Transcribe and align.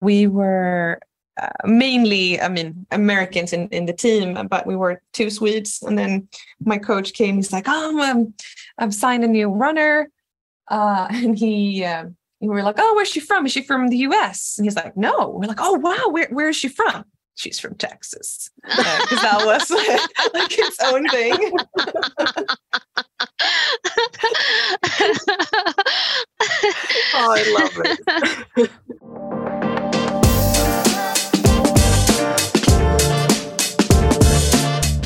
we 0.00 0.26
were 0.26 1.00
uh, 1.40 1.48
mainly, 1.64 2.40
I 2.40 2.48
mean, 2.48 2.86
Americans 2.90 3.52
in, 3.52 3.68
in 3.68 3.86
the 3.86 3.92
team, 3.92 4.46
but 4.48 4.66
we 4.66 4.76
were 4.76 5.00
two 5.12 5.30
Swedes. 5.30 5.82
And 5.82 5.98
then 5.98 6.28
my 6.64 6.78
coach 6.78 7.14
came, 7.14 7.36
he's 7.36 7.52
like, 7.52 7.64
Oh, 7.66 8.00
um, 8.02 8.34
I've 8.78 8.94
signed 8.94 9.24
a 9.24 9.28
new 9.28 9.48
runner. 9.48 10.10
Uh, 10.68 11.06
and 11.10 11.38
he, 11.38 11.84
uh, 11.84 12.06
we 12.40 12.48
were 12.48 12.62
like, 12.62 12.76
Oh, 12.78 12.94
where's 12.94 13.08
she 13.08 13.20
from? 13.20 13.46
Is 13.46 13.52
she 13.52 13.62
from 13.62 13.88
the 13.88 13.98
US? 13.98 14.56
And 14.58 14.66
he's 14.66 14.76
like, 14.76 14.96
No. 14.96 15.30
We're 15.30 15.48
like, 15.48 15.60
Oh, 15.60 15.74
wow, 15.74 16.08
where, 16.10 16.28
where 16.30 16.48
is 16.48 16.56
she 16.56 16.68
from? 16.68 17.04
She's 17.36 17.58
from 17.58 17.74
Texas. 17.76 18.50
Because 18.62 18.84
uh, 18.86 19.22
that 19.22 19.46
was 19.46 19.70
like, 19.70 19.88
like 20.34 20.58
its 20.58 20.78
own 20.84 21.08
thing. 21.08 21.32
oh, 27.14 27.32
I 27.32 27.42
love 27.56 27.72
it. 28.58 28.70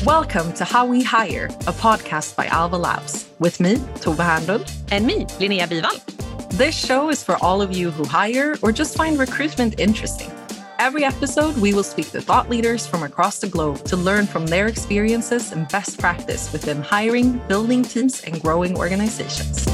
Welcome 0.05 0.53
to 0.53 0.65
How 0.65 0.85
We 0.85 1.01
Hire, 1.01 1.45
a 1.45 1.73
podcast 1.73 2.35
by 2.35 2.45
Alva 2.45 2.77
Labs, 2.77 3.27
with 3.39 3.59
me, 3.59 3.77
Tove 4.03 4.17
Hernlund, 4.17 4.71
and 4.91 5.03
me, 5.03 5.25
Linnea 5.39 5.67
Bival. 5.67 5.99
This 6.51 6.75
show 6.77 7.09
is 7.09 7.23
for 7.23 7.37
all 7.43 7.59
of 7.59 7.75
you 7.75 7.89
who 7.89 8.05
hire 8.05 8.55
or 8.61 8.71
just 8.71 8.95
find 8.95 9.17
recruitment 9.17 9.79
interesting. 9.79 10.31
Every 10.77 11.03
episode, 11.03 11.57
we 11.57 11.73
will 11.73 11.81
speak 11.81 12.11
to 12.11 12.21
thought 12.21 12.51
leaders 12.51 12.85
from 12.85 13.01
across 13.01 13.39
the 13.39 13.47
globe 13.47 13.83
to 13.85 13.97
learn 13.97 14.27
from 14.27 14.45
their 14.45 14.67
experiences 14.67 15.51
and 15.51 15.67
best 15.69 15.97
practice 15.97 16.53
within 16.53 16.83
hiring, 16.83 17.39
building 17.47 17.81
teams, 17.81 18.23
and 18.25 18.39
growing 18.39 18.77
organizations. 18.77 19.65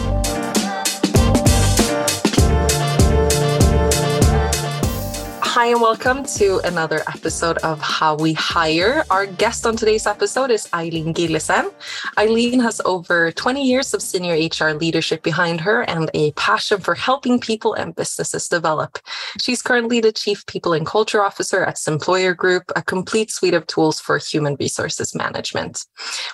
Hi, 5.53 5.65
and 5.65 5.81
welcome 5.81 6.23
to 6.37 6.61
another 6.63 7.01
episode 7.13 7.57
of 7.57 7.81
How 7.81 8.15
We 8.15 8.31
Hire. 8.31 9.03
Our 9.09 9.25
guest 9.25 9.65
on 9.65 9.75
today's 9.75 10.07
episode 10.07 10.49
is 10.49 10.65
Eilin 10.67 11.13
Gillesen. 11.13 11.73
Eilin 12.17 12.61
has 12.61 12.79
over 12.85 13.33
20 13.33 13.61
years 13.61 13.93
of 13.93 14.01
senior 14.01 14.35
HR 14.35 14.71
leadership 14.71 15.23
behind 15.23 15.59
her 15.59 15.81
and 15.81 16.09
a 16.13 16.31
passion 16.31 16.79
for 16.79 16.95
helping 16.95 17.37
people 17.37 17.73
and 17.73 17.93
businesses 17.93 18.47
develop. 18.47 18.97
She's 19.41 19.61
currently 19.61 19.99
the 19.99 20.13
Chief 20.13 20.45
People 20.45 20.71
and 20.71 20.85
Culture 20.85 21.21
Officer 21.21 21.65
at 21.65 21.75
Simployer 21.75 22.33
Group, 22.33 22.71
a 22.77 22.81
complete 22.81 23.29
suite 23.29 23.53
of 23.53 23.67
tools 23.67 23.99
for 23.99 24.19
human 24.19 24.55
resources 24.57 25.13
management. 25.13 25.85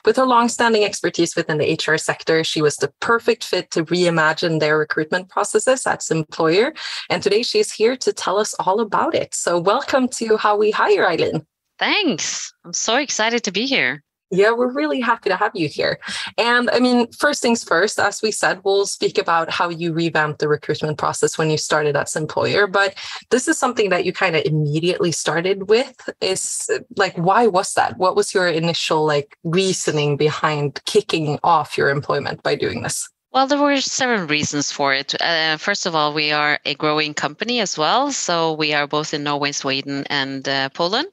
With 0.05 0.17
her 0.17 0.27
longstanding 0.27 0.83
expertise 0.83 1.35
within 1.35 1.57
the 1.57 1.73
HR 1.73 1.97
sector, 1.97 2.43
she 2.43 2.61
was 2.61 2.75
the 2.75 2.93
perfect 2.99 3.43
fit 3.45 3.71
to 3.71 3.83
reimagine 3.85 4.59
their 4.59 4.77
recruitment 4.77 5.29
processes 5.29 5.87
at 5.87 6.01
Simployer. 6.01 6.77
And 7.09 7.23
today 7.23 7.41
she's 7.41 7.71
here 7.71 7.95
to 7.97 8.13
tell 8.13 8.37
us 8.37 8.53
all 8.59 8.79
about 8.79 9.06
about 9.07 9.21
it. 9.21 9.33
So, 9.33 9.59
welcome 9.59 10.07
to 10.09 10.37
How 10.37 10.57
We 10.57 10.71
Hire, 10.71 11.05
Eilin. 11.05 11.45
Thanks. 11.79 12.53
I'm 12.65 12.73
so 12.73 12.97
excited 12.97 13.43
to 13.43 13.51
be 13.51 13.65
here. 13.65 14.03
Yeah, 14.29 14.51
we're 14.51 14.73
really 14.73 14.99
happy 14.99 15.29
to 15.29 15.37
have 15.37 15.53
you 15.55 15.69
here. 15.69 15.99
And 16.37 16.69
I 16.71 16.79
mean, 16.79 17.09
first 17.13 17.41
things 17.41 17.63
first, 17.63 17.97
as 17.97 18.21
we 18.21 18.31
said, 18.31 18.59
we'll 18.65 18.85
speak 18.85 19.17
about 19.17 19.49
how 19.49 19.69
you 19.69 19.93
revamped 19.93 20.39
the 20.39 20.49
recruitment 20.49 20.97
process 20.97 21.37
when 21.37 21.49
you 21.49 21.57
started 21.57 21.95
as 21.95 22.13
employer. 22.13 22.67
But 22.67 22.95
this 23.29 23.47
is 23.47 23.57
something 23.57 23.89
that 23.89 24.03
you 24.03 24.11
kind 24.11 24.35
of 24.35 24.43
immediately 24.43 25.13
started 25.13 25.69
with. 25.69 26.09
Is 26.19 26.69
like, 26.97 27.15
why 27.17 27.47
was 27.47 27.73
that? 27.75 27.97
What 27.97 28.17
was 28.17 28.33
your 28.33 28.49
initial 28.49 29.05
like 29.05 29.37
reasoning 29.45 30.17
behind 30.17 30.81
kicking 30.83 31.39
off 31.41 31.77
your 31.77 31.89
employment 31.89 32.43
by 32.43 32.55
doing 32.55 32.81
this? 32.81 33.07
Well, 33.31 33.45
there 33.47 33.59
were 33.59 33.79
several 33.81 34.25
reasons 34.25 34.71
for 34.71 34.93
it. 34.93 35.13
Uh, 35.21 35.57
first 35.57 35.85
of 35.85 35.93
all, 35.95 36.13
we 36.13 36.31
are 36.31 36.59
a 36.65 36.73
growing 36.75 37.13
company 37.13 37.59
as 37.59 37.77
well. 37.77 38.11
So 38.11 38.53
we 38.53 38.73
are 38.73 38.87
both 38.87 39.13
in 39.13 39.23
Norway, 39.23 39.51
Sweden, 39.51 40.05
and 40.09 40.47
uh, 40.47 40.69
Poland. 40.69 41.07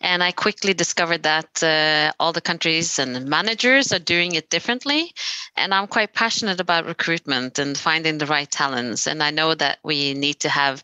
And 0.00 0.22
I 0.22 0.32
quickly 0.32 0.72
discovered 0.72 1.24
that 1.24 1.62
uh, 1.62 2.12
all 2.20 2.32
the 2.32 2.40
countries 2.40 2.98
and 2.98 3.26
managers 3.26 3.92
are 3.92 3.98
doing 3.98 4.34
it 4.36 4.50
differently. 4.50 5.12
And 5.56 5.74
I'm 5.74 5.88
quite 5.88 6.14
passionate 6.14 6.60
about 6.60 6.86
recruitment 6.86 7.58
and 7.58 7.76
finding 7.76 8.18
the 8.18 8.26
right 8.26 8.50
talents. 8.50 9.06
And 9.06 9.22
I 9.22 9.30
know 9.30 9.54
that 9.54 9.78
we 9.82 10.14
need 10.14 10.40
to 10.40 10.48
have 10.48 10.82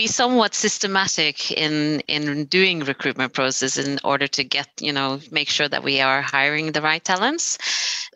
be 0.00 0.06
somewhat 0.06 0.54
systematic 0.54 1.52
in 1.52 2.00
in 2.08 2.46
doing 2.46 2.80
recruitment 2.80 3.34
process 3.34 3.76
in 3.76 3.98
order 4.02 4.26
to 4.26 4.42
get 4.42 4.68
you 4.80 4.94
know 4.96 5.20
make 5.30 5.50
sure 5.50 5.68
that 5.68 5.82
we 5.82 6.00
are 6.00 6.22
hiring 6.22 6.72
the 6.72 6.80
right 6.80 7.04
talents. 7.04 7.58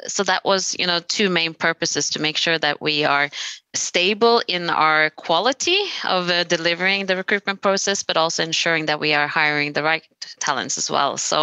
So 0.06 0.24
that 0.24 0.46
was 0.46 0.74
you 0.78 0.86
know 0.86 1.00
two 1.16 1.28
main 1.28 1.52
purposes 1.52 2.08
to 2.10 2.22
make 2.26 2.38
sure 2.38 2.58
that 2.58 2.80
we 2.80 3.04
are 3.04 3.28
stable 3.74 4.40
in 4.48 4.70
our 4.70 5.10
quality 5.10 5.80
of 6.04 6.30
uh, 6.30 6.44
delivering 6.44 7.04
the 7.04 7.16
recruitment 7.16 7.60
process 7.60 8.02
but 8.02 8.16
also 8.16 8.42
ensuring 8.42 8.86
that 8.86 9.00
we 9.00 9.12
are 9.12 9.28
hiring 9.28 9.74
the 9.74 9.82
right 9.82 10.06
talents 10.40 10.78
as 10.78 10.90
well. 10.90 11.18
So 11.18 11.36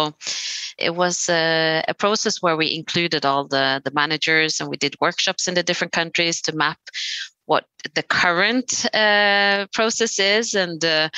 it 0.76 0.92
was 1.02 1.28
a, 1.28 1.84
a 1.86 1.94
process 1.94 2.42
where 2.42 2.56
we 2.56 2.74
included 2.74 3.24
all 3.24 3.44
the 3.46 3.80
the 3.84 3.94
managers 4.02 4.60
and 4.60 4.68
we 4.68 4.76
did 4.76 5.00
workshops 5.00 5.46
in 5.46 5.54
the 5.54 5.62
different 5.62 5.92
countries 5.92 6.42
to 6.42 6.56
map 6.64 6.80
what 7.46 7.64
the 7.94 8.02
current 8.02 8.86
uh, 8.94 9.66
process 9.72 10.18
is 10.18 10.54
and 10.54 10.84
uh, 10.84 11.08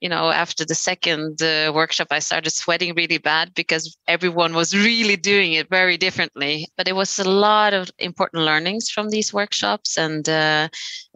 you 0.00 0.08
know 0.08 0.30
after 0.30 0.64
the 0.64 0.74
second 0.74 1.42
uh, 1.42 1.72
workshop 1.74 2.08
i 2.10 2.18
started 2.18 2.50
sweating 2.50 2.94
really 2.94 3.18
bad 3.18 3.52
because 3.54 3.96
everyone 4.06 4.54
was 4.54 4.74
really 4.74 5.16
doing 5.16 5.52
it 5.52 5.68
very 5.68 5.96
differently. 5.96 6.66
But 6.76 6.88
it 6.88 6.96
was 6.96 7.18
a 7.18 7.28
lot 7.28 7.74
of 7.74 7.90
important 7.98 8.44
learnings 8.44 8.90
from 8.90 9.10
these 9.10 9.32
workshops 9.32 9.98
and 9.98 10.28
uh, 10.28 10.68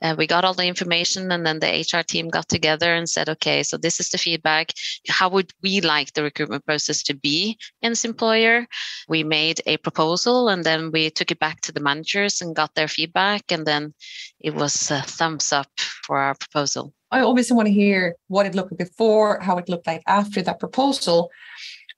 uh, 0.03 0.15
we 0.19 0.27
got 0.27 0.45
all 0.45 0.55
the 0.55 0.67
information 0.67 1.33
and 1.33 1.47
then 1.47 1.61
the 1.61 1.87
hr 1.93 2.03
team 2.03 2.29
got 2.29 2.49
together 2.49 2.95
and 2.95 3.09
said 3.09 3.29
okay 3.29 3.63
so 3.63 3.77
this 3.77 4.01
is 4.01 4.11
the 4.11 4.19
feedback. 4.19 4.73
How 5.09 5.29
would 5.31 5.53
we 5.63 5.81
like 5.81 6.13
the 6.13 6.23
recruitment 6.23 6.65
process 6.65 7.03
to 7.05 7.15
be 7.15 7.59
in 7.81 7.93
this 7.93 8.05
employer? 8.05 8.67
We 9.09 9.25
made 9.25 9.61
a 9.67 9.77
proposal 9.79 10.49
and 10.49 10.65
then 10.65 10.91
we 10.93 11.11
took 11.11 11.31
it 11.31 11.39
back 11.39 11.61
to 11.63 11.73
the 11.73 11.81
managers 11.81 12.41
and 12.41 12.55
got 12.55 12.75
their 12.75 12.89
feedback 12.89 13.51
and 13.51 13.67
then 13.67 13.95
it 14.41 14.55
was 14.55 14.92
a 14.93 15.03
thumbs 15.03 15.53
up 15.53 15.69
for 16.07 16.19
our 16.19 16.35
proposal. 16.35 16.93
I 17.11 17.21
obviously 17.21 17.57
want 17.57 17.67
to 17.67 17.73
hear 17.73 18.17
what 18.29 18.47
it 18.47 18.55
looked 18.55 18.73
like 18.73 18.79
before, 18.79 19.41
how 19.41 19.59
it 19.59 19.69
looked 19.69 19.87
like 19.87 20.03
after 20.07 20.43
that 20.43 20.61
proposal. 20.61 21.31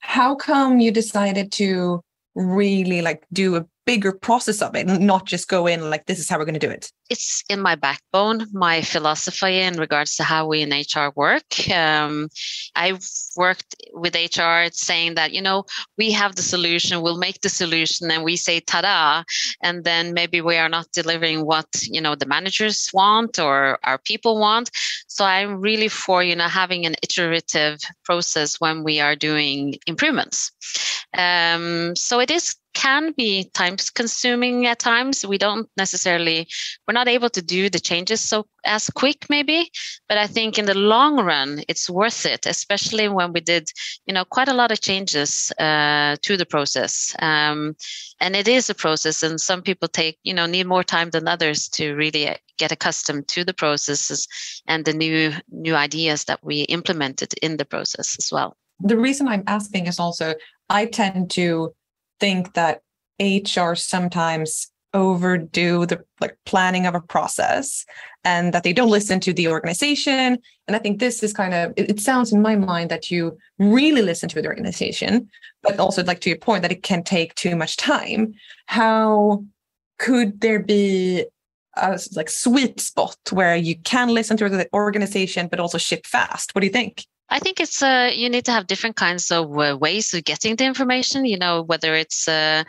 How 0.00 0.34
come 0.34 0.80
you 0.80 0.90
decided 0.90 1.52
to 1.52 2.02
really 2.34 3.00
like 3.02 3.24
do 3.32 3.56
a 3.56 3.66
bigger 3.86 4.12
process 4.12 4.62
of 4.62 4.74
it 4.74 4.88
and 4.88 5.06
not 5.06 5.26
just 5.26 5.48
go 5.48 5.66
in 5.66 5.90
like 5.90 6.06
this 6.06 6.18
is 6.18 6.28
how 6.28 6.38
we're 6.38 6.44
going 6.44 6.54
to 6.54 6.66
do 6.66 6.70
it. 6.70 6.90
It's 7.10 7.44
in 7.48 7.60
my 7.60 7.74
backbone 7.74 8.46
my 8.52 8.80
philosophy 8.80 9.60
in 9.60 9.76
regards 9.76 10.16
to 10.16 10.22
how 10.24 10.46
we 10.46 10.62
in 10.62 10.70
hr 10.70 11.12
work. 11.14 11.68
Um, 11.70 12.28
i've 12.76 13.06
worked 13.36 13.76
with 13.92 14.14
hr 14.14 14.66
saying 14.72 15.14
that 15.14 15.32
you 15.32 15.42
know 15.42 15.64
we 15.98 16.10
have 16.12 16.36
the 16.36 16.42
solution 16.42 17.02
we'll 17.02 17.18
make 17.18 17.40
the 17.40 17.48
solution 17.48 18.10
and 18.10 18.24
we 18.24 18.36
say 18.36 18.60
ta-da 18.60 19.22
and 19.62 19.84
then 19.84 20.14
maybe 20.14 20.40
we 20.40 20.56
are 20.56 20.68
not 20.68 20.86
delivering 20.92 21.44
what 21.44 21.66
you 21.82 22.00
know 22.00 22.14
the 22.14 22.26
managers 22.26 22.90
want 22.92 23.38
or 23.38 23.78
our 23.84 23.98
people 23.98 24.38
want. 24.38 24.70
So 25.08 25.24
i'm 25.24 25.60
really 25.60 25.88
for 25.88 26.22
you 26.22 26.36
know 26.36 26.48
having 26.48 26.86
an 26.86 26.94
iterative 27.02 27.80
process 28.04 28.60
when 28.60 28.82
we 28.82 29.00
are 29.00 29.16
doing 29.16 29.76
improvements. 29.86 30.50
Um, 31.16 31.94
so 31.94 32.18
it 32.18 32.30
is 32.30 32.56
can 32.74 33.12
be 33.12 33.50
time 33.54 33.76
consuming 33.94 34.66
at 34.66 34.78
times. 34.78 35.24
We 35.26 35.38
don't 35.38 35.68
necessarily 35.76 36.46
we're 36.86 36.94
not 36.94 37.08
able 37.08 37.30
to 37.30 37.42
do 37.42 37.70
the 37.70 37.80
changes 37.80 38.20
so 38.20 38.46
as 38.64 38.88
quick 38.90 39.26
maybe 39.28 39.70
but 40.08 40.16
i 40.16 40.26
think 40.26 40.58
in 40.58 40.64
the 40.64 40.74
long 40.74 41.20
run 41.20 41.62
it's 41.68 41.90
worth 41.90 42.24
it 42.24 42.46
especially 42.46 43.08
when 43.08 43.32
we 43.32 43.40
did 43.40 43.70
you 44.06 44.14
know 44.14 44.24
quite 44.24 44.48
a 44.48 44.54
lot 44.54 44.72
of 44.72 44.80
changes 44.80 45.52
uh, 45.58 46.16
to 46.22 46.36
the 46.36 46.46
process. 46.46 47.14
Um, 47.18 47.76
and 48.20 48.36
it 48.36 48.48
is 48.48 48.70
a 48.70 48.74
process 48.74 49.22
and 49.22 49.40
some 49.40 49.62
people 49.62 49.88
take 49.88 50.18
you 50.22 50.34
know 50.34 50.46
need 50.46 50.66
more 50.66 50.84
time 50.84 51.10
than 51.10 51.28
others 51.28 51.68
to 51.68 51.94
really 51.94 52.36
get 52.58 52.72
accustomed 52.72 53.28
to 53.28 53.44
the 53.44 53.54
processes 53.54 54.28
and 54.66 54.84
the 54.84 54.92
new 54.92 55.32
new 55.50 55.74
ideas 55.74 56.24
that 56.24 56.40
we 56.42 56.62
implemented 56.62 57.34
in 57.42 57.56
the 57.56 57.64
process 57.64 58.16
as 58.18 58.30
well. 58.32 58.56
The 58.80 58.98
reason 58.98 59.28
i'm 59.28 59.44
asking 59.46 59.86
is 59.86 59.98
also 59.98 60.34
i 60.68 60.86
tend 60.86 61.30
to 61.30 61.74
think 62.20 62.54
that 62.54 62.82
HR 63.20 63.74
sometimes 63.74 64.70
overdo 64.94 65.84
the 65.84 66.02
like 66.20 66.38
planning 66.46 66.86
of 66.86 66.94
a 66.94 67.00
process 67.00 67.84
and 68.22 68.54
that 68.54 68.62
they 68.62 68.72
don't 68.72 68.90
listen 68.90 69.18
to 69.20 69.32
the 69.32 69.48
organization. 69.48 70.38
And 70.66 70.76
i 70.76 70.78
think 70.78 71.00
this 71.00 71.22
is 71.22 71.32
kind 71.32 71.52
of 71.52 71.72
it, 71.76 71.90
it, 71.90 72.00
sounds 72.00 72.32
in 72.32 72.40
my 72.40 72.56
mind 72.56 72.90
that 72.90 73.10
you 73.10 73.36
really 73.58 74.02
listen 74.02 74.28
to 74.30 74.40
the 74.40 74.48
organization 74.48 75.28
but 75.62 75.80
also 75.80 76.04
like 76.04 76.20
to 76.20 76.30
your 76.30 76.38
point 76.38 76.62
that 76.62 76.72
it 76.72 76.82
can 76.82 77.02
take 77.02 77.34
too 77.34 77.56
much 77.56 77.76
time. 77.76 78.34
How 78.66 79.44
could 79.98 80.40
there 80.40 80.60
be 80.60 81.26
a 81.76 81.98
like 82.14 82.30
sweet 82.30 82.80
spot 82.80 83.16
where 83.30 83.56
you 83.56 83.76
can 83.78 84.08
listen 84.08 84.36
to 84.36 84.48
the 84.48 84.68
organization 84.72 85.48
but 85.48 85.58
also 85.58 85.78
ship 85.78 86.06
fast? 86.06 86.54
What 86.54 86.60
do 86.60 86.66
you 86.66 86.72
think 86.72 87.04
I 87.34 87.40
think 87.40 87.58
it's 87.58 87.82
uh, 87.82 88.12
you 88.14 88.30
need 88.30 88.44
to 88.44 88.52
have 88.52 88.68
different 88.68 88.94
kinds 88.94 89.32
of 89.32 89.58
uh, 89.58 89.76
ways 89.76 90.14
of 90.14 90.22
getting 90.22 90.54
the 90.54 90.66
information. 90.66 91.24
You 91.24 91.36
know, 91.36 91.62
whether 91.62 91.96
it's 91.96 92.28
uh, 92.28 92.62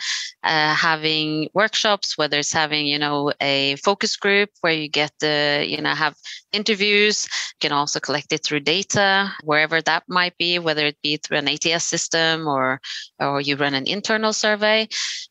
uh, 0.43 0.73
having 0.73 1.49
workshops, 1.53 2.17
whether 2.17 2.39
it's 2.39 2.51
having 2.51 2.87
you 2.87 2.97
know 2.97 3.31
a 3.39 3.75
focus 3.75 4.15
group 4.15 4.49
where 4.61 4.73
you 4.73 4.89
get 4.89 5.11
the 5.19 5.63
you 5.67 5.79
know 5.83 5.93
have 5.93 6.15
interviews. 6.51 7.25
You 7.61 7.69
can 7.69 7.73
also 7.73 7.99
collect 7.99 8.33
it 8.33 8.43
through 8.43 8.61
data 8.61 9.31
wherever 9.43 9.83
that 9.83 10.01
might 10.07 10.35
be, 10.39 10.57
whether 10.57 10.87
it 10.87 10.97
be 11.03 11.17
through 11.17 11.37
an 11.37 11.47
ATS 11.47 11.85
system 11.85 12.47
or 12.47 12.81
or 13.19 13.41
you 13.41 13.57
run 13.57 13.75
an 13.75 13.85
internal 13.85 14.33
survey. 14.33 14.87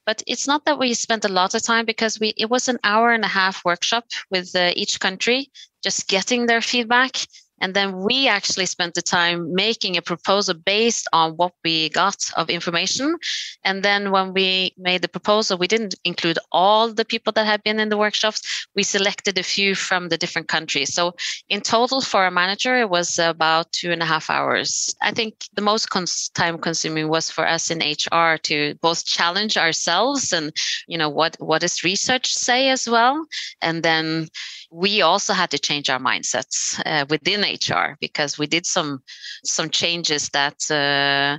But 0.07 0.23
it's 0.29 0.47
not 0.47 0.65
that 0.67 0.79
we 0.79 0.95
spent 0.95 1.25
a 1.25 1.37
lot 1.41 1.57
of 1.57 1.65
time 1.65 1.87
because 1.87 2.21
we 2.21 2.35
it 2.37 2.51
was 2.51 2.69
an 2.69 2.79
hour 2.85 3.11
and 3.11 3.25
a 3.25 3.35
half 3.41 3.65
workshop 3.65 4.05
with 4.31 4.55
uh, 4.55 4.71
each 4.77 5.01
country, 5.01 5.51
just 5.83 6.07
getting 6.07 6.47
their 6.47 6.61
feedback 6.61 7.17
and 7.61 7.75
then 7.75 8.03
we 8.03 8.29
actually 8.29 8.67
spent 8.67 8.95
the 8.95 9.03
time 9.03 9.55
making 9.55 9.97
a 9.97 10.03
proposal 10.03 10.55
based 10.55 11.09
on 11.13 11.33
what 11.33 11.53
we 11.65 11.89
got 11.91 12.17
of 12.37 12.51
information. 12.51 13.17
And 13.65 13.83
then 13.83 14.11
when 14.11 14.35
we 14.35 14.75
made 14.77 15.03
the 15.03 15.09
proposal, 15.09 15.57
we 15.57 15.69
didn't 15.69 15.95
include 16.05 16.39
all 16.53 16.93
the 16.93 17.05
people 17.05 17.33
that 17.35 17.47
had 17.47 17.63
been 17.63 17.79
in 17.79 17.89
the 17.89 17.97
workshops. 17.97 18.67
We 18.75 18.83
selected 18.83 19.39
a 19.39 19.43
few 19.43 19.75
from 19.75 20.09
the 20.09 20.19
different 20.19 20.49
countries. 20.49 20.93
So 20.93 21.15
in 21.49 21.61
total 21.61 22.01
for 22.01 22.27
a 22.27 22.31
manager, 22.31 22.77
it 22.77 22.91
was 22.91 23.19
about 23.19 23.73
two 23.73 23.93
and 23.93 24.03
a 24.03 24.07
half 24.07 24.31
hours. 24.31 24.95
I 25.01 25.13
think 25.13 25.47
the 25.55 25.63
most 25.63 25.91
cons- 25.91 26.31
time 26.35 26.59
consuming 26.59 27.09
was 27.09 27.31
for 27.31 27.47
us 27.47 27.71
in 27.71 27.79
HR 27.79 28.37
to 28.43 28.75
both 28.83 29.07
challenge 29.07 29.57
ourselves 29.57 30.33
and, 30.33 30.53
you 30.89 30.99
know, 30.99 31.09
what, 31.09 31.37
what 31.39 31.61
does 31.61 31.85
research 31.85 32.35
say 32.35 32.69
as 32.69 32.89
well? 32.89 33.25
And 33.63 33.83
then 33.83 34.29
we 34.75 35.03
also 35.03 35.33
had 35.33 35.51
to 35.53 35.59
change 35.59 35.89
our 35.89 36.01
mindsets 36.01 36.81
uh, 36.85 37.07
within 37.09 37.43
HR 37.43 37.97
because 38.01 38.39
we 38.39 38.47
did 38.49 38.67
some 38.67 39.03
some 39.45 39.71
changes 39.71 40.29
that 40.31 40.59
uh, 40.69 41.39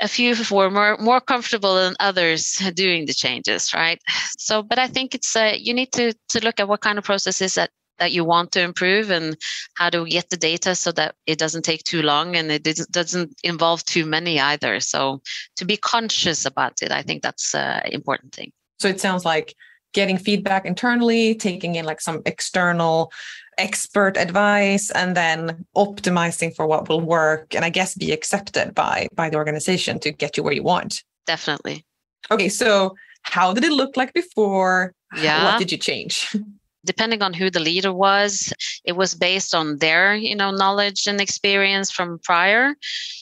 a 0.00 0.08
few 0.08 0.34
were 0.50 0.70
more 0.70 0.96
more 0.96 1.20
comfortable 1.20 1.74
than 1.74 1.94
others 2.00 2.56
doing 2.74 3.04
the 3.04 3.12
changes, 3.12 3.74
right? 3.74 4.00
So, 4.38 4.62
but 4.62 4.78
I 4.78 4.86
think 4.88 5.14
it's 5.14 5.36
uh, 5.36 5.52
you 5.58 5.74
need 5.74 5.92
to 5.92 6.14
to 6.30 6.40
look 6.42 6.58
at 6.58 6.68
what 6.68 6.80
kind 6.80 6.98
of 6.98 7.04
processes 7.04 7.54
that 7.54 7.70
that 7.98 8.12
you 8.12 8.24
want 8.24 8.50
to 8.52 8.62
improve 8.62 9.10
and 9.10 9.36
how 9.76 9.90
to 9.90 10.06
get 10.06 10.30
the 10.30 10.36
data 10.38 10.74
so 10.74 10.90
that 10.92 11.14
it 11.26 11.38
doesn't 11.38 11.64
take 11.64 11.84
too 11.84 12.00
long 12.00 12.34
and 12.34 12.50
it 12.50 12.64
doesn't 12.90 13.30
involve 13.44 13.84
too 13.84 14.06
many 14.06 14.40
either. 14.40 14.80
So, 14.80 15.20
to 15.56 15.66
be 15.66 15.76
conscious 15.76 16.46
about 16.46 16.82
it, 16.82 16.90
I 16.90 17.02
think 17.02 17.22
that's 17.22 17.54
an 17.54 17.82
important 17.92 18.34
thing. 18.34 18.52
So 18.80 18.88
it 18.88 19.00
sounds 19.00 19.24
like 19.24 19.54
getting 19.92 20.18
feedback 20.18 20.64
internally, 20.64 21.34
taking 21.34 21.74
in 21.74 21.84
like 21.84 22.00
some 22.00 22.22
external 22.26 23.12
expert 23.58 24.16
advice 24.16 24.90
and 24.90 25.16
then 25.16 25.64
optimizing 25.76 26.54
for 26.54 26.66
what 26.66 26.88
will 26.88 27.00
work 27.00 27.54
and 27.54 27.64
I 27.64 27.70
guess 27.70 27.94
be 27.94 28.10
accepted 28.12 28.74
by 28.74 29.08
by 29.14 29.28
the 29.28 29.36
organization 29.36 29.98
to 30.00 30.10
get 30.10 30.36
you 30.36 30.42
where 30.42 30.54
you 30.54 30.62
want. 30.62 31.04
Definitely. 31.26 31.84
Okay, 32.30 32.48
so 32.48 32.94
how 33.22 33.52
did 33.52 33.64
it 33.64 33.72
look 33.72 33.96
like 33.96 34.12
before? 34.14 34.94
Yeah. 35.16 35.44
What 35.44 35.58
did 35.58 35.70
you 35.70 35.78
change? 35.78 36.34
depending 36.84 37.22
on 37.22 37.32
who 37.32 37.50
the 37.50 37.60
leader 37.60 37.92
was 37.92 38.52
it 38.84 38.92
was 38.92 39.14
based 39.14 39.54
on 39.54 39.78
their 39.78 40.14
you 40.14 40.34
know 40.34 40.50
knowledge 40.50 41.06
and 41.06 41.20
experience 41.20 41.90
from 41.90 42.18
prior. 42.24 42.74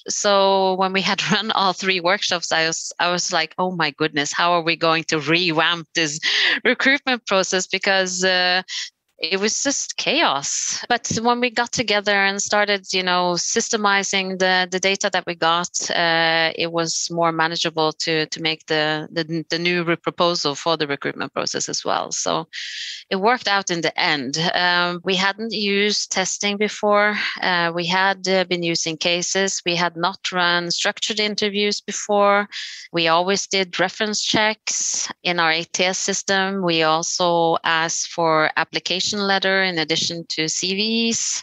So 0.09 0.75
when 0.75 0.93
we 0.93 1.03
had 1.03 1.23
run 1.33 1.51
all 1.53 1.73
three 1.73 2.01
workshops 2.01 2.53
i 2.53 2.67
was 2.67 2.93
i 2.99 3.11
was 3.11 3.33
like 3.33 3.55
oh 3.59 3.71
my 3.73 3.91
goodness 3.91 4.33
how 4.33 4.53
are 4.53 4.63
we 4.63 4.77
going 4.77 5.05
to 5.05 5.21
revamp 5.21 5.87
this 5.95 6.21
recruitment 6.65 7.27
process? 7.27 7.67
Because 7.67 8.25
uh, 8.25 8.63
it 9.21 9.39
was 9.39 9.63
just 9.63 9.99
chaos. 9.99 10.83
But 10.89 11.07
when 11.21 11.41
we 11.41 11.51
got 11.51 11.73
together 11.73 12.25
and 12.25 12.41
started, 12.41 12.93
you 12.93 13.03
know, 13.03 13.35
systemizing 13.35 14.39
the, 14.39 14.67
the 14.71 14.81
data 14.81 15.11
that 15.13 15.27
we 15.27 15.35
got, 15.35 15.69
uh, 15.91 16.53
it 16.57 16.73
was 16.73 17.09
more 17.11 17.31
manageable 17.31 17.93
to 17.93 18.27
to 18.27 18.41
make 18.41 18.67
the, 18.67 19.09
the 19.13 19.45
the 19.51 19.59
new 19.59 19.85
proposal 19.97 20.55
for 20.55 20.77
the 20.79 20.87
recruitment 20.87 21.35
process 21.35 21.69
as 21.69 21.85
well. 21.85 22.11
So 22.13 22.49
it 23.11 23.17
worked 23.17 23.47
out 23.49 23.71
in 23.71 23.83
the 23.83 23.99
end. 24.01 24.39
Um, 24.55 25.01
we 25.05 25.17
hadn't 25.17 25.53
used 25.53 26.13
testing 26.13 26.57
before. 26.57 27.17
Uh, 27.43 27.73
we 27.75 27.87
had 27.87 28.27
uh, 28.27 28.45
been 28.45 28.63
using 28.63 28.97
cases. 28.97 29.61
We 29.67 29.77
had 29.77 29.97
not 29.97 30.33
run 30.33 30.71
structured 30.71 31.21
interviews 31.21 31.81
before. 31.83 32.49
We 32.93 33.09
always 33.09 33.47
did 33.47 33.79
reference 33.79 34.23
checks 34.23 35.09
in 35.23 35.39
our 35.39 35.51
ATS 35.51 35.99
system. 35.99 36.63
We 36.63 36.85
also 36.85 37.59
asked 37.65 38.09
for 38.09 38.51
application 38.57 39.10
letter 39.19 39.63
in 39.63 39.79
addition 39.79 40.25
to 40.29 40.45
CVs. 40.45 41.43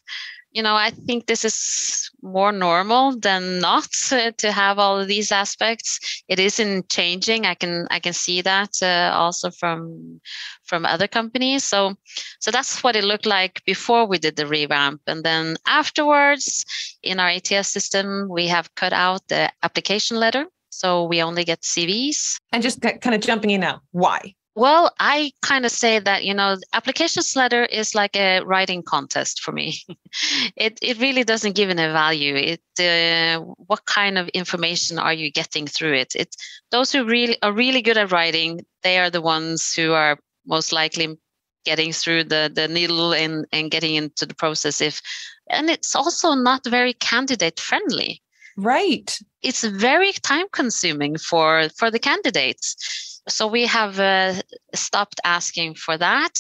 You 0.53 0.63
know, 0.63 0.75
I 0.75 0.91
think 0.91 1.27
this 1.27 1.43
is 1.43 2.09
more 2.23 2.51
normal 2.51 3.19
than 3.19 3.59
not 3.59 3.87
to 4.09 4.51
have 4.51 4.79
all 4.79 4.99
of 4.99 5.07
these 5.07 5.31
aspects. 5.31 6.23
It 6.27 6.39
isn't 6.39 6.89
changing. 6.89 7.45
I 7.45 7.53
can 7.53 7.85
I 7.91 7.99
can 7.99 8.13
see 8.13 8.41
that 8.41 8.71
uh, 8.81 9.11
also 9.13 9.51
from 9.51 10.21
from 10.63 10.85
other 10.85 11.07
companies. 11.07 11.63
So 11.63 11.95
so 12.39 12.49
that's 12.49 12.81
what 12.81 12.95
it 12.95 13.03
looked 13.03 13.27
like 13.27 13.61
before 13.65 14.07
we 14.07 14.17
did 14.17 14.35
the 14.37 14.47
revamp, 14.47 15.01
and 15.05 15.23
then 15.23 15.57
afterwards, 15.67 16.65
in 17.03 17.19
our 17.19 17.29
ATS 17.29 17.67
system, 17.67 18.27
we 18.29 18.47
have 18.47 18.73
cut 18.75 18.93
out 18.93 19.27
the 19.27 19.51
application 19.61 20.17
letter 20.17 20.47
so 20.77 21.05
we 21.05 21.23
only 21.23 21.43
get 21.43 21.61
CVs. 21.61 22.37
And 22.51 22.61
just 22.61 22.81
kind 22.81 23.15
of 23.15 23.21
jumping 23.21 23.49
in 23.49 23.61
now, 23.61 23.81
why? 23.91 24.35
Well, 24.57 24.91
I 24.99 25.33
kind 25.43 25.67
of 25.67 25.71
say 25.71 25.99
that 25.99 26.25
you 26.25 26.33
know, 26.33 26.57
applications 26.73 27.35
letter 27.35 27.63
is 27.65 27.93
like 27.93 28.15
a 28.15 28.39
writing 28.39 28.81
contest 28.81 29.41
for 29.43 29.51
me. 29.51 29.83
it 30.55 30.79
it 30.81 30.97
really 30.99 31.23
doesn't 31.23 31.55
give 31.55 31.69
any 31.69 31.93
value. 31.93 32.33
It 32.35 32.63
uh, 32.79 33.39
what 33.67 33.85
kind 33.85 34.17
of 34.17 34.27
information 34.29 34.97
are 34.97 35.13
you 35.13 35.31
getting 35.31 35.67
through 35.67 35.93
it? 35.93 36.15
It 36.15 36.35
those 36.71 36.91
who 36.91 37.05
really 37.05 37.37
are 37.43 37.53
really 37.53 37.83
good 37.83 37.99
at 37.99 38.11
writing, 38.11 38.65
they 38.81 38.97
are 38.97 39.11
the 39.11 39.21
ones 39.21 39.73
who 39.75 39.93
are 39.93 40.17
most 40.47 40.71
likely 40.71 41.19
getting 41.63 41.93
through 41.93 42.23
the 42.23 42.51
the 42.51 42.67
needle 42.67 43.13
and 43.13 43.45
and 43.51 43.69
getting 43.69 43.93
into 43.93 44.25
the 44.25 44.33
process. 44.33 44.81
If 44.81 45.03
and 45.51 45.69
it's 45.69 45.95
also 45.95 46.33
not 46.33 46.65
very 46.65 46.93
candidate 46.93 47.59
friendly. 47.59 48.23
Right. 48.57 49.15
It's 49.43 49.63
very 49.63 50.13
time 50.13 50.47
consuming 50.51 51.19
for 51.19 51.69
for 51.77 51.91
the 51.91 51.99
candidates 51.99 53.06
so 53.27 53.47
we 53.47 53.65
have 53.65 53.99
uh, 53.99 54.33
stopped 54.73 55.19
asking 55.23 55.75
for 55.75 55.97
that. 55.97 56.33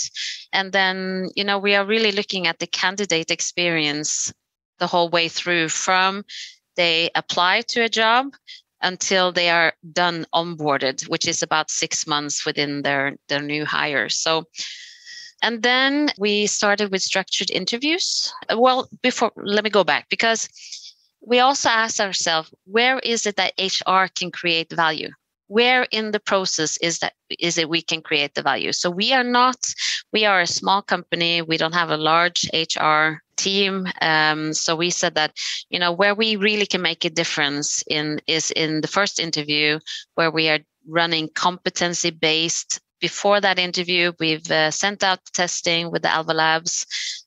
And 0.53 0.71
then 0.71 1.29
you 1.35 1.43
know 1.43 1.59
we 1.59 1.75
are 1.75 1.85
really 1.85 2.11
looking 2.11 2.47
at 2.47 2.59
the 2.59 2.67
candidate 2.67 3.31
experience 3.31 4.33
the 4.79 4.87
whole 4.87 5.09
way 5.09 5.27
through 5.27 5.69
from 5.69 6.23
they 6.75 7.09
apply 7.15 7.61
to 7.61 7.81
a 7.81 7.89
job 7.89 8.27
until 8.81 9.31
they 9.31 9.49
are 9.49 9.73
done 9.91 10.23
onboarded 10.35 11.09
which 11.09 11.27
is 11.27 11.41
about 11.41 11.71
six 11.71 12.05
months 12.05 12.45
within 12.45 12.83
their 12.83 13.17
their 13.27 13.41
new 13.41 13.65
hire. 13.65 14.09
So 14.09 14.45
and 15.43 15.61
then 15.61 16.09
we 16.17 16.47
started 16.47 16.91
with 16.91 17.01
structured 17.03 17.51
interviews. 17.51 18.33
Well 18.55 18.87
before 19.01 19.31
let 19.35 19.63
me 19.63 19.69
go 19.69 19.83
back 19.83 20.07
because 20.09 20.47
we 21.21 21.39
also 21.39 21.69
asked 21.69 21.99
ourselves 21.99 22.53
where 22.65 22.99
is 22.99 23.25
it 23.25 23.35
that 23.35 23.53
hr 23.59 24.07
can 24.15 24.31
create 24.31 24.71
value 24.71 25.09
where 25.47 25.83
in 25.91 26.11
the 26.11 26.19
process 26.19 26.77
is 26.77 26.99
that 26.99 27.13
is 27.39 27.57
it 27.57 27.69
we 27.69 27.81
can 27.81 28.01
create 28.01 28.33
the 28.35 28.41
value 28.41 28.71
so 28.71 28.89
we 28.89 29.13
are 29.13 29.23
not 29.23 29.57
we 30.13 30.25
are 30.25 30.41
a 30.41 30.47
small 30.47 30.81
company 30.81 31.41
we 31.41 31.57
don't 31.57 31.73
have 31.73 31.89
a 31.89 31.97
large 31.97 32.49
hr 32.79 33.21
team 33.37 33.87
um, 34.01 34.53
so 34.53 34.75
we 34.75 34.89
said 34.89 35.15
that 35.15 35.31
you 35.69 35.79
know 35.79 35.91
where 35.91 36.15
we 36.15 36.35
really 36.35 36.65
can 36.65 36.81
make 36.81 37.05
a 37.05 37.09
difference 37.09 37.83
in 37.87 38.19
is 38.27 38.51
in 38.51 38.81
the 38.81 38.87
first 38.87 39.19
interview 39.19 39.79
where 40.15 40.31
we 40.31 40.49
are 40.49 40.59
running 40.87 41.29
competency 41.35 42.09
based 42.09 42.79
before 42.99 43.39
that 43.41 43.59
interview, 43.59 44.11
we've 44.19 44.49
uh, 44.49 44.71
sent 44.71 45.03
out 45.03 45.19
testing 45.33 45.91
with 45.91 46.01
the 46.01 46.11
Alva 46.11 46.33
Labs. 46.33 46.85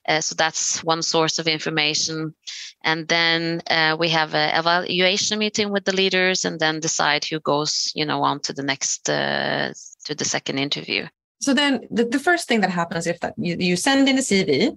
Uh, 0.09 0.21
so 0.21 0.35
that's 0.35 0.83
one 0.83 1.03
source 1.03 1.39
of 1.39 1.47
information. 1.47 2.35
And 2.83 3.09
then 3.09 3.63
uh, 3.69 3.97
we 3.99 4.09
have 4.09 4.35
an 4.35 4.59
evaluation 4.59 5.39
meeting 5.39 5.71
with 5.71 5.85
the 5.85 5.95
leaders 5.95 6.45
and 6.45 6.59
then 6.59 6.81
decide 6.81 7.25
who 7.25 7.41
goes, 7.41 7.93
you 7.95 8.05
know, 8.05 8.23
on 8.23 8.41
to 8.41 8.53
the 8.53 8.63
next, 8.63 9.09
uh, 9.09 9.73
to 10.05 10.15
the 10.15 10.25
second 10.25 10.59
interview. 10.59 11.07
So 11.41 11.55
then 11.55 11.87
the, 11.91 12.05
the 12.05 12.19
first 12.19 12.49
thing 12.49 12.61
that 12.63 12.71
happens 12.71 13.07
is 13.07 13.19
that 13.21 13.35
you, 13.37 13.57
you 13.59 13.77
send 13.77 14.09
in 14.09 14.19
a 14.19 14.23
CV 14.23 14.77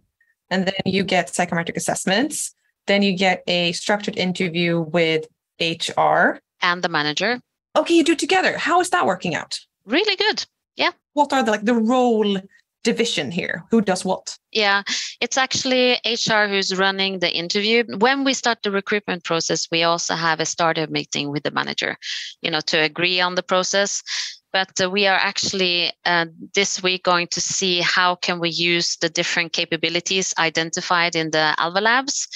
and 0.49 0.65
then 0.65 0.81
you 0.85 1.03
get 1.03 1.33
psychometric 1.33 1.77
assessments. 1.77 2.53
Then 2.87 3.01
you 3.01 3.17
get 3.17 3.43
a 3.47 3.71
structured 3.71 4.17
interview 4.17 4.81
with 4.81 5.25
HR. 5.59 6.39
And 6.61 6.81
the 6.81 6.89
manager. 6.89 7.39
Okay, 7.75 7.95
you 7.95 8.03
do 8.03 8.11
it 8.11 8.19
together. 8.19 8.57
How 8.57 8.81
is 8.81 8.89
that 8.91 9.05
working 9.05 9.35
out? 9.35 9.59
Really 9.85 10.15
good. 10.15 10.45
Yeah. 10.75 10.91
What 11.13 11.33
are 11.33 11.43
the 11.43 11.51
like 11.51 11.65
the 11.65 11.75
role 11.75 12.37
division 12.83 13.31
here? 13.31 13.63
Who 13.71 13.81
does 13.81 14.05
what? 14.05 14.37
Yeah, 14.51 14.83
it's 15.21 15.37
actually 15.37 15.93
HR 16.05 16.47
who's 16.47 16.77
running 16.77 17.19
the 17.19 17.33
interview. 17.33 17.83
When 17.97 18.23
we 18.23 18.33
start 18.33 18.59
the 18.63 18.71
recruitment 18.71 19.23
process, 19.23 19.67
we 19.71 19.83
also 19.83 20.15
have 20.15 20.39
a 20.39 20.45
starter 20.45 20.87
meeting 20.87 21.31
with 21.31 21.43
the 21.43 21.51
manager, 21.51 21.97
you 22.41 22.51
know, 22.51 22.61
to 22.61 22.77
agree 22.77 23.21
on 23.21 23.35
the 23.35 23.43
process. 23.43 24.03
But 24.51 24.69
uh, 24.79 24.89
we 24.89 25.07
are 25.07 25.17
actually 25.17 25.91
uh, 26.05 26.27
this 26.53 26.83
week 26.83 27.03
going 27.03 27.27
to 27.27 27.41
see 27.41 27.81
how 27.81 28.15
can 28.15 28.39
we 28.39 28.49
use 28.49 28.97
the 28.97 29.09
different 29.09 29.51
capabilities 29.51 30.33
identified 30.37 31.15
in 31.15 31.31
the 31.31 31.55
Alva 31.57 31.81
Labs 31.81 32.27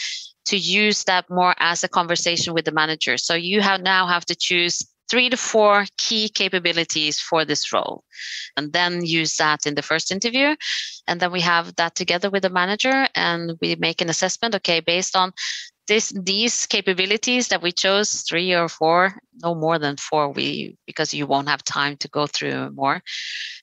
to 0.46 0.58
use 0.58 1.04
that 1.04 1.30
more 1.30 1.54
as 1.60 1.84
a 1.84 1.90
conversation 1.90 2.54
with 2.54 2.66
the 2.66 2.72
manager. 2.72 3.18
So 3.18 3.36
you 3.36 3.62
have 3.62 3.82
now 3.82 4.08
have 4.08 4.26
to 4.26 4.36
choose 4.36 4.88
three 5.10 5.30
to 5.30 5.38
four 5.38 5.86
key 5.98 6.30
capabilities 6.30 7.20
for 7.20 7.46
this 7.46 7.72
role 7.72 8.04
and 8.56 8.74
then 8.74 9.06
use 9.06 9.36
that 9.38 9.66
in 9.66 9.76
the 9.76 9.82
first 9.82 10.12
interview. 10.12 10.56
And 11.08 11.20
then 11.20 11.32
we 11.32 11.42
have 11.42 11.76
that 11.76 11.96
together 11.96 12.30
with 12.30 12.44
the 12.44 12.50
manager 12.50 13.08
and 13.16 13.54
we 13.62 13.76
make 13.76 14.02
an 14.02 14.10
assessment 14.10 14.56
okay 14.56 14.80
based 14.80 15.16
on 15.16 15.34
this 15.88 16.14
these 16.22 16.66
capabilities 16.66 17.48
that 17.48 17.62
we 17.62 17.72
chose 17.72 18.22
three 18.28 18.54
or 18.54 18.68
four 18.68 19.14
no 19.42 19.56
more 19.56 19.80
than 19.80 19.96
four 19.96 20.30
we 20.30 20.76
because 20.86 21.14
you 21.14 21.26
won't 21.26 21.48
have 21.48 21.64
time 21.64 21.96
to 21.98 22.10
go 22.10 22.28
through 22.28 22.72
more. 22.72 23.02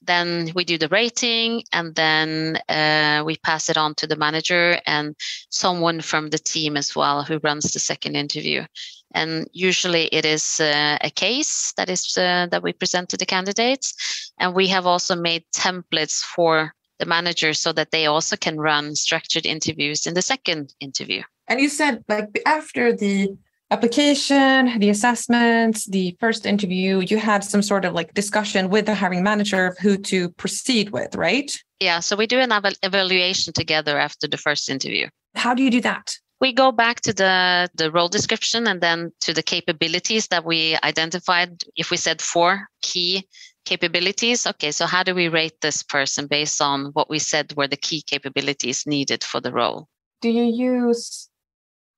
Then 0.03 0.51
we 0.55 0.65
do 0.65 0.79
the 0.79 0.89
rating 0.89 1.65
and 1.73 1.95
then 1.95 2.59
uh, 2.69 3.23
we 3.27 3.37
pass 3.37 3.69
it 3.69 3.77
on 3.77 3.95
to 3.97 4.07
the 4.07 4.17
manager 4.17 4.79
and 4.87 5.15
someone 5.51 6.01
from 6.01 6.31
the 6.31 6.39
team 6.39 6.77
as 6.77 6.97
well 6.97 7.23
who 7.23 7.41
runs 7.43 7.73
the 7.73 7.79
second 7.79 8.17
interview 8.17 8.65
and 9.14 9.49
usually 9.52 10.06
it 10.06 10.25
is 10.25 10.61
uh, 10.61 10.99
a 11.00 11.11
case 11.11 11.73
that 11.76 11.88
is 11.88 12.16
uh, 12.18 12.47
that 12.50 12.62
we 12.62 12.73
present 12.73 13.09
to 13.09 13.16
the 13.16 13.26
candidates 13.26 14.33
and 14.38 14.54
we 14.54 14.66
have 14.68 14.87
also 14.87 15.14
made 15.16 15.44
templates 15.54 16.23
for 16.23 16.75
the 16.99 17.06
managers 17.06 17.61
so 17.61 17.73
that 17.73 17.90
they 17.90 18.06
also 18.06 18.37
can 18.37 18.59
run 18.59 18.94
structured 18.94 19.47
interviews 19.47 20.06
in 20.06 20.14
the 20.14 20.23
second 20.23 20.75
interview 20.80 21.23
and 21.49 21.61
you 21.61 21.68
said 21.68 22.04
like 22.09 22.42
after 22.47 22.92
the 22.92 23.37
application, 23.71 24.78
the 24.78 24.90
assessment, 24.90 25.80
the 25.88 26.16
first 26.21 26.47
interview, 26.47 27.00
you 27.00 27.18
had 27.18 27.42
some 27.42 27.62
sort 27.62 27.85
of 27.85 27.92
like 27.92 28.14
discussion 28.14 28.68
with 28.68 28.87
the 28.87 28.94
hiring 28.94 29.23
manager 29.23 29.66
of 29.66 29.78
who 29.78 29.97
to 29.97 30.28
proceed 30.30 30.90
with, 30.90 31.14
right? 31.16 31.50
Yeah. 31.80 32.00
So 32.00 32.16
we 32.16 32.26
do 32.26 32.38
an 32.38 32.52
ev- 32.52 32.78
evaluation 32.83 33.52
together 33.52 33.99
after 33.99 34.28
the 34.28 34.37
first 34.37 34.68
interview. 34.68 35.09
How 35.35 35.54
do 35.54 35.62
you 35.62 35.71
do 35.71 35.80
that? 35.80 36.16
We 36.41 36.53
go 36.53 36.73
back 36.73 37.00
to 37.03 37.12
the, 37.12 37.69
the 37.75 37.91
role 37.91 38.09
description 38.09 38.67
and 38.67 38.81
then 38.81 39.12
to 39.21 39.33
the 39.33 39.43
capabilities 39.43 40.29
that 40.29 40.45
we 40.45 40.76
identified. 40.83 41.62
If 41.76 41.91
we 41.91 41.97
said 41.97 42.21
four 42.21 42.69
key 42.83 43.26
capabilities, 43.64 44.47
okay, 44.47 44.71
so 44.71 44.87
how 44.87 45.03
do 45.03 45.14
we 45.14 45.29
rate 45.29 45.61
this 45.62 45.83
person 45.83 46.26
based 46.26 46.61
on 46.61 46.87
what 46.93 47.09
we 47.09 47.19
said 47.19 47.55
were 47.57 47.69
the 47.69 47.76
key 47.76 48.03
capabilities 48.03 48.87
needed 48.87 49.25
for 49.25 49.41
the 49.41 49.53
role? 49.53 49.88
Do 50.21 50.29
you 50.29 50.45
use 50.45 51.29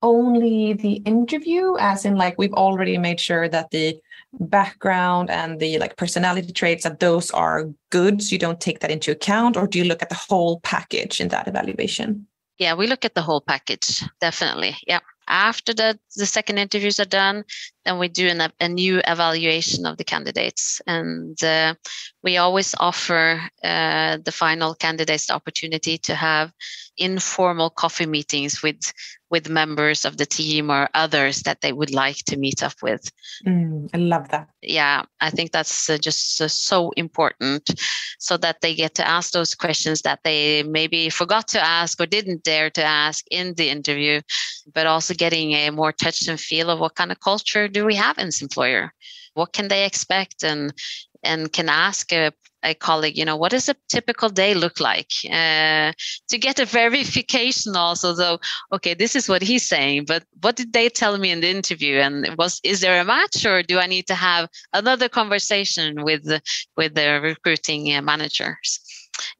only 0.03 0.75
the 0.75 0.95
interview 1.05 1.75
as 1.79 2.05
in 2.05 2.17
like 2.17 2.39
we've 2.39 2.53
already 2.53 2.99
made 2.99 3.19
sure 3.19 3.49
that 3.49 3.71
the 3.71 3.99
background 4.41 5.31
and 5.31 5.59
the 5.59 5.79
like 5.79 5.97
personality 5.97 6.53
traits 6.53 6.85
that 6.85 7.01
those 7.01 7.31
are 7.31 7.65
good 7.91 8.23
so 8.23 8.33
you 8.33 8.39
don't 8.39 8.61
take 8.61 8.81
that 8.81 8.91
into 8.91 9.11
account 9.11 9.57
or 9.57 9.67
do 9.67 9.79
you 9.79 9.85
look 9.85 10.03
at 10.03 10.11
the 10.11 10.23
whole 10.29 10.61
package 10.61 11.21
in 11.21 11.29
that 11.29 11.49
evaluation 11.49 12.27
yeah 12.59 12.75
we 12.75 12.87
look 12.87 13.05
at 13.05 13.15
the 13.15 13.23
whole 13.23 13.41
package 13.41 14.03
definitely 14.21 14.77
yeah. 14.87 15.01
After 15.29 15.75
the, 15.75 15.99
the 16.15 16.25
second 16.25 16.59
interviews 16.59 17.01
are 17.01 17.05
done 17.05 17.43
then 17.87 17.99
we 17.99 18.09
do 18.09 18.29
an, 18.29 18.53
a 18.61 18.69
new 18.69 19.01
evaluation 19.07 19.87
of 19.87 19.97
the 19.97 20.05
candidates. 20.05 20.83
And 20.87 21.43
uh, 21.43 21.75
we 22.23 22.37
always 22.37 22.75
offer 22.79 23.41
uh, 23.63 24.19
the 24.25 24.33
final 24.33 24.75
candidates 24.75 25.27
the 25.27 25.35
opportunity 25.35 25.97
to 25.99 26.15
have 26.15 26.53
informal 26.99 27.71
coffee 27.71 28.07
meetings 28.07 28.63
with 28.63 28.93
with 29.31 29.49
members 29.49 30.05
of 30.05 30.17
the 30.17 30.27
team 30.27 30.71
or 30.71 30.89
others 30.95 31.43
that 31.43 31.61
they 31.61 31.73
would 31.73 31.93
like 31.93 32.17
to 32.27 32.37
meet 32.37 32.63
up 32.63 32.75
with. 32.83 33.11
Mm, 33.47 33.91
I 33.93 33.99
love 33.99 34.29
that. 34.29 34.49
Yeah, 34.63 35.03
I 35.21 35.31
think 35.31 35.53
that's 35.53 35.91
uh, 35.91 35.99
just 35.99 36.41
uh, 36.41 36.49
so 36.49 36.91
important 36.97 37.69
so 38.19 38.37
that 38.37 38.61
they 38.61 38.75
get 38.75 38.95
to 38.97 39.07
ask 39.07 39.33
those 39.33 39.55
questions 39.55 40.03
that 40.03 40.21
they 40.23 40.63
maybe 40.63 41.11
forgot 41.11 41.49
to 41.49 41.61
ask 41.61 42.01
or 42.01 42.07
didn't 42.07 42.45
dare 42.45 42.71
to 42.71 42.85
ask 42.85 43.25
in 43.31 43.55
the 43.55 43.69
interview, 43.69 44.21
but 44.73 44.87
also 44.87 45.15
getting 45.15 45.53
a 45.53 45.71
more 45.71 45.93
touch 45.93 46.29
and 46.29 46.41
feel 46.41 46.71
of 46.71 46.79
what 46.79 46.95
kind 46.95 47.11
of 47.11 47.21
culture 47.21 47.69
do 47.69 47.85
we 47.85 47.95
have 47.95 48.19
in 48.19 48.27
this 48.27 48.43
employer? 48.43 48.93
What 49.35 49.53
can 49.53 49.69
they 49.69 49.85
expect? 49.85 50.45
And 50.45 50.73
and 51.23 51.53
can 51.53 51.69
ask 51.69 52.13
a, 52.13 52.33
a 52.67 52.75
colleague, 52.75 53.17
you 53.17 53.25
know, 53.25 53.37
what 53.37 53.53
does 53.53 53.69
a 53.69 53.77
typical 53.89 54.29
day 54.29 54.53
look 54.55 54.81
like? 54.81 55.13
Uh, 55.25 55.93
to 56.29 56.39
get 56.39 56.59
a 56.59 56.65
verification 56.81 57.77
also, 57.77 58.13
though, 58.13 58.39
okay, 58.73 58.95
this 58.95 59.17
is 59.17 59.29
what 59.29 59.43
he's 59.43 59.67
saying, 59.67 60.05
but 60.07 60.25
what 60.43 60.57
did 60.57 60.73
they 60.73 60.89
tell 60.89 61.17
me 61.17 61.31
in 61.31 61.41
the 61.41 61.51
interview? 61.51 61.97
And 61.97 62.29
was 62.37 62.61
is 62.65 62.81
there 62.81 63.01
a 63.01 63.05
match, 63.05 63.47
or 63.47 63.63
do 63.63 63.79
I 63.79 63.87
need 63.87 64.07
to 64.09 64.15
have 64.15 64.49
another 64.73 65.09
conversation 65.09 66.03
with 66.03 66.25
the, 66.25 66.43
with 66.77 66.95
the 66.95 67.21
recruiting 67.23 67.95
uh, 67.95 68.03
managers? 68.03 68.81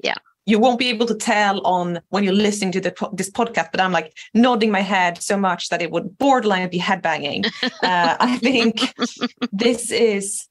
Yeah 0.03 0.15
you 0.47 0.61
won't 0.61 0.79
be 0.79 0.89
able 0.89 1.07
to 1.07 1.15
tell 1.15 1.61
on 1.67 2.01
when 2.11 2.23
you're 2.23 2.33
listening 2.33 2.71
to 2.71 2.81
the, 2.81 3.11
this 3.13 3.31
podcast, 3.31 3.71
but 3.73 3.81
I'm 3.81 3.91
like 3.91 4.17
nodding 4.33 4.71
my 4.71 4.81
head 4.81 5.21
so 5.21 5.37
much 5.37 5.69
that 5.71 5.83
it 5.83 5.91
would 5.91 6.17
borderline 6.19 6.71
be 6.71 6.79
headbanging. 6.79 7.47
uh, 7.83 8.17
I 8.21 8.39
think 8.39 8.95
this 9.53 9.91
is 9.91 10.47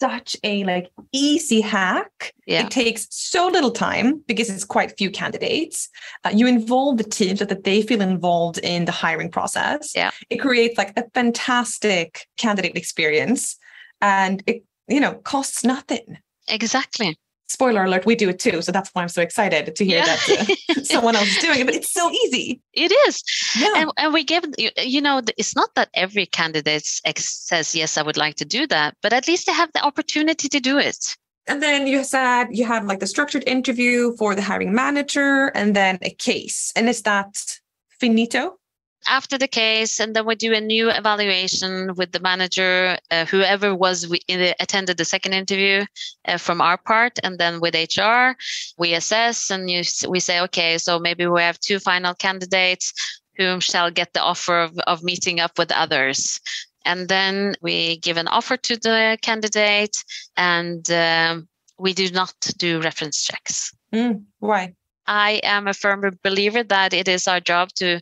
such 0.00 0.36
a 0.44 0.64
like 0.64 0.90
easy 1.12 1.60
hack. 1.60 2.32
Yeah. 2.46 2.66
It 2.66 2.70
takes 2.70 3.06
so 3.10 3.48
little 3.48 3.70
time 3.70 4.22
because 4.26 4.50
it's 4.50 4.64
quite 4.64 4.96
few 4.96 5.10
candidates. 5.10 5.88
Uh, 6.24 6.30
you 6.34 6.46
involve 6.46 6.98
the 6.98 7.04
team 7.04 7.36
so 7.36 7.44
that 7.44 7.64
they 7.64 7.82
feel 7.82 8.00
involved 8.00 8.58
in 8.58 8.84
the 8.84 8.92
hiring 8.92 9.30
process. 9.30 9.92
Yeah. 9.94 10.10
It 10.30 10.38
creates 10.38 10.76
like 10.78 10.92
a 10.96 11.04
fantastic 11.14 12.26
candidate 12.36 12.76
experience 12.76 13.56
and 14.00 14.42
it, 14.46 14.64
you 14.88 15.00
know, 15.00 15.14
costs 15.14 15.64
nothing. 15.64 16.18
Exactly 16.48 17.16
spoiler 17.48 17.84
alert, 17.84 18.06
we 18.06 18.14
do 18.14 18.28
it 18.28 18.38
too. 18.38 18.62
So 18.62 18.72
that's 18.72 18.90
why 18.92 19.02
I'm 19.02 19.08
so 19.08 19.22
excited 19.22 19.74
to 19.74 19.84
hear 19.84 19.98
yeah. 19.98 20.04
that 20.04 20.48
uh, 20.70 20.82
someone 20.84 21.16
else 21.16 21.28
is 21.28 21.38
doing 21.38 21.60
it. 21.60 21.66
But 21.66 21.74
it's 21.74 21.92
so 21.92 22.10
easy. 22.10 22.60
It 22.72 22.92
is. 23.06 23.22
Yeah. 23.58 23.72
And, 23.76 23.92
and 23.96 24.12
we 24.12 24.24
give, 24.24 24.44
you 24.58 25.00
know, 25.00 25.22
it's 25.36 25.54
not 25.54 25.70
that 25.74 25.88
every 25.94 26.26
candidate 26.26 26.84
says, 26.84 27.74
yes, 27.74 27.96
I 27.96 28.02
would 28.02 28.16
like 28.16 28.36
to 28.36 28.44
do 28.44 28.66
that, 28.68 28.96
but 29.02 29.12
at 29.12 29.28
least 29.28 29.46
they 29.46 29.52
have 29.52 29.72
the 29.72 29.84
opportunity 29.84 30.48
to 30.48 30.60
do 30.60 30.78
it. 30.78 31.16
And 31.46 31.62
then 31.62 31.86
you 31.86 32.04
said 32.04 32.46
you 32.50 32.64
had 32.64 32.86
like 32.86 33.00
the 33.00 33.06
structured 33.06 33.44
interview 33.46 34.16
for 34.16 34.34
the 34.34 34.42
hiring 34.42 34.74
manager 34.74 35.48
and 35.54 35.76
then 35.76 35.98
a 36.02 36.10
case. 36.10 36.72
And 36.74 36.88
is 36.88 37.02
that 37.02 37.36
finito? 38.00 38.56
After 39.06 39.38
the 39.38 39.48
case, 39.48 40.00
and 40.00 40.14
then 40.14 40.26
we 40.26 40.34
do 40.34 40.52
a 40.52 40.60
new 40.60 40.90
evaluation 40.90 41.94
with 41.94 42.12
the 42.12 42.20
manager, 42.20 42.98
uh, 43.10 43.24
whoever 43.26 43.74
was 43.74 44.08
the, 44.08 44.54
attended 44.60 44.96
the 44.96 45.04
second 45.04 45.32
interview 45.32 45.84
uh, 46.26 46.36
from 46.36 46.60
our 46.60 46.76
part, 46.76 47.18
and 47.22 47.38
then 47.38 47.60
with 47.60 47.74
HR, 47.74 48.36
we 48.78 48.94
assess 48.94 49.50
and 49.50 49.70
you, 49.70 49.82
we 50.08 50.20
say, 50.20 50.40
okay, 50.40 50.78
so 50.78 50.98
maybe 50.98 51.26
we 51.26 51.40
have 51.40 51.58
two 51.60 51.78
final 51.78 52.14
candidates 52.14 52.92
whom 53.36 53.60
shall 53.60 53.90
get 53.90 54.12
the 54.12 54.22
offer 54.22 54.60
of, 54.60 54.78
of 54.86 55.02
meeting 55.02 55.40
up 55.40 55.58
with 55.58 55.72
others. 55.72 56.40
And 56.84 57.08
then 57.08 57.54
we 57.62 57.96
give 57.98 58.16
an 58.16 58.28
offer 58.28 58.56
to 58.56 58.76
the 58.76 59.18
candidate, 59.22 60.04
and 60.36 60.88
um, 60.90 61.48
we 61.78 61.94
do 61.94 62.10
not 62.10 62.34
do 62.58 62.80
reference 62.80 63.24
checks. 63.24 63.74
Mm, 63.92 64.24
why? 64.38 64.74
I 65.06 65.40
am 65.42 65.66
a 65.66 65.74
firm 65.74 66.18
believer 66.22 66.62
that 66.62 66.94
it 66.94 67.08
is 67.08 67.28
our 67.28 67.40
job 67.40 67.70
to 67.76 68.00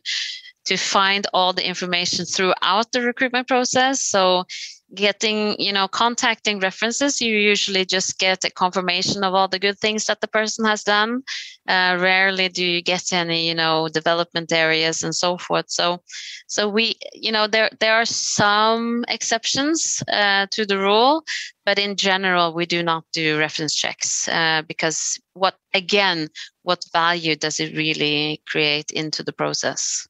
to 0.65 0.77
find 0.77 1.27
all 1.33 1.53
the 1.53 1.67
information 1.67 2.25
throughout 2.25 2.91
the 2.91 3.01
recruitment 3.01 3.47
process. 3.47 4.03
So 4.03 4.45
getting, 4.93 5.59
you 5.59 5.73
know, 5.73 5.87
contacting 5.87 6.59
references, 6.59 7.19
you 7.19 7.35
usually 7.35 7.85
just 7.85 8.19
get 8.19 8.45
a 8.45 8.51
confirmation 8.51 9.23
of 9.23 9.33
all 9.33 9.47
the 9.47 9.59
good 9.59 9.79
things 9.79 10.05
that 10.05 10.21
the 10.21 10.27
person 10.27 10.65
has 10.65 10.83
done. 10.83 11.23
Uh, 11.67 11.97
rarely 11.99 12.49
do 12.49 12.63
you 12.63 12.81
get 12.81 13.11
any, 13.11 13.47
you 13.47 13.55
know, 13.55 13.87
development 13.87 14.51
areas 14.51 15.03
and 15.03 15.15
so 15.15 15.37
forth. 15.37 15.65
So, 15.69 16.03
so 16.47 16.69
we, 16.69 16.95
you 17.13 17.31
know, 17.31 17.47
there 17.47 17.69
there 17.79 17.95
are 17.95 18.05
some 18.05 19.05
exceptions 19.07 20.03
uh, 20.11 20.47
to 20.51 20.65
the 20.65 20.77
rule, 20.77 21.23
but 21.65 21.79
in 21.79 21.95
general, 21.95 22.53
we 22.53 22.65
do 22.65 22.83
not 22.83 23.03
do 23.13 23.39
reference 23.39 23.73
checks 23.73 24.27
uh, 24.27 24.61
because 24.67 25.19
what 25.33 25.55
again, 25.73 26.29
what 26.63 26.85
value 26.93 27.35
does 27.35 27.59
it 27.59 27.75
really 27.75 28.41
create 28.45 28.91
into 28.91 29.23
the 29.23 29.33
process? 29.33 30.07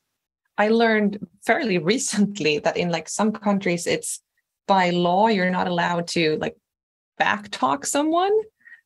I 0.57 0.69
learned 0.69 1.25
fairly 1.45 1.77
recently 1.77 2.59
that 2.59 2.77
in 2.77 2.89
like 2.89 3.09
some 3.09 3.31
countries, 3.31 3.87
it's 3.87 4.21
by 4.67 4.91
law, 4.91 5.27
you're 5.27 5.49
not 5.49 5.67
allowed 5.67 6.07
to 6.09 6.37
like 6.37 6.55
backtalk 7.19 7.85
someone, 7.85 8.31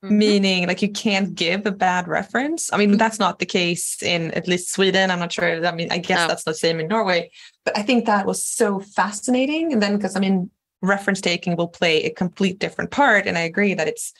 mm-hmm. 0.03 0.17
meaning 0.17 0.67
like 0.67 0.81
you 0.81 0.89
can't 0.91 1.35
give 1.35 1.65
a 1.65 1.71
bad 1.71 2.07
reference. 2.07 2.71
I 2.71 2.77
mean, 2.77 2.97
that's 2.97 3.19
not 3.19 3.39
the 3.39 3.45
case 3.45 4.01
in 4.01 4.31
at 4.31 4.47
least 4.47 4.71
Sweden. 4.73 5.11
I'm 5.11 5.19
not 5.19 5.33
sure. 5.33 5.65
I 5.65 5.71
mean, 5.71 5.91
I 5.91 5.97
guess 5.97 6.19
no. 6.19 6.27
that's 6.27 6.43
the 6.43 6.53
same 6.53 6.79
in 6.79 6.87
Norway, 6.87 7.31
but 7.65 7.77
I 7.77 7.83
think 7.83 8.05
that 8.05 8.25
was 8.25 8.43
so 8.43 8.79
fascinating. 8.79 9.73
And 9.73 9.81
then 9.81 9.97
because 9.97 10.15
I 10.15 10.19
mean, 10.19 10.49
reference 10.81 11.21
taking 11.21 11.55
will 11.55 11.67
play 11.67 12.03
a 12.03 12.09
complete 12.09 12.59
different 12.59 12.91
part. 12.91 13.25
And 13.25 13.37
I 13.37 13.41
agree 13.41 13.73
that 13.73 13.87
it's, 13.87 14.13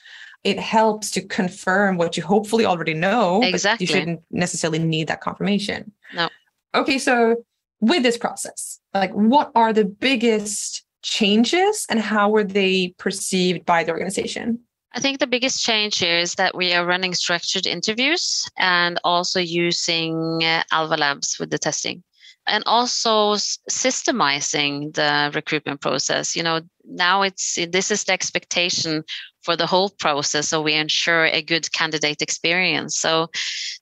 it 0.44 0.60
helps 0.60 1.12
to 1.12 1.22
confirm 1.22 1.98
what 1.98 2.18
you 2.18 2.24
hopefully 2.24 2.66
already 2.66 2.94
know. 2.94 3.42
Exactly. 3.44 3.86
you 3.86 3.94
shouldn't 3.94 4.22
necessarily 4.32 4.80
need 4.80 5.08
that 5.08 5.22
confirmation. 5.22 5.92
No 6.14 6.30
okay, 6.74 6.98
so 6.98 7.38
with 7.80 8.04
this 8.04 8.18
process, 8.18 8.80
like 8.94 9.12
what 9.12 9.52
are 9.56 9.74
the 9.74 9.86
biggest 9.86 10.84
changes 11.04 11.86
and 11.90 12.00
how 12.00 12.30
were 12.30 12.44
they 12.44 12.94
perceived 12.98 13.66
by 13.66 13.84
the 13.84 13.92
organization? 13.92 14.60
I 14.94 15.00
think 15.00 15.20
the 15.20 15.28
biggest 15.28 15.64
change 15.64 16.00
here 16.00 16.18
is 16.18 16.36
that 16.36 16.56
we 16.56 16.74
are 16.74 16.86
running 16.86 17.14
structured 17.14 17.68
interviews 17.68 18.50
and 18.58 19.00
also 19.04 19.40
using 19.40 20.44
uh, 20.44 20.64
Alva 20.72 20.98
Labs 20.98 21.38
with 21.40 21.52
the 21.52 21.60
testing. 21.60 22.04
and 22.48 22.64
also 22.66 23.36
systemizing 23.70 24.94
the 24.96 25.32
recruitment 25.36 25.82
process 25.82 26.36
you 26.36 26.42
know 26.42 26.62
now 26.86 27.22
it's 27.22 27.58
this 27.70 27.92
is 27.92 28.06
the 28.06 28.14
expectation 28.14 29.04
for 29.48 29.56
the 29.56 29.66
whole 29.66 29.90
process 29.90 30.50
so 30.50 30.62
we 30.62 30.74
ensure 30.74 31.24
a 31.28 31.42
good 31.42 31.72
candidate 31.72 32.22
experience. 32.22 33.00
So 33.00 33.30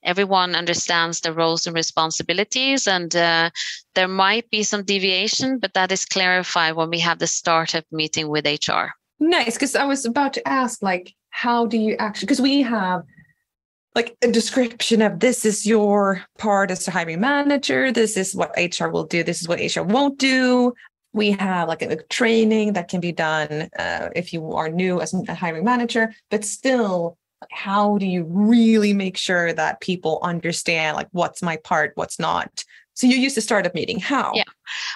everyone 0.04 0.54
understands 0.54 1.20
the 1.20 1.32
roles 1.32 1.66
and 1.66 1.74
responsibilities 1.74 2.86
and 2.86 3.10
uh, 3.16 3.50
there 3.96 4.06
might 4.06 4.48
be 4.50 4.62
some 4.62 4.84
deviation 4.84 5.58
but 5.58 5.74
that 5.74 5.90
is 5.90 6.04
clarified 6.04 6.76
when 6.76 6.90
we 6.90 7.00
have 7.00 7.18
the 7.18 7.26
startup 7.26 7.84
meeting 7.90 8.28
with 8.28 8.46
hr 8.46 8.86
nice 9.18 9.54
because 9.54 9.74
i 9.74 9.84
was 9.84 10.04
about 10.04 10.32
to 10.34 10.46
ask 10.46 10.82
like 10.82 11.14
how 11.30 11.66
do 11.66 11.76
you 11.76 11.96
actually 11.98 12.26
because 12.26 12.40
we 12.40 12.62
have 12.62 13.02
like 13.96 14.14
a 14.22 14.30
description 14.30 15.02
of 15.02 15.18
this 15.20 15.44
is 15.44 15.66
your 15.66 16.22
part 16.38 16.70
as 16.70 16.86
a 16.86 16.90
hiring 16.90 17.18
manager. 17.18 17.90
This 17.90 18.14
is 18.18 18.34
what 18.34 18.52
hr 18.78 18.88
will 18.88 19.06
do. 19.06 19.24
This 19.24 19.40
is 19.40 19.48
what 19.48 19.58
hr 19.58 19.80
won't 19.80 20.18
do 20.18 20.74
we 21.16 21.32
have 21.32 21.66
like 21.66 21.82
a, 21.82 21.96
training 22.04 22.74
that 22.74 22.88
can 22.88 23.00
be 23.00 23.10
done 23.10 23.68
uh, 23.78 24.10
if 24.14 24.32
you 24.32 24.52
are 24.52 24.68
new 24.68 25.00
as 25.00 25.14
a 25.14 25.34
hiring 25.34 25.64
manager 25.64 26.14
but 26.30 26.44
still 26.44 27.16
how 27.50 27.98
do 27.98 28.06
you 28.06 28.24
really 28.28 28.92
make 28.92 29.16
sure 29.16 29.52
that 29.52 29.80
people 29.80 30.20
understand 30.22 30.96
like 30.96 31.08
what's 31.12 31.42
my 31.42 31.56
part 31.56 31.92
what's 31.96 32.18
not 32.18 32.64
so 32.96 33.06
you 33.06 33.16
use 33.18 33.34
the 33.34 33.42
startup 33.42 33.74
meeting. 33.74 34.00
How? 34.00 34.32
Yeah, 34.34 34.44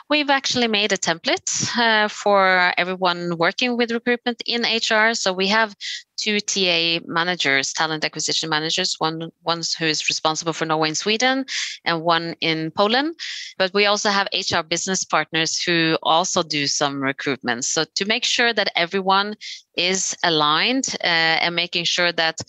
we've 0.08 0.30
actually 0.30 0.68
made 0.68 0.90
a 0.90 0.96
template 0.96 1.68
uh, 1.76 2.08
for 2.08 2.72
everyone 2.78 3.36
working 3.36 3.76
with 3.76 3.92
recruitment 3.92 4.42
in 4.46 4.62
HR. 4.62 5.12
So 5.12 5.34
we 5.34 5.48
have 5.48 5.76
two 6.16 6.40
TA 6.40 7.00
managers, 7.04 7.74
talent 7.74 8.02
acquisition 8.02 8.48
managers, 8.48 8.96
one 8.98 9.30
one 9.42 9.60
who 9.78 9.84
is 9.84 10.08
responsible 10.08 10.54
for 10.54 10.64
Norway 10.64 10.88
and 10.88 10.96
Sweden, 10.96 11.44
and 11.84 12.00
one 12.00 12.34
in 12.40 12.70
Poland. 12.70 13.16
But 13.58 13.74
we 13.74 13.84
also 13.84 14.08
have 14.08 14.28
HR 14.32 14.62
business 14.62 15.04
partners 15.04 15.60
who 15.60 15.98
also 16.02 16.42
do 16.42 16.66
some 16.66 17.02
recruitment. 17.02 17.66
So 17.66 17.84
to 17.96 18.04
make 18.06 18.24
sure 18.24 18.54
that 18.54 18.72
everyone 18.76 19.34
is 19.76 20.16
aligned 20.24 20.96
uh, 21.04 21.44
and 21.44 21.54
making 21.54 21.84
sure 21.84 22.12
that 22.12 22.40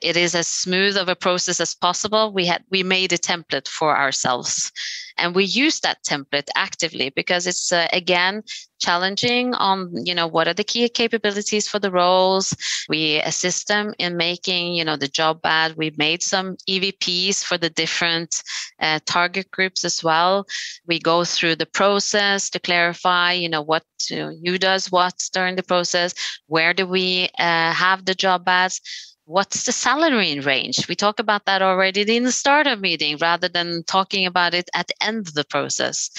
it 0.00 0.16
is 0.16 0.34
as 0.34 0.46
smooth 0.46 0.96
of 0.96 1.08
a 1.08 1.16
process 1.16 1.60
as 1.60 1.74
possible. 1.74 2.32
We 2.32 2.46
had 2.46 2.64
we 2.70 2.82
made 2.82 3.12
a 3.12 3.18
template 3.18 3.68
for 3.68 3.96
ourselves 3.96 4.70
and 5.18 5.34
we 5.34 5.44
use 5.44 5.80
that 5.80 6.04
template 6.04 6.48
actively 6.54 7.10
because 7.10 7.46
it's 7.46 7.72
uh, 7.72 7.88
again 7.92 8.42
challenging 8.80 9.54
on 9.54 9.90
you 10.06 10.14
know 10.14 10.28
what 10.28 10.46
are 10.46 10.54
the 10.54 10.62
key 10.62 10.88
capabilities 10.88 11.68
for 11.68 11.78
the 11.80 11.90
roles. 11.90 12.54
We 12.88 13.20
assist 13.22 13.66
them 13.66 13.92
in 13.98 14.16
making 14.16 14.74
you 14.74 14.84
know 14.84 14.96
the 14.96 15.08
job 15.08 15.40
ad 15.44 15.74
we 15.76 15.92
made 15.98 16.22
some 16.22 16.56
evps 16.68 17.44
for 17.44 17.58
the 17.58 17.70
different 17.70 18.42
uh, 18.80 19.00
target 19.04 19.50
groups 19.50 19.84
as 19.84 20.04
well. 20.04 20.46
We 20.86 21.00
go 21.00 21.24
through 21.24 21.56
the 21.56 21.66
process 21.66 22.50
to 22.50 22.60
clarify 22.60 23.32
you 23.32 23.48
know 23.48 23.62
what 23.62 23.84
you 24.08 24.16
know, 24.16 24.32
who 24.46 24.58
does 24.58 24.92
what 24.92 25.14
during 25.32 25.56
the 25.56 25.62
process 25.62 26.14
where 26.46 26.72
do 26.72 26.86
we 26.86 27.28
uh, 27.38 27.72
have 27.72 28.04
the 28.04 28.14
job 28.14 28.48
ads 28.48 28.80
what's 29.28 29.64
the 29.64 29.72
salary 29.72 30.40
range? 30.40 30.88
We 30.88 30.94
talk 30.94 31.18
about 31.18 31.44
that 31.44 31.60
already 31.60 32.16
in 32.16 32.24
the 32.24 32.32
startup 32.32 32.78
meeting 32.78 33.18
rather 33.20 33.46
than 33.46 33.84
talking 33.84 34.24
about 34.24 34.54
it 34.54 34.70
at 34.74 34.88
the 34.88 34.94
end 35.02 35.28
of 35.28 35.34
the 35.34 35.44
process. 35.44 36.10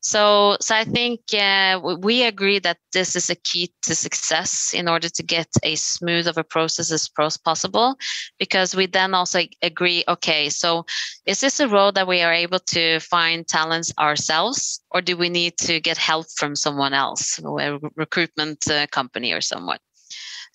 So, 0.00 0.56
so 0.60 0.74
I 0.74 0.84
think 0.84 1.20
uh, 1.32 1.80
we 2.00 2.24
agree 2.24 2.58
that 2.58 2.78
this 2.92 3.14
is 3.14 3.30
a 3.30 3.36
key 3.36 3.72
to 3.82 3.94
success 3.94 4.74
in 4.74 4.88
order 4.88 5.08
to 5.08 5.22
get 5.22 5.46
a 5.62 5.76
smooth 5.76 6.26
of 6.26 6.38
a 6.38 6.44
process 6.44 6.90
as 6.90 7.08
possible, 7.38 7.96
because 8.38 8.74
we 8.74 8.86
then 8.86 9.14
also 9.14 9.42
agree, 9.62 10.02
okay, 10.08 10.48
so 10.48 10.84
is 11.24 11.40
this 11.40 11.60
a 11.60 11.68
role 11.68 11.92
that 11.92 12.08
we 12.08 12.22
are 12.22 12.32
able 12.32 12.60
to 12.60 12.98
find 12.98 13.46
talents 13.46 13.92
ourselves, 13.98 14.80
or 14.90 15.00
do 15.00 15.16
we 15.16 15.28
need 15.28 15.56
to 15.58 15.78
get 15.80 15.98
help 15.98 16.26
from 16.36 16.56
someone 16.56 16.94
else, 16.94 17.38
a 17.38 17.78
recruitment 17.94 18.68
uh, 18.68 18.86
company 18.88 19.32
or 19.32 19.40
someone? 19.40 19.78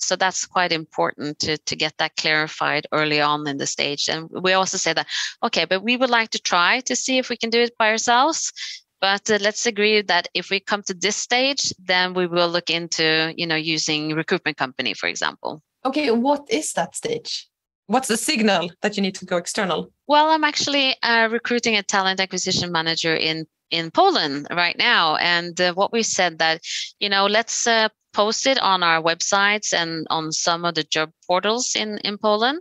So 0.02 0.16
that's 0.16 0.46
quite 0.46 0.72
important 0.72 1.40
to, 1.40 1.58
to 1.58 1.76
get 1.76 1.94
that 1.98 2.16
clarified 2.16 2.88
early 2.92 3.22
on 3.22 3.48
in 3.48 3.58
the 3.58 3.68
stage. 3.68 4.10
And 4.10 4.30
we 4.32 4.54
also 4.54 4.78
say 4.78 4.94
that, 4.94 5.08
okay, 5.44 5.66
but 5.66 5.84
we 5.84 5.98
would 5.98 6.10
like 6.10 6.30
to 6.32 6.40
try 6.40 6.80
to 6.82 6.96
see 6.96 7.18
if 7.18 7.30
we 7.30 7.38
can 7.38 7.50
do 7.50 7.62
it 7.62 7.78
by 7.78 7.90
ourselves. 7.90 8.52
But 9.00 9.30
uh, 9.32 9.40
let's 9.42 9.66
agree 9.66 10.02
that 10.04 10.28
if 10.34 10.50
we 10.50 10.60
come 10.60 10.84
to 10.84 10.94
this 10.94 11.16
stage, 11.16 11.74
then 11.80 12.14
we 12.14 12.28
will 12.28 12.50
look 12.50 12.70
into, 12.70 13.34
you 13.36 13.48
know, 13.48 13.56
using 13.56 14.14
recruitment 14.14 14.58
company, 14.58 14.94
for 14.94 15.08
example. 15.08 15.62
Okay, 15.86 16.12
what 16.12 16.46
is 16.50 16.74
that 16.74 16.96
stage? 16.96 17.50
What's 17.88 18.08
the 18.08 18.18
signal 18.18 18.72
that 18.82 18.96
you 18.96 19.02
need 19.02 19.16
to 19.16 19.26
go 19.26 19.38
external? 19.38 19.92
Well, 20.08 20.30
I'm 20.30 20.44
actually 20.44 20.96
uh, 21.02 21.28
recruiting 21.32 21.76
a 21.76 21.84
talent 21.84 22.20
acquisition 22.20 22.72
manager 22.72 23.16
in 23.16 23.46
in 23.72 23.90
Poland 23.90 24.48
right 24.52 24.78
now, 24.78 25.16
and 25.16 25.60
uh, 25.60 25.74
what 25.74 25.94
we 25.94 26.04
said 26.04 26.40
that 26.40 26.62
you 27.00 27.10
know 27.10 27.26
let's 27.26 27.66
uh, 27.68 27.90
post 28.14 28.48
it 28.48 28.60
on 28.62 28.84
our 28.84 29.02
websites 29.02 29.74
and 29.74 30.06
on 30.10 30.32
some 30.32 30.66
of 30.66 30.76
the 30.76 30.84
job 30.84 31.12
portals 31.28 31.76
in, 31.76 31.98
in 32.00 32.18
Poland. 32.18 32.60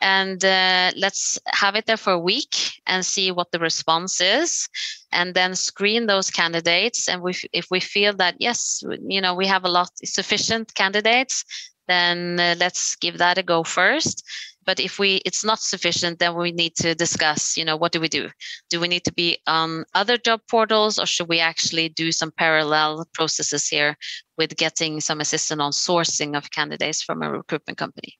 And 0.00 0.44
uh, 0.44 0.92
let's 0.96 1.38
have 1.46 1.76
it 1.76 1.86
there 1.86 1.96
for 1.96 2.12
a 2.12 2.18
week 2.18 2.56
and 2.86 3.06
see 3.06 3.30
what 3.30 3.52
the 3.52 3.58
response 3.58 4.20
is, 4.20 4.68
and 5.12 5.34
then 5.34 5.54
screen 5.54 6.06
those 6.06 6.30
candidates. 6.30 7.08
And 7.08 7.22
we, 7.22 7.34
if 7.52 7.68
we 7.70 7.80
feel 7.80 8.12
that 8.14 8.34
yes, 8.38 8.82
you 9.08 9.20
know, 9.20 9.34
we 9.34 9.46
have 9.46 9.64
a 9.64 9.70
lot 9.70 9.90
sufficient 10.04 10.74
candidates, 10.74 11.44
then 11.88 12.38
uh, 12.38 12.54
let's 12.58 12.96
give 12.96 13.18
that 13.18 13.38
a 13.38 13.42
go 13.42 13.62
first 13.62 14.24
but 14.66 14.80
if 14.80 14.98
we 14.98 15.16
it's 15.24 15.44
not 15.44 15.60
sufficient 15.60 16.18
then 16.18 16.34
we 16.36 16.52
need 16.52 16.74
to 16.76 16.94
discuss 16.94 17.56
you 17.56 17.64
know 17.64 17.76
what 17.76 17.92
do 17.92 18.00
we 18.00 18.08
do? 18.08 18.28
Do 18.70 18.80
we 18.80 18.88
need 18.88 19.04
to 19.04 19.12
be 19.12 19.38
on 19.46 19.84
other 19.94 20.16
job 20.16 20.40
portals 20.50 20.98
or 20.98 21.06
should 21.06 21.28
we 21.28 21.40
actually 21.40 21.88
do 21.88 22.12
some 22.12 22.32
parallel 22.32 23.06
processes 23.14 23.66
here 23.68 23.96
with 24.38 24.56
getting 24.56 25.00
some 25.00 25.20
assistance 25.20 25.60
on 25.60 25.72
sourcing 25.72 26.36
of 26.36 26.50
candidates 26.50 27.02
from 27.02 27.22
a 27.22 27.30
recruitment 27.30 27.78
company? 27.78 28.14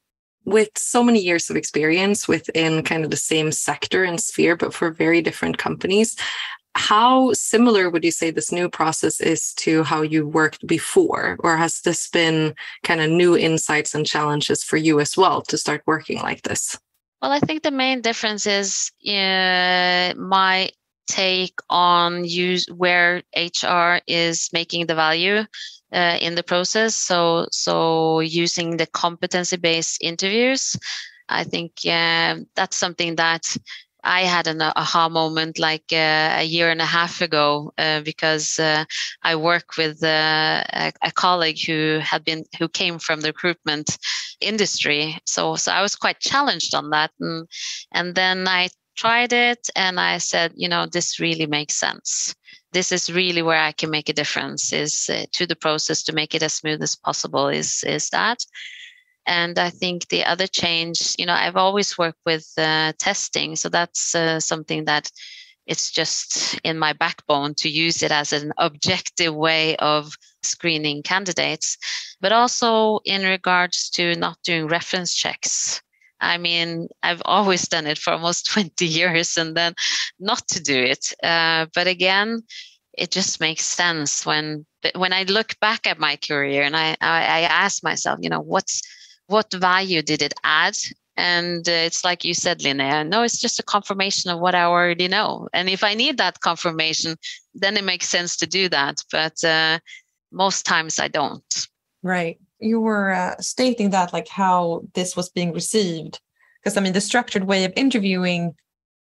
With 0.45 0.71
so 0.77 1.03
many 1.03 1.21
years 1.21 1.49
of 1.49 1.57
experience 1.57 2.29
within 2.29 2.83
kind 2.83 3.05
of 3.05 3.11
the 3.11 3.17
same 3.17 3.51
sector 3.51 4.05
and 4.05 4.21
sphere 4.21 4.57
but 4.57 4.75
for 4.75 4.91
very 4.91 5.23
different 5.23 5.59
companies 5.59 6.17
how 6.77 7.33
similar 7.33 7.89
would 7.89 8.05
you 8.05 8.11
say 8.11 8.31
this 8.31 8.51
new 8.51 8.69
process 8.69 9.21
is 9.21 9.55
to 9.55 9.85
how 9.85 10.03
you 10.03 10.27
worked 10.27 10.67
before? 10.67 11.37
Or 11.41 11.57
has 11.57 11.81
this 11.83 12.09
been 12.09 12.55
kind 12.83 13.01
of 13.01 13.11
new 13.11 13.37
insights 13.37 13.95
and 13.95 14.07
challenges 14.07 14.65
for 14.65 14.77
you 14.77 15.01
as 15.01 15.17
well 15.17 15.43
to 15.43 15.57
start 15.57 15.83
working 15.87 16.21
like 16.21 16.43
this? 16.43 16.79
Well 17.23 17.33
i 17.33 17.41
think 17.41 17.63
the 17.63 17.71
main 17.71 18.03
difference 18.03 18.47
is 18.47 18.91
uh, 19.09 20.13
my 20.17 20.71
take 21.07 21.59
on 21.71 22.25
use 22.25 22.67
where 22.67 23.23
hr 23.37 24.01
is 24.07 24.51
making 24.53 24.87
the 24.87 24.95
value 24.95 25.45
uh, 25.93 26.19
in 26.21 26.35
the 26.35 26.43
process. 26.43 26.95
So 26.95 27.47
so 27.51 28.21
using 28.21 28.77
the 28.77 28.87
competency 28.87 29.57
based 29.57 30.03
interviews 30.03 30.77
i 31.29 31.45
think 31.45 31.73
uh, 31.87 32.37
that's 32.57 32.77
something 32.77 33.17
that 33.17 33.57
I 34.05 34.23
had 34.23 34.47
an 34.47 34.61
aha 34.63 35.09
moment 35.09 35.59
like 35.59 35.85
uh, 35.93 36.37
a 36.39 36.45
year 36.45 36.71
and 36.71 36.81
a 36.81 36.87
half 36.87 37.21
ago 37.23 37.73
uh, 37.79 38.03
because 38.03 38.59
uh, 38.59 38.85
I 39.23 39.37
work 39.37 39.77
with 39.79 40.03
uh, 40.05 40.63
a, 40.73 40.93
a, 41.03 41.11
colleague 41.13 41.59
who 41.67 42.01
had 42.03 42.23
been 42.25 42.45
who 42.59 42.69
came 42.69 42.99
from 42.99 43.23
the 43.23 43.29
recruitment 43.29 43.97
industry. 44.41 45.19
So 45.25 45.57
so 45.57 45.73
I 45.73 45.81
was 45.81 45.97
quite 45.97 46.21
challenged 46.21 46.75
on 46.75 46.91
that, 46.91 47.13
and 47.19 47.49
and 47.93 48.15
then 48.15 48.47
I 48.47 48.69
tried 48.97 49.33
it 49.33 49.69
and 49.75 49.99
I 49.99 50.19
said, 50.19 50.53
you 50.55 50.69
know, 50.69 50.87
this 50.87 51.19
really 51.19 51.47
makes 51.47 51.77
sense. 51.77 52.35
This 52.73 52.93
is 52.93 53.13
really 53.13 53.43
where 53.43 53.61
I 53.61 53.73
can 53.73 53.91
make 53.91 54.09
a 54.09 54.13
difference. 54.13 54.73
Is 54.73 55.09
uh, 55.09 55.25
to 55.33 55.47
the 55.47 55.57
process 55.57 56.03
to 56.05 56.13
make 56.13 56.35
it 56.35 56.43
as 56.43 56.55
smooth 56.55 56.83
as 56.83 56.97
possible. 56.97 57.49
Is 57.49 57.83
is 57.87 58.11
that. 58.11 58.39
And 59.27 59.59
I 59.59 59.71
think 59.71 60.09
the 60.09 60.25
other 60.25 60.47
change, 60.47 61.15
you 61.19 61.27
know, 61.27 61.33
I've 61.33 61.57
always 61.57 61.97
worked 61.97 62.21
with 62.27 62.47
uh, 62.59 62.93
testing. 62.99 63.57
So 63.57 63.69
that's 63.69 64.15
uh, 64.15 64.41
something 64.41 64.85
that 64.85 65.11
it's 65.67 65.91
just 65.91 66.59
in 66.63 66.79
my 66.79 66.93
backbone 66.93 67.55
to 67.55 67.69
use 67.71 68.03
it 68.03 68.13
as 68.13 68.33
an 68.33 68.53
objective 68.59 69.35
way 69.35 69.77
of 69.77 70.15
screening 70.43 71.03
candidates, 71.03 71.79
but 72.21 72.33
also 72.33 73.01
in 73.05 73.23
regards 73.23 73.89
to 73.91 74.15
not 74.17 74.37
doing 74.45 74.67
reference 74.67 75.15
checks. 75.15 75.81
I 76.21 76.39
mean, 76.39 76.89
I've 77.03 77.23
always 77.25 77.67
done 77.67 77.87
it 77.87 77.99
for 77.99 78.13
almost 78.13 78.47
20 78.53 78.85
years 78.87 79.37
and 79.37 79.57
then 79.57 79.75
not 80.19 80.47
to 80.49 80.63
do 80.63 80.77
it. 80.77 81.13
Uh, 81.23 81.67
but 81.75 81.87
again, 81.87 82.43
it 82.97 83.11
just 83.11 83.41
makes 83.41 83.65
sense 83.65 84.25
when 84.25 84.67
when 84.95 85.13
I 85.13 85.23
look 85.25 85.59
back 85.61 85.87
at 85.87 85.99
my 85.99 86.17
career 86.17 86.63
and 86.63 86.77
I, 86.77 86.95
I, 87.01 87.23
I 87.23 87.41
ask 87.41 87.83
myself, 87.83 88.19
you 88.23 88.29
know, 88.29 88.41
what's 88.41 88.83
what 89.27 89.53
value 89.53 90.03
did 90.03 90.23
it 90.23 90.35
add? 90.45 90.77
And 91.17 91.69
uh, 91.69 91.73
it's 91.73 92.05
like 92.05 92.25
you 92.25 92.35
said, 92.35 92.61
Linnea, 92.61 93.07
no, 93.07 93.23
it's 93.23 93.41
just 93.41 93.61
a 93.61 93.63
confirmation 93.63 94.31
of 94.31 94.41
what 94.41 94.55
I 94.55 94.65
already 94.65 95.07
know. 95.07 95.49
And 95.53 95.69
if 95.69 95.85
I 95.85 95.95
need 95.95 96.19
that 96.19 96.41
confirmation, 96.41 97.17
then 97.55 97.77
it 97.77 97.85
makes 97.85 98.09
sense 98.09 98.37
to 98.39 98.47
do 98.47 98.69
that. 98.71 98.97
But 99.13 99.43
uh, 99.45 99.79
most 100.33 100.67
times 100.67 100.99
I 100.99 101.09
don't. 101.09 101.67
Right. 102.03 102.39
You 102.59 102.81
were 102.81 103.13
uh, 103.13 103.37
stating 103.41 103.91
that, 103.91 104.13
like 104.13 104.29
how 104.29 104.83
this 104.95 105.17
was 105.17 105.29
being 105.29 105.53
received. 105.53 106.21
Because 106.61 106.77
I 106.77 106.81
mean, 106.81 106.95
the 106.95 107.01
structured 107.01 107.45
way 107.45 107.65
of 107.65 107.73
interviewing, 107.77 108.55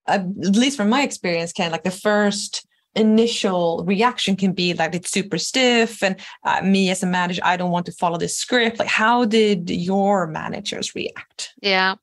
uh, 0.06 0.24
at 0.44 0.56
least 0.56 0.76
from 0.76 0.90
my 0.90 1.02
experience, 1.02 1.52
can 1.52 1.72
like 1.72 1.84
the 1.84 1.90
first 1.90 2.65
initial 2.96 3.84
reaction 3.86 4.34
can 4.36 4.52
be 4.52 4.72
like 4.74 4.94
it's 4.94 5.10
super 5.10 5.38
stiff 5.38 6.02
and 6.02 6.16
uh, 6.44 6.62
me 6.62 6.90
as 6.90 7.02
a 7.02 7.06
manager 7.06 7.42
i 7.44 7.56
don't 7.56 7.70
want 7.70 7.86
to 7.86 7.92
follow 7.92 8.18
this 8.18 8.36
script 8.36 8.78
like 8.78 8.88
how 8.88 9.24
did 9.24 9.68
your 9.70 10.26
managers 10.26 10.94
react 10.94 11.52
yeah 11.60 11.94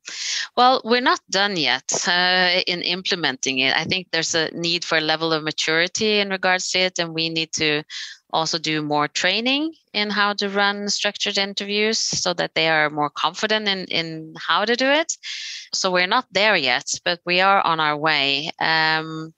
well 0.56 0.82
we're 0.86 1.02
not 1.02 1.20
done 1.30 1.58
yet 1.58 1.92
uh, 2.08 2.62
in 2.68 2.82
implementing 2.82 3.60
it 3.60 3.76
i 3.76 3.84
think 3.84 4.08
there's 4.12 4.36
a 4.36 4.52
need 4.52 4.86
for 4.86 4.98
a 4.98 5.02
level 5.02 5.34
of 5.34 5.44
maturity 5.44 6.20
in 6.20 6.30
regards 6.30 6.70
to 6.70 6.80
it 6.80 7.00
and 7.00 7.14
we 7.14 7.28
need 7.28 7.52
to 7.52 7.84
also 8.34 8.58
do 8.58 8.82
more 8.82 9.08
training 9.08 9.74
in 9.94 10.10
how 10.10 10.34
to 10.34 10.50
run 10.50 10.90
structured 10.90 11.38
interviews 11.38 12.00
so 12.00 12.34
that 12.34 12.56
they 12.56 12.68
are 12.68 12.90
more 12.90 13.12
confident 13.12 13.68
in, 13.68 13.86
in 13.86 14.34
how 14.38 14.66
to 14.66 14.76
do 14.76 14.88
it. 14.88 15.16
So 15.72 15.92
we're 15.92 16.08
not 16.08 16.26
there 16.32 16.56
yet, 16.56 16.90
but 17.06 17.20
we 17.26 17.42
are 17.42 17.62
on 17.62 17.80
our 17.80 17.96
way. 17.96 18.50
Um, 18.60 19.34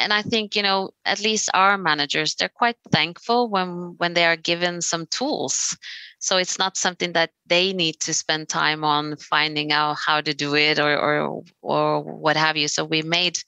and 0.00 0.12
I 0.12 0.22
think, 0.22 0.56
you 0.56 0.62
know, 0.62 0.90
at 1.04 1.20
least 1.20 1.50
our 1.54 1.76
managers, 1.76 2.34
they're 2.34 2.48
quite 2.48 2.76
thankful 2.90 3.48
when 3.50 3.94
when 3.98 4.14
they 4.14 4.24
are 4.24 4.36
given 4.36 4.82
some 4.82 5.06
tools. 5.06 5.76
So 6.18 6.36
it's 6.36 6.58
not 6.58 6.76
something 6.76 7.12
that 7.12 7.30
they 7.46 7.72
need 7.72 8.00
to 8.00 8.14
spend 8.14 8.48
time 8.48 8.84
on 8.84 9.16
finding 9.16 9.72
out 9.72 9.98
how 10.06 10.20
to 10.20 10.34
do 10.34 10.54
it 10.54 10.78
or 10.78 10.96
or 10.98 11.42
or 11.62 12.00
what 12.02 12.36
have 12.36 12.56
you. 12.56 12.68
So 12.68 12.84
we 12.84 13.02
made 13.02 13.38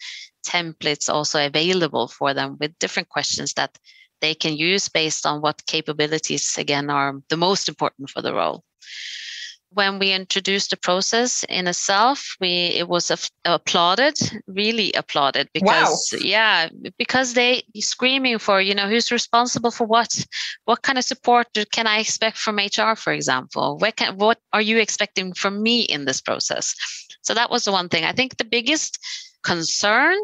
templates 0.46 1.08
also 1.08 1.44
available 1.44 2.08
for 2.08 2.34
them 2.34 2.56
with 2.60 2.78
different 2.78 3.08
questions 3.08 3.54
that 3.54 3.78
they 4.20 4.34
can 4.34 4.56
use 4.56 4.88
based 4.88 5.26
on 5.26 5.40
what 5.40 5.66
capabilities, 5.66 6.56
again, 6.58 6.90
are 6.90 7.20
the 7.28 7.36
most 7.36 7.68
important 7.68 8.10
for 8.10 8.22
the 8.22 8.32
role. 8.34 8.64
When 9.74 9.98
we 9.98 10.12
introduced 10.12 10.70
the 10.70 10.76
process 10.76 11.44
in 11.48 11.66
itself, 11.66 12.36
we 12.40 12.72
it 12.76 12.88
was 12.88 13.10
applauded, 13.44 14.14
really 14.46 14.92
applauded, 14.92 15.48
because 15.54 16.10
wow. 16.12 16.18
yeah, 16.22 16.68
because 16.98 17.34
they 17.34 17.62
screaming 17.80 18.38
for 18.38 18.60
you 18.60 18.74
know 18.74 18.88
who's 18.88 19.10
responsible 19.10 19.70
for 19.70 19.86
what, 19.86 20.24
what 20.64 20.82
kind 20.82 20.98
of 20.98 21.04
support 21.04 21.46
can 21.72 21.86
I 21.86 21.98
expect 21.98 22.36
from 22.38 22.56
HR, 22.56 22.94
for 22.96 23.12
example, 23.12 23.78
what 23.78 23.96
can, 23.96 24.16
what 24.16 24.38
are 24.52 24.62
you 24.62 24.78
expecting 24.78 25.32
from 25.32 25.62
me 25.62 25.82
in 25.82 26.04
this 26.04 26.20
process? 26.20 26.74
So 27.22 27.34
that 27.34 27.50
was 27.50 27.64
the 27.64 27.72
one 27.72 27.88
thing. 27.88 28.04
I 28.04 28.12
think 28.12 28.36
the 28.36 28.44
biggest 28.44 28.98
concern 29.42 30.16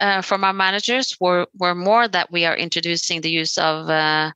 uh, 0.00 0.22
from 0.22 0.44
our 0.44 0.52
managers 0.52 1.16
were, 1.20 1.46
were 1.58 1.74
more 1.74 2.08
that 2.08 2.30
we 2.30 2.44
are 2.44 2.56
introducing 2.56 3.20
the 3.20 3.30
use 3.30 3.58
of 3.58 3.88
uh, 3.90 4.32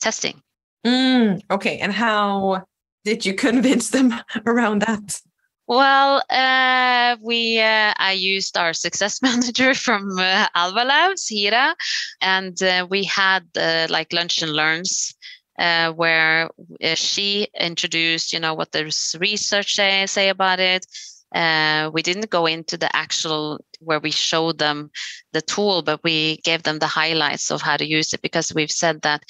testing. 0.00 0.42
Mm, 0.86 1.42
okay. 1.50 1.78
And 1.78 1.92
how 1.92 2.64
did 3.04 3.26
you 3.26 3.34
convince 3.34 3.90
them 3.90 4.14
around 4.46 4.82
that? 4.82 5.20
Well, 5.68 6.22
uh, 6.28 7.16
we 7.22 7.60
uh, 7.60 7.94
I 7.96 8.12
used 8.12 8.56
our 8.56 8.72
success 8.72 9.22
manager 9.28 9.74
from 9.74 10.18
uh, 10.18 10.46
Alva 10.54 10.84
Labs, 10.84 11.28
Hira, 11.28 11.74
and 12.20 12.60
uh, 12.62 12.86
we 12.90 13.04
had 13.04 13.44
uh, 13.56 13.86
like 13.88 14.12
lunch 14.12 14.42
and 14.42 14.52
learns 14.52 15.14
uh, 15.58 15.92
where 15.92 16.50
she 16.94 17.48
introduced, 17.58 18.32
you 18.32 18.40
know, 18.40 18.54
what 18.54 18.72
the 18.72 18.84
research 19.20 19.74
say, 19.74 20.04
say 20.06 20.28
about 20.28 20.60
it, 20.60 20.86
uh, 21.34 21.90
we 21.92 22.02
didn't 22.02 22.30
go 22.30 22.46
into 22.46 22.76
the 22.76 22.94
actual 22.94 23.64
where 23.80 24.00
we 24.00 24.10
showed 24.10 24.58
them 24.58 24.90
the 25.32 25.40
tool, 25.42 25.82
but 25.82 26.02
we 26.04 26.36
gave 26.38 26.62
them 26.62 26.78
the 26.78 26.86
highlights 26.86 27.50
of 27.50 27.62
how 27.62 27.76
to 27.76 27.88
use 27.88 28.12
it 28.12 28.22
because 28.22 28.54
we've 28.54 28.70
said 28.70 29.02
that 29.02 29.22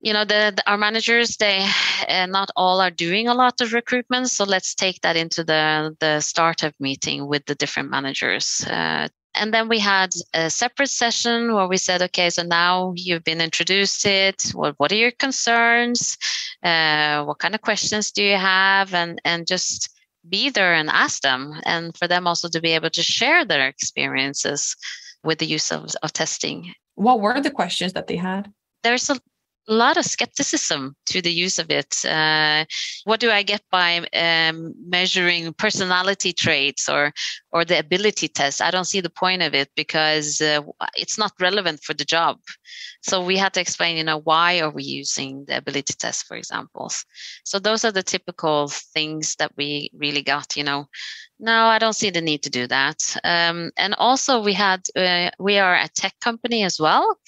you 0.00 0.12
know 0.12 0.24
the, 0.24 0.52
the, 0.54 0.70
our 0.70 0.78
managers 0.78 1.36
they 1.36 1.66
uh, 2.08 2.26
not 2.26 2.50
all 2.56 2.80
are 2.80 2.90
doing 2.90 3.28
a 3.28 3.34
lot 3.34 3.60
of 3.60 3.72
recruitment 3.72 4.28
so 4.30 4.44
let's 4.44 4.74
take 4.74 5.00
that 5.02 5.16
into 5.16 5.42
the 5.44 5.96
the 6.00 6.20
startup 6.20 6.74
meeting 6.78 7.26
with 7.26 7.44
the 7.46 7.54
different 7.56 7.90
managers 7.90 8.64
uh, 8.68 9.08
and 9.34 9.54
then 9.54 9.68
we 9.68 9.78
had 9.78 10.10
a 10.34 10.50
separate 10.50 10.90
session 10.90 11.54
where 11.54 11.68
we 11.68 11.76
said 11.76 12.02
okay 12.02 12.30
so 12.30 12.42
now 12.42 12.92
you've 12.96 13.24
been 13.24 13.40
introduced 13.40 14.04
it. 14.04 14.42
What, 14.52 14.74
what 14.78 14.92
are 14.92 14.96
your 14.96 15.12
concerns? 15.12 16.16
Uh, 16.62 17.24
what 17.24 17.38
kind 17.38 17.54
of 17.54 17.62
questions 17.62 18.10
do 18.10 18.22
you 18.22 18.36
have? 18.36 18.94
And 18.94 19.20
and 19.24 19.46
just 19.46 19.90
be 20.28 20.50
there 20.50 20.74
and 20.74 20.90
ask 20.90 21.22
them 21.22 21.54
and 21.64 21.96
for 21.96 22.08
them 22.08 22.26
also 22.26 22.48
to 22.48 22.60
be 22.60 22.72
able 22.72 22.90
to 22.90 23.02
share 23.02 23.44
their 23.44 23.66
experiences 23.66 24.76
with 25.24 25.38
the 25.38 25.46
use 25.46 25.70
of, 25.72 25.94
of 26.02 26.12
testing. 26.12 26.72
What 26.96 27.20
were 27.20 27.40
the 27.40 27.50
questions 27.50 27.92
that 27.92 28.08
they 28.08 28.16
had? 28.16 28.52
There's 28.82 29.08
a 29.08 29.18
a 29.68 29.74
lot 29.74 29.96
of 29.98 30.04
skepticism 30.04 30.96
to 31.06 31.20
the 31.20 31.30
use 31.30 31.58
of 31.58 31.70
it. 31.70 32.04
Uh, 32.04 32.64
what 33.04 33.20
do 33.20 33.30
I 33.30 33.42
get 33.42 33.62
by 33.70 34.06
um, 34.14 34.74
measuring 34.88 35.52
personality 35.54 36.32
traits 36.32 36.88
or 36.88 37.12
or 37.52 37.64
the 37.64 37.78
ability 37.78 38.28
test? 38.28 38.62
I 38.62 38.70
don't 38.70 38.86
see 38.86 39.00
the 39.00 39.10
point 39.10 39.42
of 39.42 39.54
it 39.54 39.68
because 39.76 40.40
uh, 40.40 40.62
it's 40.96 41.18
not 41.18 41.32
relevant 41.40 41.80
for 41.82 41.94
the 41.94 42.04
job. 42.04 42.38
So 43.02 43.24
we 43.24 43.36
had 43.36 43.54
to 43.54 43.60
explain, 43.60 43.96
you 43.96 44.04
know, 44.04 44.20
why 44.20 44.60
are 44.60 44.70
we 44.70 44.82
using 44.84 45.44
the 45.46 45.56
ability 45.58 45.94
test, 45.98 46.26
for 46.26 46.36
example. 46.36 46.90
So 47.44 47.58
those 47.58 47.84
are 47.84 47.92
the 47.92 48.02
typical 48.02 48.68
things 48.68 49.36
that 49.36 49.52
we 49.56 49.90
really 49.94 50.22
got. 50.22 50.56
You 50.56 50.64
know, 50.64 50.86
no, 51.38 51.66
I 51.66 51.78
don't 51.78 51.94
see 51.94 52.10
the 52.10 52.20
need 52.20 52.42
to 52.42 52.50
do 52.50 52.66
that. 52.66 53.16
Um, 53.24 53.70
and 53.76 53.94
also, 53.94 54.42
we 54.42 54.52
had 54.52 54.86
uh, 54.96 55.30
we 55.38 55.58
are 55.58 55.74
a 55.74 55.88
tech 55.88 56.14
company 56.20 56.64
as 56.64 56.80
well, 56.80 57.18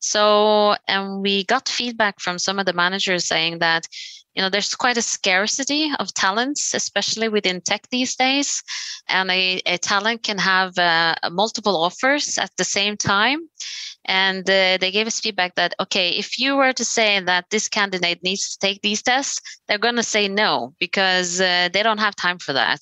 so 0.00 0.74
and 0.88 1.22
we 1.22 1.44
got 1.44 1.68
feedback 1.68 2.20
from 2.20 2.38
some 2.38 2.58
of 2.58 2.66
the 2.66 2.72
managers 2.72 3.26
saying 3.26 3.60
that 3.60 3.86
you 4.34 4.42
know 4.42 4.48
there's 4.48 4.74
quite 4.74 4.96
a 4.96 5.02
scarcity 5.02 5.90
of 5.98 6.14
talents 6.14 6.74
especially 6.74 7.28
within 7.28 7.60
tech 7.60 7.82
these 7.90 8.16
days. 8.16 8.62
And 9.08 9.30
a, 9.30 9.60
a 9.66 9.78
talent 9.78 10.22
can 10.22 10.38
have 10.38 10.78
uh, 10.78 11.14
multiple 11.30 11.76
offers 11.76 12.38
at 12.38 12.50
the 12.56 12.64
same 12.64 12.96
time. 12.96 13.48
And 14.06 14.48
uh, 14.48 14.78
they 14.80 14.90
gave 14.90 15.06
us 15.06 15.20
feedback 15.20 15.54
that 15.56 15.74
okay 15.78 16.10
if 16.10 16.38
you 16.38 16.56
were 16.56 16.72
to 16.72 16.84
say 16.84 17.20
that 17.20 17.44
this 17.50 17.68
candidate 17.68 18.22
needs 18.22 18.50
to 18.50 18.58
take 18.58 18.80
these 18.80 19.02
tests 19.02 19.40
they're 19.68 19.86
going 19.86 19.96
to 19.96 20.02
say 20.02 20.26
no 20.26 20.74
because 20.78 21.40
uh, 21.40 21.68
they 21.72 21.82
don't 21.82 21.98
have 21.98 22.16
time 22.16 22.38
for 22.38 22.54
that. 22.54 22.80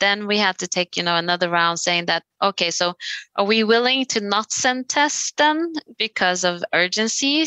Then 0.00 0.26
we 0.26 0.38
had 0.38 0.58
to 0.58 0.66
take 0.66 0.96
you 0.96 1.04
know 1.04 1.16
another 1.16 1.48
round 1.48 1.78
saying 1.78 2.06
that 2.06 2.24
okay 2.42 2.70
so 2.70 2.94
are 3.36 3.46
we 3.46 3.62
willing 3.64 4.06
to 4.06 4.20
not 4.20 4.50
send 4.50 4.88
tests 4.88 5.32
then 5.36 5.72
because 5.98 6.42
of 6.44 6.64
urgency 6.72 7.46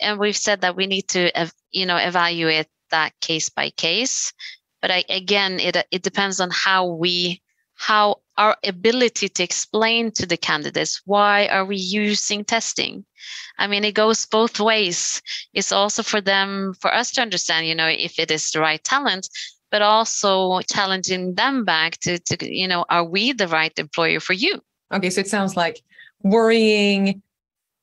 and 0.00 0.18
we've 0.18 0.36
said 0.36 0.60
that 0.60 0.76
we 0.76 0.86
need 0.86 1.08
to 1.08 1.30
you 1.70 1.86
know 1.86 1.96
evaluate 1.96 2.66
that 2.90 3.12
case 3.20 3.48
by 3.48 3.70
case. 3.70 4.32
But 4.80 4.90
I, 4.90 5.04
again 5.08 5.60
it 5.60 5.76
it 5.90 6.02
depends 6.02 6.40
on 6.40 6.50
how 6.50 6.86
we 6.86 7.42
how 7.74 8.16
our 8.36 8.56
ability 8.64 9.28
to 9.28 9.42
explain 9.42 10.10
to 10.12 10.26
the 10.26 10.36
candidates 10.36 11.02
why 11.04 11.46
are 11.48 11.64
we 11.64 11.76
using 11.76 12.44
testing. 12.44 13.04
I 13.58 13.66
mean 13.66 13.84
it 13.84 13.94
goes 13.94 14.26
both 14.26 14.60
ways. 14.60 15.22
It's 15.54 15.72
also 15.72 16.02
for 16.02 16.20
them 16.20 16.74
for 16.80 16.92
us 16.92 17.12
to 17.12 17.22
understand 17.22 17.66
you 17.66 17.74
know 17.74 17.88
if 17.88 18.18
it 18.18 18.30
is 18.30 18.50
the 18.50 18.60
right 18.60 18.82
talent 18.82 19.28
but 19.70 19.82
also 19.82 20.60
challenging 20.60 21.34
them 21.34 21.62
back 21.64 21.98
to, 22.00 22.18
to 22.18 22.54
you 22.54 22.68
know 22.68 22.84
are 22.88 23.04
we 23.04 23.32
the 23.32 23.48
right 23.48 23.76
employer 23.78 24.20
for 24.20 24.32
you? 24.32 24.60
Okay 24.92 25.10
so 25.10 25.20
it 25.20 25.28
sounds 25.28 25.56
like 25.56 25.82
worrying 26.22 27.22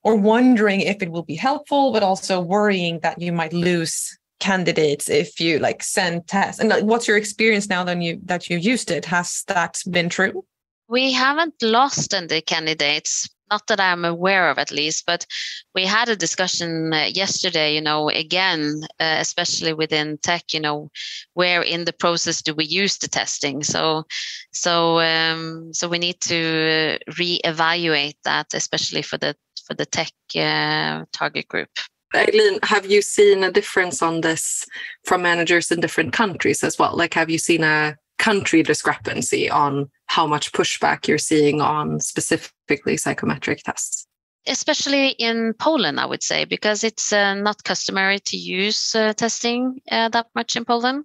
or 0.06 0.14
wondering 0.14 0.82
if 0.82 1.02
it 1.02 1.10
will 1.10 1.24
be 1.24 1.34
helpful, 1.34 1.92
but 1.92 2.04
also 2.04 2.40
worrying 2.40 3.00
that 3.00 3.20
you 3.20 3.32
might 3.32 3.52
lose 3.52 4.16
candidates 4.38 5.10
if 5.10 5.40
you 5.40 5.58
like 5.58 5.82
send 5.82 6.28
tests. 6.28 6.60
And 6.60 6.68
like, 6.68 6.84
what's 6.84 7.08
your 7.08 7.16
experience 7.16 7.68
now 7.68 7.82
that 7.82 8.00
you 8.00 8.20
that 8.26 8.48
you 8.48 8.56
used 8.56 8.92
it? 8.92 9.04
Has 9.06 9.42
that 9.48 9.82
been 9.90 10.08
true? 10.08 10.44
We 10.86 11.10
haven't 11.10 11.60
lost 11.60 12.14
any 12.14 12.40
candidates, 12.40 13.28
not 13.50 13.66
that 13.66 13.80
I'm 13.80 14.04
aware 14.04 14.48
of 14.48 14.58
at 14.58 14.70
least, 14.70 15.06
but 15.06 15.26
we 15.74 15.84
had 15.84 16.08
a 16.08 16.14
discussion 16.14 16.92
uh, 16.92 17.08
yesterday, 17.12 17.74
you 17.74 17.80
know, 17.80 18.08
again, 18.08 18.82
uh, 19.00 19.16
especially 19.18 19.72
within 19.72 20.18
tech, 20.18 20.44
you 20.52 20.60
know, 20.60 20.88
where 21.34 21.62
in 21.62 21.84
the 21.84 21.92
process 21.92 22.42
do 22.42 22.54
we 22.54 22.64
use 22.64 22.98
the 22.98 23.08
testing? 23.08 23.64
So, 23.64 24.04
so, 24.52 25.00
um, 25.00 25.72
so 25.72 25.88
we 25.88 25.98
need 25.98 26.20
to 26.20 26.98
reevaluate 27.10 28.18
that, 28.22 28.54
especially 28.54 29.02
for 29.02 29.18
the 29.18 29.34
for 29.66 29.74
the 29.74 29.86
tech 29.86 30.12
uh, 30.36 31.04
target 31.12 31.48
group. 31.48 31.68
Eilin, 32.14 32.64
have 32.64 32.86
you 32.86 33.02
seen 33.02 33.44
a 33.44 33.50
difference 33.50 34.00
on 34.00 34.20
this 34.20 34.64
from 35.04 35.22
managers 35.22 35.70
in 35.70 35.80
different 35.80 36.12
countries 36.12 36.62
as 36.62 36.78
well? 36.78 36.96
Like, 36.96 37.14
have 37.14 37.28
you 37.28 37.38
seen 37.38 37.64
a 37.64 37.96
country 38.18 38.62
discrepancy 38.62 39.50
on 39.50 39.90
how 40.06 40.26
much 40.26 40.52
pushback 40.52 41.08
you're 41.08 41.18
seeing 41.18 41.60
on 41.60 42.00
specifically 42.00 42.96
psychometric 42.96 43.62
tests? 43.64 44.06
Especially 44.48 45.08
in 45.08 45.54
Poland, 45.58 45.98
I 45.98 46.06
would 46.06 46.22
say, 46.22 46.44
because 46.44 46.84
it's 46.84 47.12
uh, 47.12 47.34
not 47.34 47.64
customary 47.64 48.20
to 48.20 48.36
use 48.36 48.94
uh, 48.94 49.12
testing 49.12 49.80
uh, 49.90 50.08
that 50.10 50.28
much 50.36 50.54
in 50.54 50.64
Poland. 50.64 51.04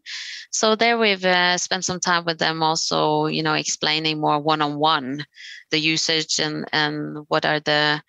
So 0.51 0.75
there 0.75 0.99
we've 0.99 1.25
uh, 1.25 1.57
spent 1.57 1.83
some 1.83 1.99
time 1.99 2.23
with 2.25 2.37
them, 2.37 2.61
also, 2.61 3.25
you 3.25 3.41
know, 3.41 3.55
explaining 3.55 4.21
more 4.21 4.39
one-on-one 4.39 5.25
the 5.71 5.79
usage 5.79 6.39
and 6.39 6.65
and 6.71 7.25
what 7.29 7.45
are 7.45 7.59
the 7.59 8.03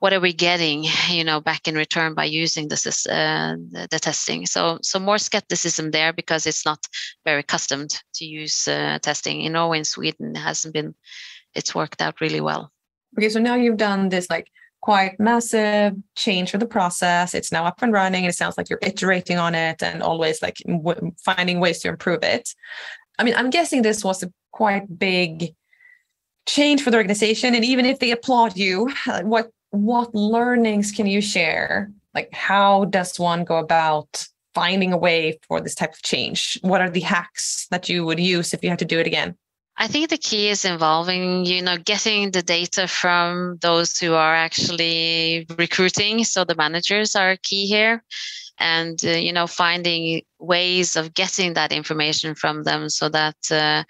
what 0.00 0.12
are 0.12 0.20
we 0.20 0.32
getting 0.32 0.84
you 1.08 1.24
know 1.24 1.40
back 1.40 1.68
in 1.68 1.74
return 1.74 2.14
by 2.14 2.24
using 2.24 2.68
this 2.68 3.06
uh, 3.06 3.54
the, 3.70 3.88
the, 3.90 3.98
testing 3.98 4.44
so 4.46 4.78
so 4.82 4.98
more 4.98 5.18
skepticism 5.18 5.90
there 5.90 6.12
because 6.12 6.46
it's 6.46 6.66
not 6.66 6.84
very 7.24 7.40
accustomed 7.40 8.02
to 8.14 8.24
use 8.24 8.68
uh, 8.68 8.98
testing 9.02 9.42
in 9.42 9.52
norway 9.52 9.78
and 9.78 9.86
sweden 9.86 10.34
hasn't 10.34 10.74
been 10.74 10.94
it's 11.54 11.74
worked 11.74 12.02
out 12.02 12.20
really 12.20 12.40
well 12.40 12.70
Okay, 13.18 13.28
so 13.28 13.40
now 13.40 13.54
you've 13.54 13.76
done 13.76 14.08
this 14.08 14.30
like 14.30 14.50
quite 14.80 15.18
massive 15.20 15.94
change 16.16 16.50
for 16.50 16.58
the 16.58 16.66
process. 16.66 17.34
It's 17.34 17.52
now 17.52 17.64
up 17.64 17.82
and 17.82 17.92
running. 17.92 18.24
And 18.24 18.30
it 18.30 18.36
sounds 18.36 18.56
like 18.56 18.70
you're 18.70 18.78
iterating 18.82 19.38
on 19.38 19.54
it 19.54 19.82
and 19.82 20.02
always 20.02 20.40
like 20.42 20.56
w- 20.66 21.12
finding 21.22 21.60
ways 21.60 21.80
to 21.80 21.88
improve 21.88 22.22
it. 22.22 22.54
I 23.18 23.24
mean, 23.24 23.34
I'm 23.36 23.50
guessing 23.50 23.82
this 23.82 24.04
was 24.04 24.22
a 24.22 24.32
quite 24.52 24.98
big 24.98 25.54
change 26.46 26.82
for 26.82 26.90
the 26.90 26.96
organization. 26.96 27.54
And 27.54 27.64
even 27.64 27.84
if 27.84 27.98
they 27.98 28.10
applaud 28.10 28.56
you, 28.56 28.88
what 29.22 29.50
what 29.70 30.14
learnings 30.14 30.92
can 30.92 31.06
you 31.06 31.20
share? 31.20 31.92
Like, 32.14 32.32
how 32.32 32.86
does 32.86 33.18
one 33.18 33.44
go 33.44 33.58
about 33.58 34.26
finding 34.54 34.92
a 34.92 34.98
way 34.98 35.38
for 35.46 35.60
this 35.60 35.74
type 35.74 35.92
of 35.92 36.02
change? 36.02 36.58
What 36.62 36.80
are 36.80 36.90
the 36.90 37.00
hacks 37.00 37.66
that 37.70 37.88
you 37.88 38.04
would 38.04 38.20
use 38.20 38.52
if 38.52 38.62
you 38.62 38.70
had 38.70 38.80
to 38.80 38.84
do 38.84 38.98
it 38.98 39.06
again? 39.06 39.36
I 39.76 39.86
think 39.86 40.10
the 40.10 40.18
key 40.18 40.48
is 40.48 40.64
involving, 40.64 41.46
you 41.46 41.62
know, 41.62 41.78
getting 41.78 42.32
the 42.32 42.42
data 42.42 42.86
from 42.86 43.56
those 43.62 43.96
who 43.96 44.12
are 44.12 44.34
actually 44.34 45.46
recruiting. 45.56 46.24
So 46.24 46.44
the 46.44 46.54
managers 46.54 47.16
are 47.16 47.38
key 47.42 47.66
here. 47.66 48.04
And, 48.58 49.00
uh, 49.02 49.12
you 49.12 49.32
know, 49.32 49.46
finding 49.46 50.20
ways 50.38 50.96
of 50.96 51.14
getting 51.14 51.54
that 51.54 51.72
information 51.72 52.34
from 52.34 52.64
them 52.64 52.90
so 52.90 53.08
that 53.08 53.36
uh, 53.50 53.84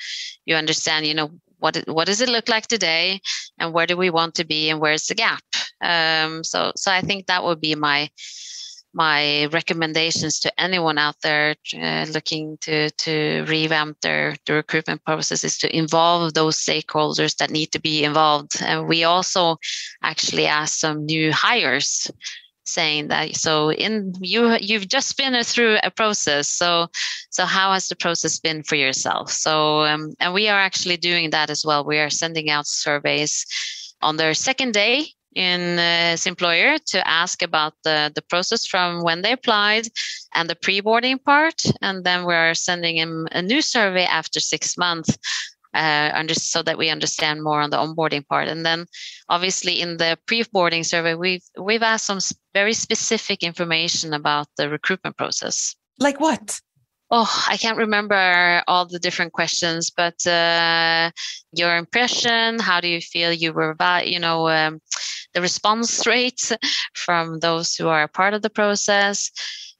you 0.44 0.54
understand, 0.54 1.06
you 1.06 1.14
know, 1.14 1.30
what, 1.58 1.76
what 1.88 2.06
does 2.06 2.20
it 2.20 2.28
look 2.28 2.48
like 2.48 2.68
today 2.68 3.20
and 3.58 3.72
where 3.72 3.88
do 3.88 3.96
we 3.96 4.10
want 4.10 4.36
to 4.36 4.46
be 4.46 4.70
and 4.70 4.80
where's 4.80 5.06
the 5.06 5.16
gap? 5.16 5.42
Um, 5.80 6.44
so, 6.44 6.72
so 6.76 6.90
I 6.90 7.00
think 7.00 7.26
that 7.26 7.44
would 7.44 7.60
be 7.60 7.74
my, 7.74 8.10
my 8.92 9.46
recommendations 9.46 10.40
to 10.40 10.60
anyone 10.60 10.98
out 10.98 11.16
there 11.22 11.54
uh, 11.76 12.06
looking 12.12 12.58
to 12.60 12.90
to 12.90 13.44
revamp 13.46 14.00
their 14.00 14.34
the 14.46 14.54
recruitment 14.54 15.04
process 15.04 15.44
is 15.44 15.58
to 15.58 15.76
involve 15.76 16.34
those 16.34 16.56
stakeholders 16.56 17.36
that 17.36 17.50
need 17.50 17.70
to 17.72 17.80
be 17.80 18.04
involved. 18.04 18.60
And 18.60 18.88
we 18.88 19.04
also 19.04 19.58
actually 20.02 20.46
asked 20.46 20.80
some 20.80 21.06
new 21.06 21.32
hires 21.32 22.10
saying 22.64 23.08
that 23.08 23.34
so 23.36 23.72
in 23.72 24.12
you 24.20 24.56
you've 24.60 24.88
just 24.88 25.16
been 25.16 25.40
through 25.44 25.78
a 25.82 25.90
process. 25.90 26.48
So 26.48 26.88
so 27.30 27.44
how 27.46 27.72
has 27.72 27.88
the 27.88 27.96
process 27.96 28.40
been 28.40 28.62
for 28.64 28.74
yourself? 28.74 29.30
So 29.30 29.80
um, 29.84 30.14
and 30.18 30.34
we 30.34 30.48
are 30.48 30.58
actually 30.58 30.96
doing 30.96 31.30
that 31.30 31.50
as 31.50 31.64
well. 31.64 31.84
We 31.84 31.98
are 31.98 32.10
sending 32.10 32.50
out 32.50 32.66
surveys 32.66 33.46
on 34.02 34.16
their 34.16 34.34
second 34.34 34.72
day 34.72 35.14
in 35.34 35.78
uh, 35.78 36.10
his 36.10 36.26
employer 36.26 36.78
to 36.86 37.06
ask 37.06 37.42
about 37.42 37.74
the, 37.84 38.10
the 38.14 38.22
process 38.22 38.66
from 38.66 39.02
when 39.02 39.22
they 39.22 39.32
applied 39.32 39.86
and 40.34 40.48
the 40.48 40.56
pre-boarding 40.56 41.18
part. 41.18 41.62
And 41.80 42.04
then 42.04 42.24
we're 42.24 42.54
sending 42.54 42.96
him 42.96 43.28
a 43.32 43.42
new 43.42 43.62
survey 43.62 44.04
after 44.04 44.40
six 44.40 44.76
months 44.76 45.16
uh, 45.74 46.10
under, 46.14 46.34
so 46.34 46.62
that 46.62 46.78
we 46.78 46.90
understand 46.90 47.42
more 47.42 47.60
on 47.60 47.70
the 47.70 47.76
onboarding 47.76 48.26
part. 48.26 48.48
And 48.48 48.66
then 48.66 48.86
obviously 49.28 49.80
in 49.80 49.98
the 49.98 50.18
pre-boarding 50.26 50.84
survey 50.84 51.14
we've 51.14 51.44
we've 51.58 51.82
asked 51.82 52.06
some 52.06 52.18
very 52.54 52.72
specific 52.72 53.42
information 53.42 54.12
about 54.12 54.48
the 54.56 54.68
recruitment 54.68 55.16
process. 55.16 55.76
Like 55.98 56.20
what? 56.20 56.60
Oh 57.12 57.28
i 57.48 57.56
can't 57.56 57.76
remember 57.76 58.62
all 58.68 58.86
the 58.86 59.00
different 59.00 59.32
questions 59.32 59.90
but 59.90 60.24
uh, 60.28 61.10
your 61.52 61.76
impression 61.76 62.60
how 62.60 62.80
do 62.80 62.86
you 62.86 63.00
feel 63.00 63.32
you 63.32 63.52
were 63.52 63.70
about 63.70 64.06
you 64.06 64.20
know 64.20 64.48
um, 64.48 64.80
the 65.34 65.40
response 65.40 66.06
rate 66.06 66.52
from 66.94 67.38
those 67.40 67.74
who 67.74 67.88
are 67.88 68.02
a 68.02 68.08
part 68.08 68.34
of 68.34 68.42
the 68.42 68.50
process. 68.50 69.30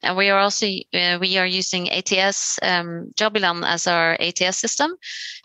And 0.03 0.17
we 0.17 0.29
are 0.29 0.39
also 0.39 0.65
uh, 0.93 1.19
we 1.21 1.37
are 1.37 1.45
using 1.45 1.89
ats 1.91 2.57
um, 2.63 3.11
as 3.19 3.87
our 3.87 4.17
ats 4.19 4.57
system. 4.57 4.95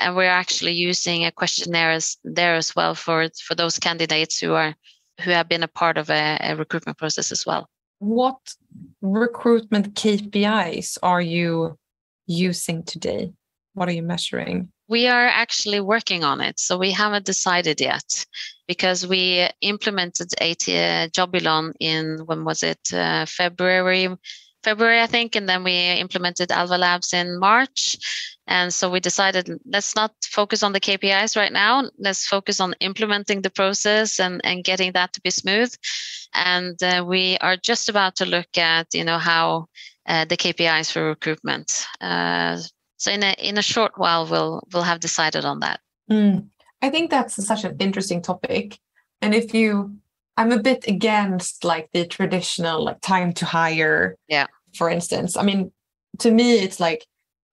And 0.01 0.17
we're 0.17 0.25
actually 0.31 0.73
using 0.73 1.25
a 1.25 1.33
questionnaire 1.33 1.91
as, 1.91 2.17
there 2.25 2.55
as 2.55 2.75
well 2.75 2.95
for 2.95 3.29
for 3.47 3.55
those 3.55 3.79
candidates 3.79 4.39
who 4.39 4.55
are 4.55 4.75
who 5.21 5.31
have 5.31 5.49
been 5.49 5.63
a 5.63 5.69
part 5.69 5.99
of 5.99 6.11
a, 6.11 6.39
a 6.41 6.57
recruitment 6.57 6.99
process 6.99 7.33
as 7.33 7.45
well. 7.47 7.69
What 7.99 8.39
recruitment 9.01 9.95
KPIs 9.95 10.99
are 11.03 11.23
you 11.23 11.79
using 12.27 12.83
today? 12.83 13.33
What 13.77 13.91
are 13.91 13.93
you 13.93 14.03
measuring? 14.03 14.73
We 14.89 15.07
are 15.07 15.27
actually 15.27 15.81
working 15.81 16.25
on 16.25 16.41
it. 16.41 16.59
So 16.59 16.79
we 16.79 16.93
haven't 16.93 17.27
decided 17.27 17.79
yet 17.79 18.25
because 18.67 19.07
we 19.07 19.47
implemented 19.61 20.29
AT 20.41 20.65
Jobylon 21.13 21.75
in, 21.79 22.21
when 22.25 22.43
was 22.47 22.63
it? 22.63 22.81
Uh, 22.91 23.27
February, 23.27 24.09
February, 24.65 25.03
I 25.03 25.07
think. 25.07 25.37
And 25.37 25.47
then 25.47 25.63
we 25.63 25.77
implemented 25.77 26.51
Alva 26.51 26.79
Labs 26.79 27.13
in 27.13 27.39
March. 27.39 27.99
And 28.47 28.73
so 28.73 28.89
we 28.89 28.99
decided 28.99 29.51
let's 29.67 29.95
not 29.95 30.15
focus 30.25 30.63
on 30.63 30.73
the 30.73 30.81
KPIs 30.81 31.37
right 31.37 31.53
now. 31.53 31.91
Let's 31.99 32.27
focus 32.27 32.61
on 32.61 32.75
implementing 32.81 33.43
the 33.43 33.51
process 33.51 34.19
and, 34.19 34.41
and 34.43 34.65
getting 34.65 34.93
that 34.93 35.13
to 35.13 35.21
be 35.21 35.31
smooth. 35.31 35.75
And 36.33 36.83
uh, 36.83 37.05
we 37.07 37.37
are 37.43 37.59
just 37.59 37.91
about 37.91 38.17
to 38.17 38.25
look 38.25 38.57
at, 38.57 38.87
you 38.95 39.05
know, 39.05 39.19
how 39.19 39.67
uh, 40.09 40.25
the 40.25 40.39
KPIs 40.39 40.91
for 40.91 41.05
recruitment. 41.05 41.87
Uh, 42.01 42.57
so 42.97 43.11
in 43.11 43.23
a 43.23 43.33
in 43.39 43.59
a 43.59 43.63
short 43.63 43.93
while, 43.97 44.27
we'll 44.27 44.63
we'll 44.73 44.83
have 44.83 45.01
decided 45.01 45.45
on 45.45 45.61
that. 45.61 45.81
Mm. 46.11 46.49
I 46.83 46.91
think 46.91 47.11
that's 47.11 47.45
such 47.45 47.65
an 47.65 47.77
interesting 47.79 48.23
topic. 48.23 48.79
And 49.23 49.35
if 49.35 49.55
you, 49.55 49.97
I'm 50.37 50.53
a 50.53 50.63
bit 50.63 50.87
against 50.87 51.65
like 51.65 51.89
the 51.93 52.07
traditional 52.07 52.85
like 52.85 53.01
time 53.01 53.33
to 53.35 53.47
hire. 53.47 54.17
Yeah. 54.29 54.47
For 54.75 54.91
instance, 54.91 55.37
I 55.37 55.43
mean, 55.43 55.73
to 56.19 56.31
me, 56.31 56.59
it's 56.59 56.79
like 56.79 57.07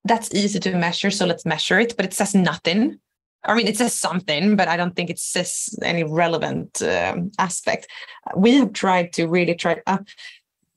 that's 0.03 0.33
easy 0.33 0.59
to 0.59 0.75
measure, 0.75 1.09
so 1.09 1.25
let's 1.25 1.45
measure 1.45 1.79
it, 1.79 1.95
but 1.95 2.05
it 2.05 2.13
says 2.13 2.35
nothing. 2.35 2.99
I 3.45 3.55
mean, 3.55 3.67
it 3.67 3.77
says 3.77 3.93
something, 3.93 4.55
but 4.55 4.67
I 4.67 4.77
don't 4.77 4.95
think 4.95 5.09
it 5.09 5.19
says 5.19 5.77
any 5.81 6.03
relevant 6.03 6.81
um, 6.81 7.31
aspect. 7.39 7.87
We 8.35 8.55
have 8.55 8.71
tried 8.71 9.13
to 9.13 9.27
really 9.27 9.55
try, 9.55 9.81
uh, 9.85 9.99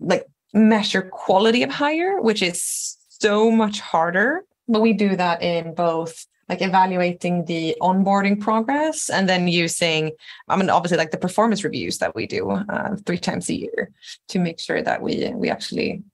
like 0.00 0.26
measure 0.52 1.02
quality 1.02 1.62
of 1.62 1.70
hire, 1.70 2.20
which 2.20 2.42
is 2.42 2.96
so 3.08 3.50
much 3.50 3.80
harder. 3.80 4.44
But 4.68 4.82
we 4.82 4.92
do 4.92 5.16
that 5.16 5.42
in 5.42 5.74
both 5.74 6.26
like 6.48 6.62
evaluating 6.62 7.44
the 7.46 7.76
onboarding 7.80 8.40
progress 8.40 9.10
and 9.10 9.28
then 9.28 9.48
using 9.48 10.12
i 10.48 10.54
mean 10.54 10.70
obviously 10.70 10.96
like 10.96 11.10
the 11.10 11.18
performance 11.18 11.64
reviews 11.64 11.98
that 11.98 12.14
we 12.14 12.24
do 12.24 12.48
uh, 12.50 12.94
three 13.04 13.18
times 13.18 13.48
a 13.48 13.54
year 13.58 13.90
to 14.28 14.38
make 14.38 14.60
sure 14.60 14.80
that 14.80 15.02
we 15.02 15.28
we 15.34 15.50
actually 15.50 16.04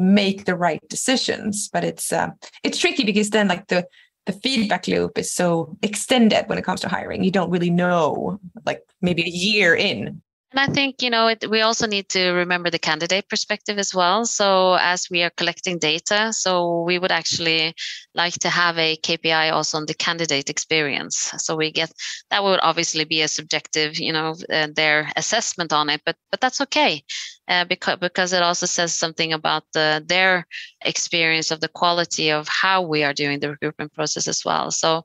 make 0.00 0.46
the 0.46 0.56
right 0.56 0.80
decisions. 0.88 1.68
But 1.68 1.84
it's 1.84 2.12
uh, 2.12 2.30
it's 2.64 2.78
tricky 2.78 3.04
because 3.04 3.30
then 3.30 3.48
like 3.48 3.68
the 3.68 3.86
the 4.26 4.32
feedback 4.32 4.86
loop 4.86 5.18
is 5.18 5.32
so 5.32 5.76
extended 5.82 6.48
when 6.48 6.58
it 6.58 6.64
comes 6.64 6.80
to 6.82 6.88
hiring. 6.88 7.24
You 7.24 7.30
don't 7.30 7.50
really 7.50 7.70
know 7.70 8.40
like 8.66 8.82
maybe 9.00 9.22
a 9.22 9.30
year 9.30 9.74
in 9.74 10.22
and 10.52 10.58
I 10.58 10.66
think, 10.66 11.00
you 11.00 11.10
know, 11.10 11.28
it, 11.28 11.48
we 11.48 11.60
also 11.60 11.86
need 11.86 12.08
to 12.10 12.30
remember 12.30 12.70
the 12.70 12.78
candidate 12.78 13.28
perspective 13.28 13.78
as 13.78 13.94
well. 13.94 14.24
So 14.24 14.74
as 14.74 15.06
we 15.08 15.22
are 15.22 15.30
collecting 15.30 15.78
data, 15.78 16.32
so 16.32 16.82
we 16.82 16.98
would 16.98 17.12
actually 17.12 17.74
like 18.14 18.34
to 18.40 18.48
have 18.48 18.76
a 18.76 18.96
KPI 18.96 19.50
also 19.52 19.78
on 19.78 19.86
the 19.86 19.94
candidate 19.94 20.50
experience. 20.50 21.32
So 21.38 21.54
we 21.54 21.70
get 21.70 21.92
that 22.30 22.42
would 22.42 22.58
obviously 22.62 23.04
be 23.04 23.22
a 23.22 23.28
subjective, 23.28 24.00
you 24.00 24.12
know, 24.12 24.34
uh, 24.52 24.66
their 24.74 25.12
assessment 25.16 25.72
on 25.72 25.88
it, 25.88 26.02
but 26.04 26.16
but 26.32 26.40
that's 26.40 26.60
okay 26.60 27.04
uh, 27.50 27.64
because 27.64 27.98
because 27.98 28.32
it 28.32 28.42
also 28.42 28.64
says 28.64 28.94
something 28.94 29.32
about 29.32 29.64
the 29.74 30.02
their 30.06 30.46
experience 30.82 31.50
of 31.50 31.60
the 31.60 31.68
quality 31.68 32.30
of 32.30 32.46
how 32.48 32.80
we 32.80 33.02
are 33.02 33.12
doing 33.12 33.40
the 33.40 33.50
recruitment 33.50 33.92
process 33.92 34.28
as 34.28 34.44
well. 34.44 34.70
So 34.70 35.04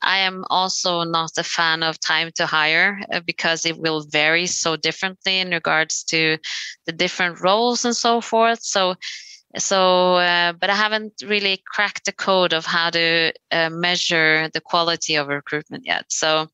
I 0.00 0.18
am 0.18 0.44
also 0.48 1.04
not 1.04 1.32
a 1.36 1.44
fan 1.44 1.82
of 1.82 2.00
time 2.00 2.30
to 2.36 2.46
hire 2.46 2.98
uh, 3.12 3.20
because 3.26 3.66
it 3.66 3.78
will 3.78 4.06
vary 4.10 4.46
so 4.46 4.74
differently 4.76 5.38
in 5.38 5.50
regards 5.50 6.02
to 6.04 6.38
the 6.86 6.92
different 6.92 7.40
roles 7.42 7.84
and 7.84 7.94
so 7.94 8.22
forth. 8.22 8.62
So 8.62 8.94
so 9.58 10.14
uh, 10.16 10.52
but 10.52 10.70
i 10.70 10.74
haven't 10.74 11.12
really 11.26 11.62
cracked 11.66 12.04
the 12.04 12.12
code 12.12 12.52
of 12.52 12.64
how 12.64 12.90
to 12.90 13.32
uh, 13.50 13.70
measure 13.70 14.48
the 14.54 14.60
quality 14.60 15.14
of 15.14 15.28
recruitment 15.28 15.84
yet. 15.86 16.04
So 16.08 16.48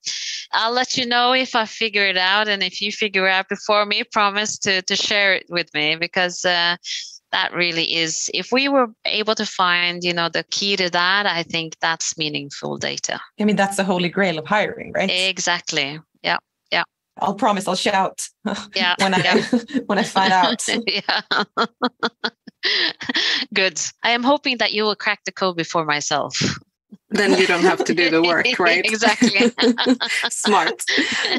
i'll 0.53 0.73
let 0.73 0.97
you 0.97 1.07
know 1.07 1.33
if 1.33 1.55
i 1.55 1.65
figure 1.65 2.07
it 2.07 2.17
out 2.17 2.49
and 2.49 2.63
if 2.63 2.81
you 2.81 2.91
figure 2.93 3.27
it 3.27 3.33
out 3.33 3.49
before 3.49 3.85
me 3.87 4.03
promise 4.13 4.59
to 4.59 4.83
to 4.83 4.97
share 4.97 5.35
it 5.35 5.47
with 5.49 5.73
me 5.75 5.97
because 5.97 6.45
uh, 6.45 6.77
that 7.31 7.53
really 7.53 7.97
is 7.97 8.31
if 8.33 8.51
we 8.53 8.69
were 8.69 8.89
able 9.05 9.35
to 9.35 9.45
find 9.47 10.03
you 10.03 10.13
know 10.13 10.29
the 10.29 10.45
key 10.51 10.77
to 10.77 10.89
that 10.91 11.27
i 11.27 11.43
think 11.43 11.77
that's 11.81 12.17
meaningful 12.17 12.79
data. 12.79 13.21
I 13.41 13.45
mean 13.45 13.57
that's 13.57 13.77
the 13.77 13.85
holy 13.85 14.09
grail 14.09 14.39
of 14.39 14.47
hiring 14.47 14.93
right? 14.93 15.11
Exactly. 15.11 16.01
Yeah. 16.23 16.39
Yeah. 16.71 16.85
I'll 17.21 17.35
promise 17.35 17.69
I'll 17.69 17.75
shout 17.75 18.29
yeah, 18.75 18.95
when 19.01 19.15
I 19.15 19.19
yeah. 19.19 19.61
when 19.87 19.99
I 19.99 20.03
find 20.03 20.33
out. 20.33 20.65
yeah. 20.87 21.21
Good. 23.55 23.81
I 24.03 24.11
am 24.11 24.23
hoping 24.23 24.59
that 24.59 24.73
you 24.73 24.85
will 24.85 24.97
crack 24.97 25.21
the 25.25 25.33
code 25.33 25.57
before 25.57 25.85
myself. 25.85 26.41
Then 27.11 27.39
you 27.39 27.47
don't 27.47 27.63
have 27.63 27.85
to 27.85 27.95
do 27.95 28.11
the 28.11 28.23
work, 28.23 28.47
right? 28.59 28.85
exactly. 28.85 29.53
Smart. 30.31 30.83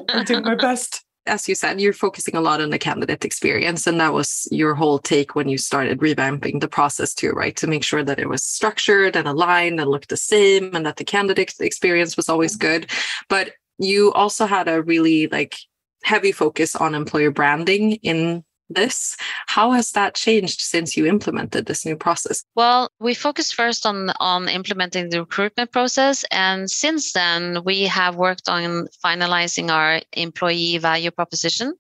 I'm 0.09 0.25
doing 0.25 0.43
my 0.43 0.55
best. 0.55 1.03
As 1.25 1.47
you 1.47 1.53
said, 1.53 1.79
you're 1.79 1.93
focusing 1.93 2.35
a 2.35 2.41
lot 2.41 2.59
on 2.59 2.71
the 2.71 2.79
candidate 2.79 3.23
experience. 3.23 3.85
And 3.85 3.99
that 3.99 4.13
was 4.13 4.47
your 4.51 4.73
whole 4.73 4.97
take 4.97 5.35
when 5.35 5.47
you 5.47 5.59
started 5.59 5.99
revamping 5.99 6.59
the 6.59 6.67
process 6.67 7.13
too, 7.13 7.31
right? 7.31 7.55
To 7.57 7.67
make 7.67 7.83
sure 7.83 8.03
that 8.03 8.19
it 8.19 8.29
was 8.29 8.43
structured 8.43 9.15
and 9.15 9.27
aligned 9.27 9.79
and 9.79 9.91
looked 9.91 10.09
the 10.09 10.17
same 10.17 10.75
and 10.75 10.85
that 10.87 10.95
the 10.95 11.03
candidate 11.03 11.53
experience 11.59 12.17
was 12.17 12.29
always 12.29 12.55
good. 12.55 12.89
But 13.27 13.51
you 13.77 14.11
also 14.13 14.47
had 14.47 14.67
a 14.67 14.81
really 14.81 15.27
like 15.27 15.55
heavy 16.03 16.31
focus 16.31 16.75
on 16.75 16.95
employer 16.95 17.31
branding 17.31 17.93
in 18.01 18.43
this. 18.69 19.17
How 19.47 19.71
has 19.71 19.91
that 19.91 20.15
changed 20.15 20.61
since 20.61 20.95
you 20.95 21.05
implemented 21.05 21.65
this 21.65 21.85
new 21.85 21.95
process? 21.95 22.43
Well, 22.55 22.89
we 22.99 23.13
focused 23.13 23.55
first 23.55 23.85
on 23.85 24.11
on 24.19 24.47
implementing 24.47 25.09
the 25.09 25.21
recruitment 25.21 25.71
process, 25.71 26.25
and 26.31 26.69
since 26.69 27.13
then 27.13 27.63
we 27.63 27.83
have 27.83 28.15
worked 28.15 28.49
on 28.49 28.87
finalizing 29.03 29.69
our 29.71 30.01
employee 30.13 30.77
value 30.77 31.11
proposition, 31.11 31.73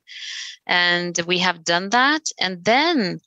and 0.67 1.19
we 1.27 1.37
have 1.39 1.63
done 1.63 1.89
that. 1.89 2.23
And 2.39 2.63
then 2.63 3.19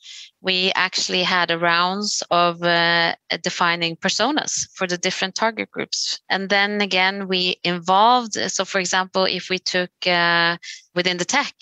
we 0.43 0.73
actually 0.75 1.23
had 1.23 1.51
a 1.51 1.59
rounds 1.59 2.23
of 2.31 2.63
uh, 2.63 3.15
defining 3.43 3.97
personas 3.97 4.69
for 4.75 4.89
the 4.89 4.99
different 4.99 5.37
target 5.37 5.71
groups. 5.71 6.21
And 6.29 6.49
then 6.51 6.81
again 6.81 7.29
we 7.29 7.57
involved 7.65 8.35
so 8.35 8.65
for 8.65 8.81
example 8.81 9.25
if 9.25 9.49
we 9.49 9.59
took 9.59 9.91
uh, 10.07 10.57
within 10.95 11.17
the 11.17 11.25
tech 11.25 11.55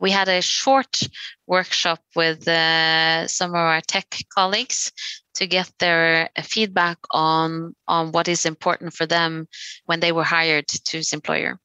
we 0.00 0.10
had 0.10 0.28
a 0.28 0.42
short 0.42 1.00
workshop 1.46 2.00
with 2.16 2.46
uh, 2.48 3.26
some 3.28 3.50
of 3.50 3.56
our 3.56 3.80
tech 3.80 4.16
colleagues 4.34 4.92
to 5.34 5.46
get 5.46 5.70
their 5.78 6.28
feedback 6.42 6.98
on 7.10 7.74
on 7.86 8.12
what 8.12 8.28
is 8.28 8.46
important 8.46 8.92
for 8.92 9.06
them 9.06 9.46
when 9.86 10.00
they 10.00 10.12
were 10.12 10.24
hired 10.24 10.66
to 10.68 10.98
his 10.98 11.12
employer 11.12 11.58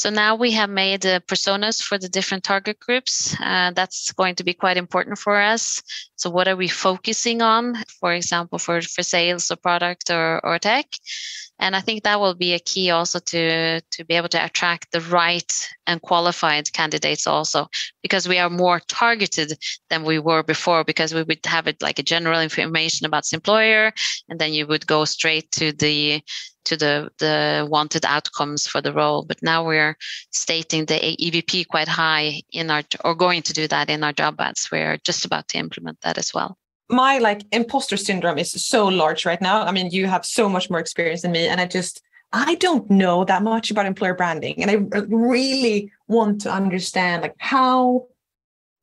so 0.00 0.08
now 0.08 0.34
we 0.34 0.52
have 0.52 0.70
made 0.70 1.04
uh, 1.04 1.20
personas 1.20 1.82
for 1.82 1.98
the 1.98 2.08
different 2.08 2.42
target 2.42 2.80
groups. 2.80 3.36
Uh, 3.38 3.70
that's 3.72 4.12
going 4.12 4.34
to 4.36 4.44
be 4.44 4.54
quite 4.54 4.78
important 4.78 5.18
for 5.18 5.36
us. 5.36 5.82
So 6.20 6.28
what 6.28 6.48
are 6.48 6.56
we 6.56 6.68
focusing 6.68 7.40
on, 7.40 7.82
for 7.98 8.12
example, 8.12 8.58
for, 8.58 8.82
for 8.82 9.02
sales 9.02 9.50
or 9.50 9.56
product 9.56 10.10
or, 10.10 10.38
or 10.44 10.58
tech? 10.58 10.84
And 11.58 11.74
I 11.74 11.80
think 11.80 12.02
that 12.02 12.20
will 12.20 12.34
be 12.34 12.52
a 12.52 12.58
key 12.58 12.90
also 12.90 13.20
to, 13.20 13.80
to 13.80 14.04
be 14.04 14.14
able 14.14 14.28
to 14.28 14.44
attract 14.44 14.92
the 14.92 15.00
right 15.00 15.50
and 15.86 16.02
qualified 16.02 16.70
candidates 16.74 17.26
also, 17.26 17.68
because 18.02 18.28
we 18.28 18.36
are 18.36 18.50
more 18.50 18.80
targeted 18.80 19.58
than 19.88 20.04
we 20.04 20.18
were 20.18 20.42
before, 20.42 20.84
because 20.84 21.14
we 21.14 21.22
would 21.22 21.44
have 21.46 21.66
it 21.66 21.80
like 21.80 21.98
a 21.98 22.02
general 22.02 22.42
information 22.42 23.06
about 23.06 23.24
the 23.26 23.36
employer, 23.36 23.90
and 24.28 24.38
then 24.38 24.52
you 24.52 24.66
would 24.66 24.86
go 24.86 25.06
straight 25.06 25.50
to 25.52 25.72
the 25.72 26.22
to 26.64 26.76
the, 26.76 27.10
the 27.18 27.66
wanted 27.68 28.04
outcomes 28.04 28.66
for 28.66 28.80
the 28.80 28.92
role. 28.92 29.24
But 29.24 29.42
now 29.42 29.66
we're 29.66 29.96
stating 30.30 30.84
the 30.84 30.94
EVP 30.94 31.68
quite 31.68 31.88
high 31.88 32.42
in 32.52 32.70
our, 32.70 32.82
or 33.04 33.14
going 33.14 33.42
to 33.42 33.52
do 33.52 33.66
that 33.68 33.90
in 33.90 34.04
our 34.04 34.12
job 34.12 34.40
ads. 34.40 34.70
We're 34.70 34.98
just 34.98 35.24
about 35.24 35.48
to 35.48 35.58
implement 35.58 36.00
that 36.02 36.09
as 36.18 36.32
well. 36.34 36.56
My 36.88 37.18
like 37.18 37.42
imposter 37.52 37.96
syndrome 37.96 38.38
is 38.38 38.50
so 38.50 38.86
large 38.86 39.24
right 39.24 39.40
now. 39.40 39.62
I 39.62 39.72
mean, 39.72 39.90
you 39.90 40.06
have 40.06 40.24
so 40.24 40.48
much 40.48 40.70
more 40.70 40.80
experience 40.80 41.22
than 41.22 41.32
me, 41.32 41.46
and 41.46 41.60
I 41.60 41.66
just 41.66 42.02
I 42.32 42.56
don't 42.56 42.90
know 42.90 43.24
that 43.24 43.42
much 43.42 43.70
about 43.70 43.86
employer 43.86 44.14
branding, 44.14 44.62
and 44.62 44.70
I 44.70 44.98
really 45.08 45.90
want 46.08 46.40
to 46.42 46.52
understand 46.52 47.22
like 47.22 47.34
how 47.38 48.06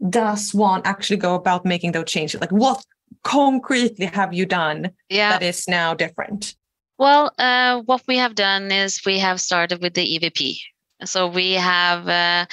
does 0.10 0.54
one 0.54 0.82
actually 0.86 1.18
go 1.18 1.36
about 1.36 1.66
making 1.66 1.92
those 1.92 2.06
changes? 2.06 2.40
Like, 2.40 2.52
what 2.52 2.84
concretely 3.24 4.06
have 4.06 4.34
you 4.34 4.46
done 4.46 4.92
yeah. 5.10 5.32
that 5.32 5.44
is 5.44 5.68
now 5.68 5.94
different? 5.94 6.56
Well, 6.98 7.32
uh, 7.38 7.82
what 7.86 8.02
we 8.08 8.18
have 8.18 8.36
done 8.36 8.72
is 8.72 9.02
we 9.06 9.20
have 9.20 9.40
started 9.40 9.82
with 9.82 9.94
the 9.94 10.20
EVP. 10.20 10.58
So 11.06 11.28
we 11.28 11.54
have, 11.54 12.08
uh, 12.08 12.46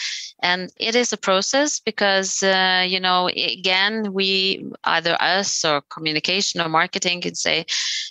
and 0.42 0.70
it 0.76 0.94
is 0.94 1.12
a 1.12 1.16
process 1.16 1.80
because, 1.80 2.42
uh, 2.42 2.84
you 2.86 3.00
know, 3.00 3.28
again, 3.28 4.12
we 4.12 4.70
either 4.84 5.16
us 5.20 5.64
or 5.64 5.80
communication 5.80 6.60
or 6.60 6.68
marketing 6.68 7.22
could 7.22 7.38
say, 7.38 7.64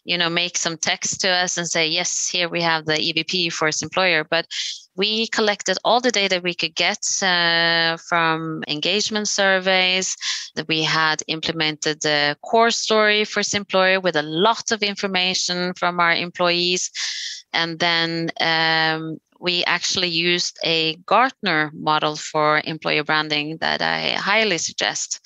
you 0.04 0.18
know, 0.18 0.30
make 0.30 0.58
some 0.58 0.78
text 0.78 1.22
to 1.22 1.30
us 1.30 1.58
and 1.58 1.68
say, 1.68 1.88
yes, 1.88 2.28
here 2.28 2.50
we 2.50 2.62
have 2.62 2.86
the 2.86 2.94
EVP 2.94 3.54
for 3.54 3.68
its 3.68 3.84
employer. 3.84 4.24
But 4.24 4.48
we 4.96 5.28
collected 5.28 5.78
all 5.84 6.02
the 6.02 6.12
data 6.12 6.42
we 6.44 6.54
could 6.54 6.76
get 6.76 7.00
uh, 7.22 7.98
from 7.98 8.64
engagement 8.68 9.28
surveys 9.28 10.16
that 10.56 10.68
we 10.68 10.84
had 10.84 11.24
implemented 11.28 12.02
the 12.02 12.38
core 12.42 12.72
story 12.72 13.24
for 13.24 13.42
Simployer 13.42 14.02
with 14.02 14.16
a 14.16 14.22
lot 14.22 14.72
of 14.72 14.84
information 14.84 15.74
from 15.74 16.00
our 16.00 16.14
employees 16.14 16.92
and 17.54 17.80
then 17.80 18.32
um, 18.42 19.18
we 19.44 19.62
actually 19.66 20.08
used 20.08 20.58
a 20.64 20.96
Gartner 21.06 21.70
model 21.74 22.16
for 22.16 22.62
employer 22.64 23.04
branding 23.04 23.58
that 23.58 23.82
I 23.82 24.12
highly 24.12 24.58
suggest. 24.58 25.20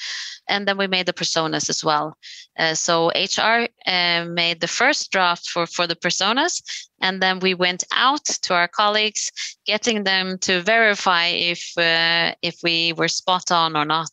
And 0.50 0.68
then 0.68 0.78
we 0.78 0.88
made 0.88 1.06
the 1.06 1.14
personas 1.14 1.70
as 1.70 1.84
well. 1.84 2.18
Uh, 2.58 2.74
so 2.74 3.10
HR 3.10 3.68
uh, 3.86 4.26
made 4.26 4.60
the 4.60 4.68
first 4.68 5.12
draft 5.12 5.48
for, 5.48 5.68
for 5.68 5.86
the 5.86 5.96
personas, 5.96 6.64
and 7.00 7.22
then 7.22 7.40
we 7.40 7.54
went 7.54 7.84
out 7.94 8.26
to 8.26 8.56
our 8.56 8.68
colleagues, 8.68 9.30
getting 9.68 10.04
them 10.04 10.40
to 10.40 10.62
verify 10.62 11.28
if 11.28 11.78
uh, 11.78 12.34
if 12.42 12.56
we 12.64 12.94
were 12.94 13.10
spot 13.10 13.52
on 13.52 13.76
or 13.76 13.86
not, 13.86 14.10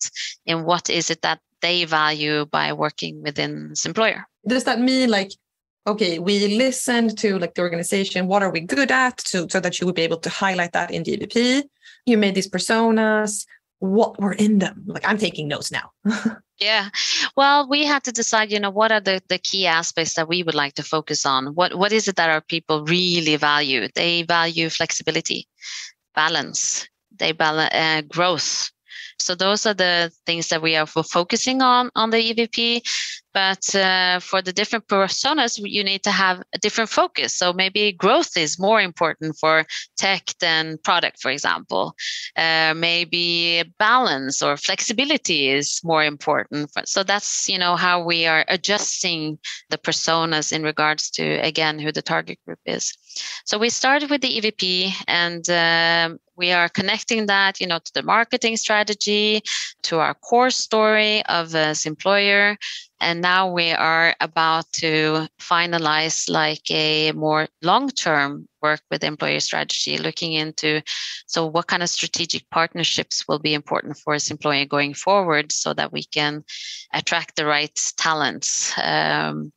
and 0.46 0.66
what 0.66 0.90
is 0.90 1.08
it 1.08 1.22
that 1.22 1.40
they 1.62 1.86
value 1.86 2.44
by 2.44 2.74
working 2.74 3.22
within 3.22 3.70
this 3.70 3.86
employer. 3.86 4.26
Does 4.46 4.64
that 4.64 4.80
mean 4.80 5.08
like 5.08 5.32
okay, 5.87 6.18
we 6.18 6.57
listened 6.57 7.18
to 7.18 7.38
like 7.38 7.55
the 7.55 7.62
organization, 7.62 8.27
what 8.27 8.42
are 8.42 8.51
we 8.51 8.61
good 8.61 8.90
at 8.90 9.18
to, 9.18 9.47
so 9.51 9.61
that 9.61 9.81
you 9.81 9.87
would 9.87 9.94
be 9.94 10.03
able 10.03 10.18
to 10.18 10.31
highlight 10.31 10.73
that 10.73 10.90
in 10.90 11.05
EVP. 11.05 11.62
You 12.07 12.18
made 12.18 12.35
these 12.35 12.51
personas, 12.51 13.47
what 13.79 14.18
were 14.20 14.33
in 14.33 14.59
them? 14.59 14.85
Like 14.87 15.07
I'm 15.07 15.18
taking 15.18 15.49
notes 15.49 15.70
now. 15.70 15.90
yeah. 16.59 16.88
Well, 17.37 17.68
we 17.68 17.85
had 17.85 18.05
to 18.05 18.12
decide, 18.12 18.51
you 18.51 18.61
know, 18.61 18.70
what 18.70 18.92
are 18.92 19.01
the, 19.01 19.23
the 19.29 19.38
key 19.38 19.66
aspects 19.66 20.14
that 20.14 20.29
we 20.29 20.42
would 20.42 20.55
like 20.55 20.75
to 20.75 20.83
focus 20.83 21.27
on? 21.27 21.49
What 21.55 21.75
what 21.75 21.92
is 21.92 22.09
it 22.09 22.16
that 22.16 22.31
our 22.31 22.40
people 22.40 22.85
really 22.85 23.37
value? 23.37 23.88
They 23.94 24.23
value 24.23 24.70
flexibility, 24.70 25.49
balance, 26.14 26.88
they 27.18 27.33
balance 27.33 27.75
uh, 27.75 28.03
growth. 28.09 28.70
So 29.18 29.35
those 29.35 29.64
are 29.66 29.75
the 29.75 30.11
things 30.27 30.49
that 30.49 30.62
we 30.62 30.77
are 30.77 30.87
focusing 30.87 31.62
on 31.62 31.90
on 31.94 32.11
the 32.11 32.18
EVP. 32.18 32.83
But 33.35 33.75
uh, 33.75 34.20
for 34.20 34.40
the 34.40 34.53
different 34.53 34.87
personas, 34.87 35.61
you 35.61 35.83
need 35.83 36.05
to 36.05 36.12
have 36.12 36.40
a 36.55 36.59
different 36.59 36.88
focus. 36.88 37.37
So 37.37 37.53
maybe 37.53 37.90
growth 37.90 38.37
is 38.37 38.61
more 38.61 38.81
important 38.81 39.37
for 39.37 39.66
tech 39.99 40.31
than 40.40 40.79
product, 40.79 41.20
for 41.20 41.33
example. 41.33 41.97
Uh, 42.37 42.75
maybe 42.77 43.64
balance 43.79 44.40
or 44.40 44.57
flexibility 44.57 45.49
is 45.49 45.81
more 45.83 46.05
important. 46.05 46.70
So 46.87 47.03
that's 47.03 47.49
you 47.49 47.59
know 47.59 47.75
how 47.75 48.05
we 48.05 48.27
are 48.27 48.44
adjusting 48.49 49.38
the 49.70 49.79
personas 49.79 50.53
in 50.53 50.62
regards 50.62 51.11
to 51.12 51.25
again 51.42 51.81
who 51.81 51.90
the 51.90 52.03
target 52.03 52.38
group 52.47 52.61
is. 52.64 52.92
So 53.44 53.59
we 53.59 53.68
started 53.68 54.11
with 54.11 54.20
the 54.20 54.40
EVP, 54.40 54.92
and 55.09 55.49
um, 55.51 56.18
we 56.37 56.53
are 56.53 56.68
connecting 56.68 57.27
that 57.27 57.61
you 57.61 57.66
know 57.66 57.79
to 57.79 57.92
the 57.94 58.03
marketing 58.03 58.57
strategy 58.57 59.42
to 59.83 59.99
our 59.99 60.14
core 60.14 60.51
story 60.51 61.25
of 61.27 61.55
as 61.55 61.87
employer 61.87 62.57
and 63.04 63.20
now 63.20 63.52
we 63.52 63.70
are 63.70 64.14
about 64.20 64.64
to 64.72 65.28
finalize 65.38 66.28
like 66.30 66.70
a 66.70 67.12
more 67.12 67.46
long-term 67.60 68.48
work 68.62 68.80
with 68.90 69.04
employer 69.04 69.40
strategy, 69.40 69.98
looking 69.98 70.32
into 70.32 70.80
so 71.26 71.46
what 71.46 71.66
kind 71.66 71.82
of 71.82 71.90
strategic 71.90 72.48
partnerships 72.48 73.28
will 73.28 73.38
be 73.38 73.52
important 73.52 73.98
for 73.98 74.14
us 74.14 74.30
employer 74.30 74.64
going 74.64 74.94
forward 74.94 75.52
so 75.52 75.74
that 75.74 75.92
we 75.92 76.02
can 76.04 76.42
attract 76.94 77.36
the 77.36 77.44
right 77.44 77.78
talents. 77.98 78.72
Um, 78.82 79.52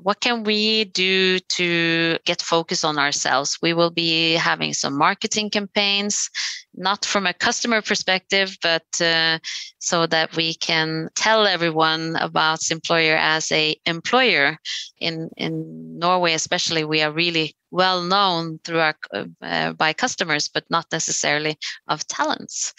what 0.00 0.20
can 0.20 0.44
we 0.44 0.84
do 0.84 1.38
to 1.38 2.18
get 2.24 2.42
focus 2.42 2.84
on 2.84 2.98
ourselves? 2.98 3.58
We 3.62 3.72
will 3.72 3.90
be 3.90 4.32
having 4.34 4.74
some 4.74 4.96
marketing 4.96 5.50
campaigns, 5.50 6.28
not 6.74 7.04
from 7.04 7.26
a 7.26 7.34
customer 7.34 7.82
perspective, 7.82 8.56
but 8.62 8.84
uh, 9.00 9.38
so 9.78 10.06
that 10.06 10.36
we 10.36 10.54
can 10.54 11.08
tell 11.14 11.46
everyone 11.46 12.16
about 12.16 12.60
Simployer 12.60 13.16
as 13.18 13.50
a 13.52 13.76
employer 13.86 14.58
in 15.00 15.28
in 15.36 15.98
Norway 15.98 16.32
especially 16.32 16.84
we 16.84 17.02
are 17.02 17.12
really 17.12 17.54
well 17.72 18.02
known 18.02 18.58
through 18.64 18.80
our, 18.80 18.94
uh, 19.40 19.72
by 19.72 19.92
customers, 19.94 20.48
but 20.48 20.64
not 20.68 20.86
necessarily 20.92 21.56
of 21.88 22.06
talents. 22.06 22.74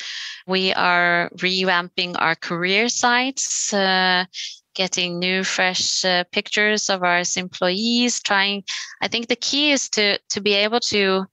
We 0.48 0.72
are 0.74 1.32
revamping 1.38 2.16
our 2.18 2.36
career 2.36 2.90
sites, 2.90 3.74
uh, 3.74 4.26
getting 4.74 5.20
new, 5.20 5.44
fresh 5.44 6.04
uh, 6.06 6.24
pictures 6.32 6.90
of 6.90 7.04
our 7.04 7.24
employees. 7.38 8.20
Trying, 8.22 8.64
I 9.02 9.08
think 9.08 9.28
the 9.28 9.36
key 9.36 9.72
is 9.72 9.90
to 9.90 10.18
to 10.30 10.42
be 10.42 10.54
able 10.54 10.80
to, 10.92 11.26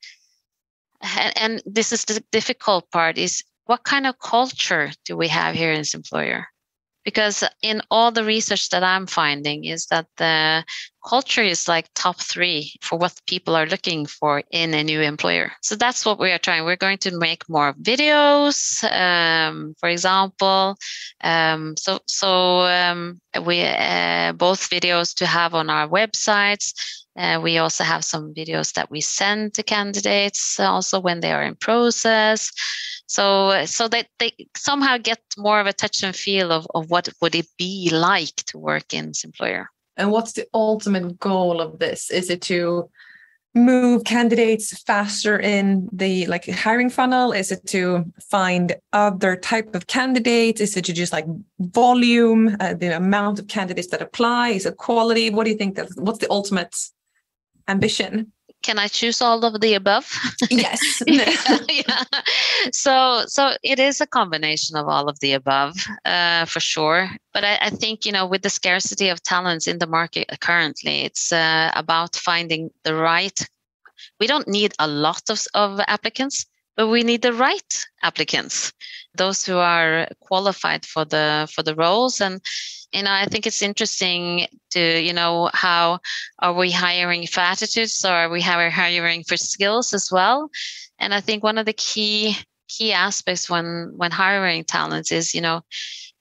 and, 1.03 1.39
and 1.39 1.63
this 1.67 1.93
is 1.93 2.05
the 2.05 2.23
difficult 2.33 2.91
part: 2.91 3.19
is 3.19 3.43
what 3.67 3.85
kind 3.85 4.07
of 4.07 4.19
culture 4.19 4.91
do 5.05 5.17
we 5.17 5.29
have 5.29 5.55
here 5.55 5.73
in 5.73 5.83
Simployer? 5.83 6.50
Because 7.05 7.45
in 7.63 7.83
all 7.91 8.11
the 8.11 8.25
research 8.25 8.69
that 8.71 8.83
i'm 8.83 9.07
finding 9.07 9.65
is 9.65 9.87
that 9.87 10.07
the 10.17 10.65
culture 11.07 11.43
is 11.43 11.69
like 11.69 11.89
top 11.95 12.21
three 12.21 12.73
for 12.83 12.99
what 12.99 13.21
people 13.27 13.57
are 13.57 13.67
looking 13.67 14.07
for 14.07 14.43
in 14.51 14.75
a 14.75 14.85
new 14.85 15.01
employer. 15.01 15.53
So 15.63 15.77
that's 15.77 16.05
what 16.05 16.19
we 16.19 16.31
are 16.31 16.39
trying. 16.39 16.65
We're 16.65 16.77
going 16.77 16.99
to 16.99 17.19
make 17.19 17.49
more 17.49 17.75
videos 17.75 18.85
um, 18.93 19.75
for 19.79 19.89
example. 19.89 20.77
Um, 21.23 21.77
so 21.77 22.01
so 22.07 22.61
um, 22.61 23.21
we 23.45 23.63
uh, 23.63 24.33
both 24.33 24.71
videos 24.71 25.15
to 25.17 25.27
have 25.27 25.55
on 25.55 25.71
our 25.71 25.89
websites. 25.89 26.75
Uh, 27.17 27.41
we 27.43 27.59
also 27.59 27.85
have 27.85 28.05
some 28.05 28.33
videos 28.35 28.73
that 28.75 28.91
we 28.91 29.01
send 29.01 29.55
to 29.55 29.63
candidates 29.63 30.61
also 30.61 31.01
when 31.01 31.21
they 31.21 31.33
are 31.33 31.43
in 31.43 31.57
process. 31.57 32.53
So, 33.11 33.65
so 33.65 33.89
that 33.89 34.07
they 34.21 34.31
somehow 34.57 34.97
get 34.97 35.19
more 35.37 35.59
of 35.59 35.67
a 35.67 35.73
touch 35.73 36.05
and 36.05 36.15
feel 36.15 36.53
of, 36.53 36.65
of 36.77 36.91
what 36.91 37.09
would 37.21 37.35
it 37.35 37.49
be 37.59 37.91
like 37.93 38.37
to 38.47 38.57
work 38.57 38.95
in 38.95 39.11
Simployer. 39.11 39.67
And 39.97 40.13
what's 40.13 40.35
the 40.35 40.47
ultimate 40.55 41.19
goal 41.19 41.61
of 41.61 41.81
this? 41.81 42.09
Is 42.13 42.31
it 42.31 42.41
to 42.43 42.89
move 43.53 44.05
candidates 44.05 44.81
faster 44.85 45.41
in 45.41 45.89
the 45.93 46.25
like 46.27 46.49
hiring 46.49 46.89
funnel? 46.89 47.33
Is 47.33 47.51
it 47.51 47.67
to 47.71 48.05
find 48.31 48.77
other 48.93 49.35
type 49.35 49.75
of 49.75 49.89
candidates? 49.89 50.61
Is 50.61 50.77
it 50.77 50.85
to 50.85 50.93
just 50.93 51.13
like 51.13 51.27
volume, 51.59 52.57
uh, 52.61 52.75
the 52.75 52.97
amount 52.97 53.41
of 53.41 53.49
candidates 53.49 53.89
that 53.89 54.03
apply? 54.03 54.51
Is 54.51 54.67
it 54.67 54.77
quality? 54.77 55.31
What 55.31 55.47
do 55.47 55.51
you 55.51 55.57
think 55.57 55.75
that 55.75 55.89
what's 55.97 56.21
the 56.21 56.31
ultimate 56.31 56.77
ambition? 57.67 58.31
Can 58.63 58.79
I 58.79 58.89
choose 58.89 59.23
all 59.23 59.45
of 59.45 59.61
the 59.61 59.75
above? 59.75 60.13
Yes. 60.51 61.03
yeah. 61.07 62.05
So, 62.73 63.25
so 63.27 63.57
it 63.63 63.79
is 63.79 64.01
a 64.01 64.07
combination 64.07 64.77
of 64.77 64.89
all 64.89 65.09
of 65.09 65.21
the 65.21 65.33
above, 65.33 65.77
uh, 66.05 66.45
for 66.45 66.61
sure. 66.61 67.11
But 67.33 67.45
I, 67.45 67.59
I, 67.61 67.71
think 67.71 68.05
you 68.05 68.13
know, 68.13 68.27
with 68.27 68.43
the 68.43 68.51
scarcity 68.51 69.09
of 69.09 69.23
talents 69.23 69.67
in 69.67 69.79
the 69.79 69.87
market 69.87 70.29
currently, 70.41 71.05
it's 71.05 71.33
uh, 71.33 71.71
about 71.75 72.17
finding 72.17 72.71
the 72.85 72.95
right. 72.95 73.39
We 74.19 74.27
don't 74.27 74.49
need 74.49 74.73
a 74.79 74.89
lot 74.89 75.31
of, 75.31 75.41
of 75.55 75.81
applicants, 75.87 76.47
but 76.77 76.89
we 76.89 77.03
need 77.03 77.23
the 77.23 77.33
right 77.33 77.87
applicants, 78.03 78.73
those 79.15 79.45
who 79.45 79.57
are 79.57 80.09
qualified 80.21 80.85
for 80.85 81.05
the 81.05 81.49
for 81.55 81.63
the 81.63 81.75
roles 81.75 82.21
and 82.21 82.41
you 82.93 83.03
know 83.03 83.13
i 83.13 83.27
think 83.27 83.47
it's 83.47 83.63
interesting 83.63 84.47
to 84.71 85.01
you 85.01 85.13
know 85.13 85.51
how 85.53 85.99
are 86.39 86.55
we 86.55 86.71
hiring 86.71 87.27
for 87.27 87.41
attitudes 87.41 88.05
or 88.05 88.13
are 88.13 88.31
we 88.31 88.41
hiring 88.41 89.25
for 89.25 89.37
skills 89.37 89.95
as 89.95 90.11
well? 90.11 90.51
And 90.99 91.15
i 91.15 91.21
think 91.21 91.43
one 91.43 91.59
of 91.59 91.67
the 91.67 91.73
key 91.73 92.37
key 92.69 92.93
aspects 92.93 93.51
when 93.51 93.93
when 93.97 94.11
hiring 94.11 94.65
talents 94.65 95.11
is 95.13 95.35
you 95.35 95.41
know 95.41 95.63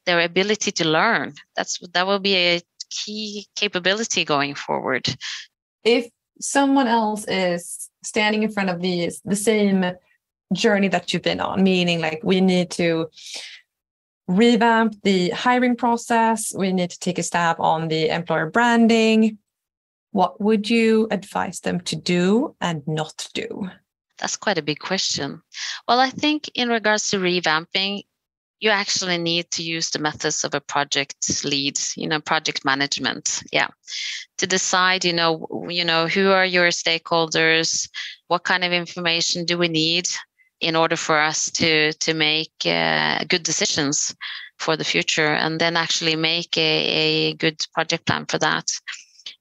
their 0.06 0.22
ability 0.22 0.72
to 0.72 0.88
learn. 0.88 1.34
That's 1.56 1.80
that 1.94 2.08
will 2.08 2.20
be 2.20 2.36
a 2.36 2.62
key 2.90 3.48
capability 3.56 4.26
going 4.26 4.56
forward. 4.56 5.06
If 5.84 6.10
someone 6.42 6.88
else 6.88 7.26
is 7.28 7.90
standing 8.04 8.44
in 8.44 8.52
front 8.52 8.70
of 8.70 8.82
the 8.82 9.12
the 9.26 9.36
same 9.36 9.86
journey 10.54 10.88
that 10.88 11.14
you've 11.14 11.22
been 11.22 11.40
on 11.40 11.62
meaning 11.62 12.02
like 12.02 12.20
we 12.24 12.42
need 12.42 12.72
to 12.72 13.08
revamp 14.30 14.96
the 15.02 15.32
hiring 15.32 15.76
process. 15.76 16.54
We 16.56 16.72
need 16.72 16.92
to 16.92 17.00
take 17.00 17.18
a 17.18 17.24
stab 17.24 17.60
on 17.60 17.88
the 17.88 18.10
employer 18.10 18.50
branding. 18.50 19.40
What 20.12 20.40
would 20.40 20.70
you 20.70 21.08
advise 21.10 21.62
them 21.62 21.82
to 21.82 21.96
do 21.96 22.56
and 22.62 22.88
not 22.88 23.28
do? 23.34 23.70
That's 24.20 24.38
quite 24.38 24.60
a 24.60 24.62
big 24.64 24.80
question. 24.80 25.42
Well, 25.88 26.00
I 26.00 26.12
think 26.12 26.52
in 26.54 26.70
regards 26.70 27.10
to 27.10 27.18
revamping, 27.18 28.04
you 28.60 28.70
actually 28.70 29.18
need 29.18 29.50
to 29.52 29.64
use 29.64 29.90
the 29.90 30.00
methods 30.00 30.44
of 30.44 30.54
a 30.54 30.62
project 30.62 31.44
lead, 31.44 31.80
you 31.96 32.08
know, 32.08 32.20
project 32.20 32.66
management. 32.66 33.42
Yeah. 33.52 33.70
To 34.38 34.48
decide, 34.48 35.06
you 35.06 35.14
know, 35.14 35.48
you 35.70 35.86
know, 35.86 36.08
who 36.08 36.30
are 36.30 36.46
your 36.46 36.68
stakeholders? 36.68 37.90
What 38.28 38.44
kind 38.44 38.64
of 38.64 38.74
information 38.74 39.46
do 39.46 39.58
we 39.58 39.70
need? 39.70 40.10
In 40.62 40.76
order 40.76 40.96
for 40.96 41.20
us 41.20 41.50
to 41.52 41.94
to 41.94 42.14
make 42.14 42.54
uh, 42.66 43.24
good 43.26 43.44
decisions 43.44 44.16
for 44.58 44.76
the 44.76 44.84
future 44.84 45.34
and 45.34 45.60
then 45.60 45.78
actually 45.78 46.16
make 46.16 46.58
a, 46.58 47.32
a 47.32 47.34
good 47.36 47.58
project 47.74 48.06
plan 48.06 48.26
for 48.26 48.38
that. 48.40 48.66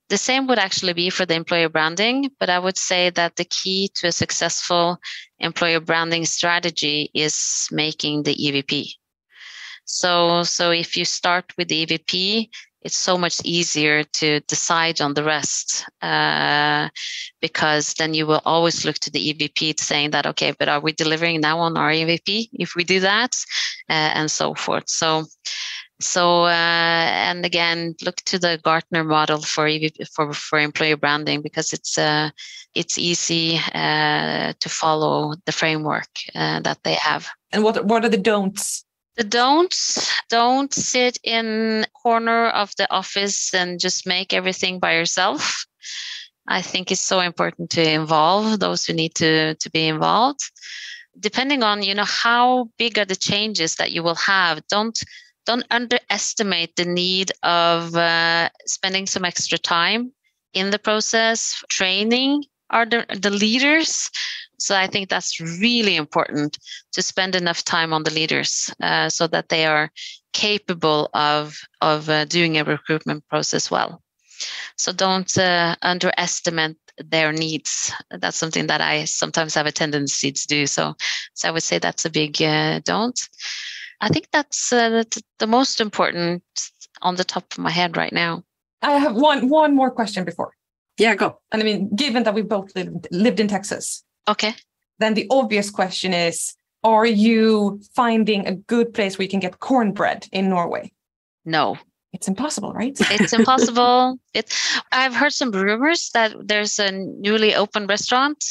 The 0.09 0.17
same 0.17 0.47
would 0.47 0.59
actually 0.59 0.93
be 0.95 1.11
for 1.11 1.27
the 1.27 1.35
employer 1.35 1.69
branding 1.69 2.31
but 2.41 2.49
i 2.49 2.59
would 2.59 2.79
say 2.79 3.11
that 3.11 3.37
the 3.37 3.45
key 3.45 3.91
to 3.97 4.07
a 4.07 4.13
successful 4.13 4.99
employer 5.39 5.81
branding 5.81 6.25
strategy 6.25 7.11
is 7.13 7.69
making 7.71 8.23
the 8.23 8.35
evp 8.35 8.91
so 9.85 10.43
so 10.45 10.71
if 10.71 10.97
you 10.97 11.05
start 11.05 11.53
with 11.59 11.69
the 11.69 11.85
evp 11.85 12.49
it's 12.89 12.97
so 12.97 13.19
much 13.19 13.39
easier 13.45 14.03
to 14.03 14.41
decide 14.49 14.99
on 15.03 15.13
the 15.13 15.23
rest 15.23 15.85
uh, 16.01 16.89
because 17.43 17.93
then 17.99 18.15
you 18.15 18.27
will 18.27 18.41
always 18.47 18.87
look 18.87 18.99
to 19.01 19.11
the 19.11 19.23
EVP 19.29 19.79
saying 19.79 20.11
that, 20.13 20.25
okay, 20.25 20.55
but 20.59 20.71
are 20.71 20.81
we 20.81 20.93
delivering 20.93 21.39
now 21.43 21.59
on 21.59 21.77
our 21.77 21.91
EVP 21.91 22.49
if 22.55 22.75
we 22.75 22.85
do 22.85 22.99
that 23.01 23.37
uh, 23.91 24.11
and 24.19 24.31
so 24.31 24.55
forth. 24.55 24.89
So, 24.89 25.27
so 26.01 26.45
uh, 26.45 27.09
and 27.29 27.45
again, 27.45 27.95
look 28.01 28.17
to 28.25 28.39
the 28.39 28.59
Gartner 28.65 29.05
model 29.05 29.43
for 29.43 29.67
EVP, 29.67 30.09
for 30.15 30.33
for 30.33 30.59
employer 30.59 30.97
branding 30.97 31.43
because 31.43 31.75
it's 31.75 31.99
uh, 31.99 32.31
it's 32.75 32.97
easy 32.97 33.61
uh, 33.75 34.55
to 34.61 34.69
follow 34.71 35.35
the 35.45 35.53
framework 35.53 36.13
uh, 36.35 36.61
that 36.61 36.79
they 36.85 36.95
have. 36.95 37.29
And 37.53 37.63
what 37.63 37.85
what 37.85 38.03
are 38.05 38.09
the 38.17 38.25
don'ts 38.31 38.88
the 39.19 39.25
don'ts 39.25 40.15
don't 40.31 40.73
sit 40.73 41.19
in 41.25 41.85
corner 42.03 42.47
of 42.47 42.73
the 42.79 42.91
office 42.91 43.53
and 43.53 43.81
just 43.81 44.07
make 44.07 44.33
everything 44.33 44.79
by 44.79 44.95
yourself. 44.95 45.67
I 46.47 46.63
think 46.63 46.91
it's 46.91 47.01
so 47.01 47.19
important 47.19 47.71
to 47.71 47.83
involve 47.83 48.61
those 48.61 48.87
who 48.87 48.93
need 48.93 49.17
to, 49.17 49.57
to 49.57 49.71
be 49.71 49.89
involved. 49.89 50.41
Depending 51.19 51.65
on, 51.65 51.83
you 51.83 51.97
know, 51.97 52.05
how 52.05 52.71
big 52.79 52.97
are 52.97 53.05
the 53.05 53.17
changes 53.17 53.75
that 53.75 53.91
you 53.91 54.03
will 54.05 54.15
have, 54.15 54.67
don't 54.69 54.99
don't 55.47 55.67
underestimate 55.71 56.77
the 56.77 56.85
need 56.85 57.33
of 57.43 57.97
uh, 57.97 58.51
spending 58.67 59.07
some 59.07 59.25
extra 59.25 59.57
time 59.59 60.13
in 60.53 60.71
the 60.71 60.79
process, 60.79 61.65
training 61.71 62.45
are 62.71 62.87
the, 62.87 63.07
the 63.21 63.31
leaders 63.31 64.11
so 64.59 64.77
I 64.77 64.87
think 64.89 65.09
that's 65.09 65.41
really 65.41 65.97
important 65.97 66.59
to 66.93 67.03
spend 67.03 67.35
enough 67.35 67.65
time 67.65 67.93
on 67.93 68.03
the 68.03 68.11
leaders 68.11 68.71
uh, 68.83 69.09
so 69.09 69.27
that 69.29 69.49
they 69.49 69.67
are 69.67 69.91
capable 70.33 71.11
of 71.15 71.59
of 71.81 72.09
uh, 72.09 72.25
doing 72.25 72.59
a 72.59 72.65
recruitment 72.65 73.27
process 73.29 73.71
well. 73.71 74.03
So 74.77 74.93
don't 74.93 75.37
uh, 75.39 75.77
underestimate 75.83 76.77
their 76.99 77.33
needs. 77.33 77.93
That's 78.11 78.37
something 78.37 78.67
that 78.67 78.81
I 78.81 79.05
sometimes 79.05 79.55
have 79.55 79.67
a 79.67 79.73
tendency 79.73 80.33
to 80.33 80.47
do. 80.47 80.67
So, 80.67 80.95
so 81.35 81.49
I 81.49 81.51
would 81.53 81.63
say 81.63 81.79
that's 81.79 82.05
a 82.05 82.11
big 82.11 82.43
uh, 82.43 82.81
don't. 82.85 83.19
I 84.01 84.09
think 84.09 84.29
that's 84.33 84.73
uh, 84.73 85.05
the 85.39 85.47
most 85.47 85.81
important 85.81 86.43
on 87.03 87.17
the 87.17 87.25
top 87.25 87.53
of 87.53 87.59
my 87.59 87.71
head 87.71 87.97
right 87.97 88.13
now. 88.13 88.43
I 88.83 88.99
have 88.99 89.15
one 89.15 89.49
one 89.49 89.75
more 89.75 89.91
question 89.91 90.25
before. 90.25 90.53
Yeah, 90.99 91.15
go. 91.15 91.41
And 91.53 91.63
I 91.63 91.65
mean, 91.65 91.95
given 91.95 92.25
that 92.25 92.35
we 92.35 92.43
both 92.43 92.75
lived, 92.75 93.07
lived 93.11 93.41
in 93.41 93.49
Texas, 93.49 94.05
Okay. 94.29 94.55
Then 94.99 95.15
the 95.15 95.27
obvious 95.31 95.71
question 95.71 96.13
is 96.13 96.55
Are 96.85 97.07
you 97.07 97.81
finding 97.95 98.47
a 98.47 98.55
good 98.55 98.95
place 98.95 99.19
where 99.19 99.25
you 99.25 99.31
can 99.31 99.41
get 99.41 99.59
cornbread 99.59 100.29
in 100.31 100.49
Norway? 100.49 100.93
No. 101.45 101.79
It's 102.13 102.27
impossible, 102.27 102.73
right? 102.73 102.97
it's 103.11 103.33
impossible. 103.33 104.19
It, 104.33 104.55
I've 104.93 105.15
heard 105.15 105.33
some 105.33 105.51
rumors 105.51 106.11
that 106.15 106.35
there's 106.43 106.79
a 106.79 106.91
newly 106.91 107.55
opened 107.55 107.91
restaurant 107.91 108.43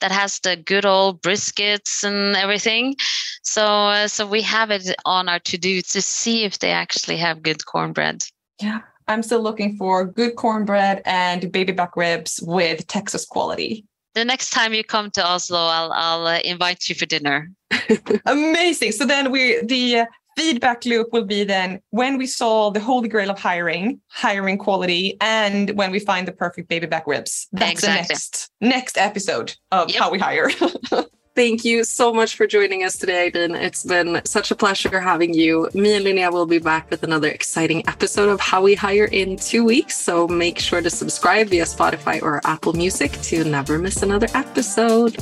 that 0.00 0.10
has 0.10 0.40
the 0.40 0.56
good 0.56 0.84
old 0.84 1.22
briskets 1.22 2.02
and 2.02 2.34
everything. 2.34 2.96
So, 3.42 3.64
uh, 3.64 4.08
so 4.08 4.26
we 4.26 4.42
have 4.42 4.72
it 4.72 4.92
on 5.04 5.28
our 5.28 5.38
to 5.38 5.56
do 5.56 5.82
to 5.82 6.02
see 6.02 6.44
if 6.44 6.58
they 6.58 6.72
actually 6.72 7.16
have 7.18 7.42
good 7.42 7.64
cornbread. 7.64 8.24
Yeah, 8.60 8.80
I'm 9.08 9.22
still 9.22 9.40
looking 9.40 9.76
for 9.76 10.04
good 10.04 10.36
cornbread 10.36 11.02
and 11.04 11.50
baby 11.52 11.72
back 11.72 11.96
ribs 11.96 12.40
with 12.42 12.86
Texas 12.86 13.24
quality 13.24 13.84
the 14.16 14.24
next 14.24 14.50
time 14.50 14.72
you 14.72 14.82
come 14.82 15.10
to 15.12 15.24
Oslo, 15.24 15.58
I'll 15.58 15.92
I'll 15.92 16.26
uh, 16.26 16.38
invite 16.42 16.88
you 16.88 16.94
for 16.94 17.06
dinner. 17.06 17.52
Amazing. 18.26 18.92
So 18.92 19.04
then 19.04 19.30
we 19.30 19.60
the 19.62 20.00
uh, 20.00 20.06
feedback 20.36 20.84
loop 20.84 21.12
will 21.12 21.24
be 21.24 21.44
then 21.44 21.80
when 21.90 22.16
we 22.16 22.26
saw 22.26 22.70
the 22.70 22.80
holy 22.80 23.08
grail 23.08 23.30
of 23.30 23.38
hiring, 23.38 24.00
hiring 24.08 24.58
quality, 24.58 25.16
and 25.20 25.70
when 25.70 25.90
we 25.90 26.00
find 26.00 26.26
the 26.26 26.32
perfect 26.32 26.68
baby 26.68 26.86
back 26.86 27.06
ribs. 27.06 27.46
That's 27.52 27.72
exactly. 27.72 28.02
the 28.02 28.08
next 28.08 28.50
next 28.60 28.98
episode 28.98 29.54
of 29.70 29.90
yep. 29.90 29.98
how 29.98 30.10
we 30.10 30.18
hire. 30.18 30.50
Thank 31.36 31.66
you 31.66 31.84
so 31.84 32.14
much 32.14 32.34
for 32.34 32.46
joining 32.46 32.82
us 32.82 32.96
today, 32.96 33.30
Eilin. 33.30 33.60
It's 33.60 33.84
been 33.84 34.22
such 34.24 34.50
a 34.50 34.54
pleasure 34.54 34.98
having 34.98 35.34
you. 35.34 35.68
Me 35.74 35.94
and 35.94 36.06
Linnea 36.06 36.32
will 36.32 36.46
be 36.46 36.56
back 36.56 36.90
with 36.90 37.02
another 37.02 37.28
exciting 37.28 37.86
episode 37.86 38.30
of 38.30 38.40
How 38.40 38.62
We 38.62 38.74
Hire 38.74 39.04
in 39.04 39.36
two 39.36 39.62
weeks. 39.62 40.00
So 40.00 40.26
make 40.26 40.58
sure 40.58 40.80
to 40.80 40.88
subscribe 40.88 41.48
via 41.48 41.64
Spotify 41.64 42.22
or 42.22 42.40
Apple 42.46 42.72
Music 42.72 43.12
to 43.24 43.44
never 43.44 43.78
miss 43.78 44.02
another 44.02 44.28
episode. 44.32 45.18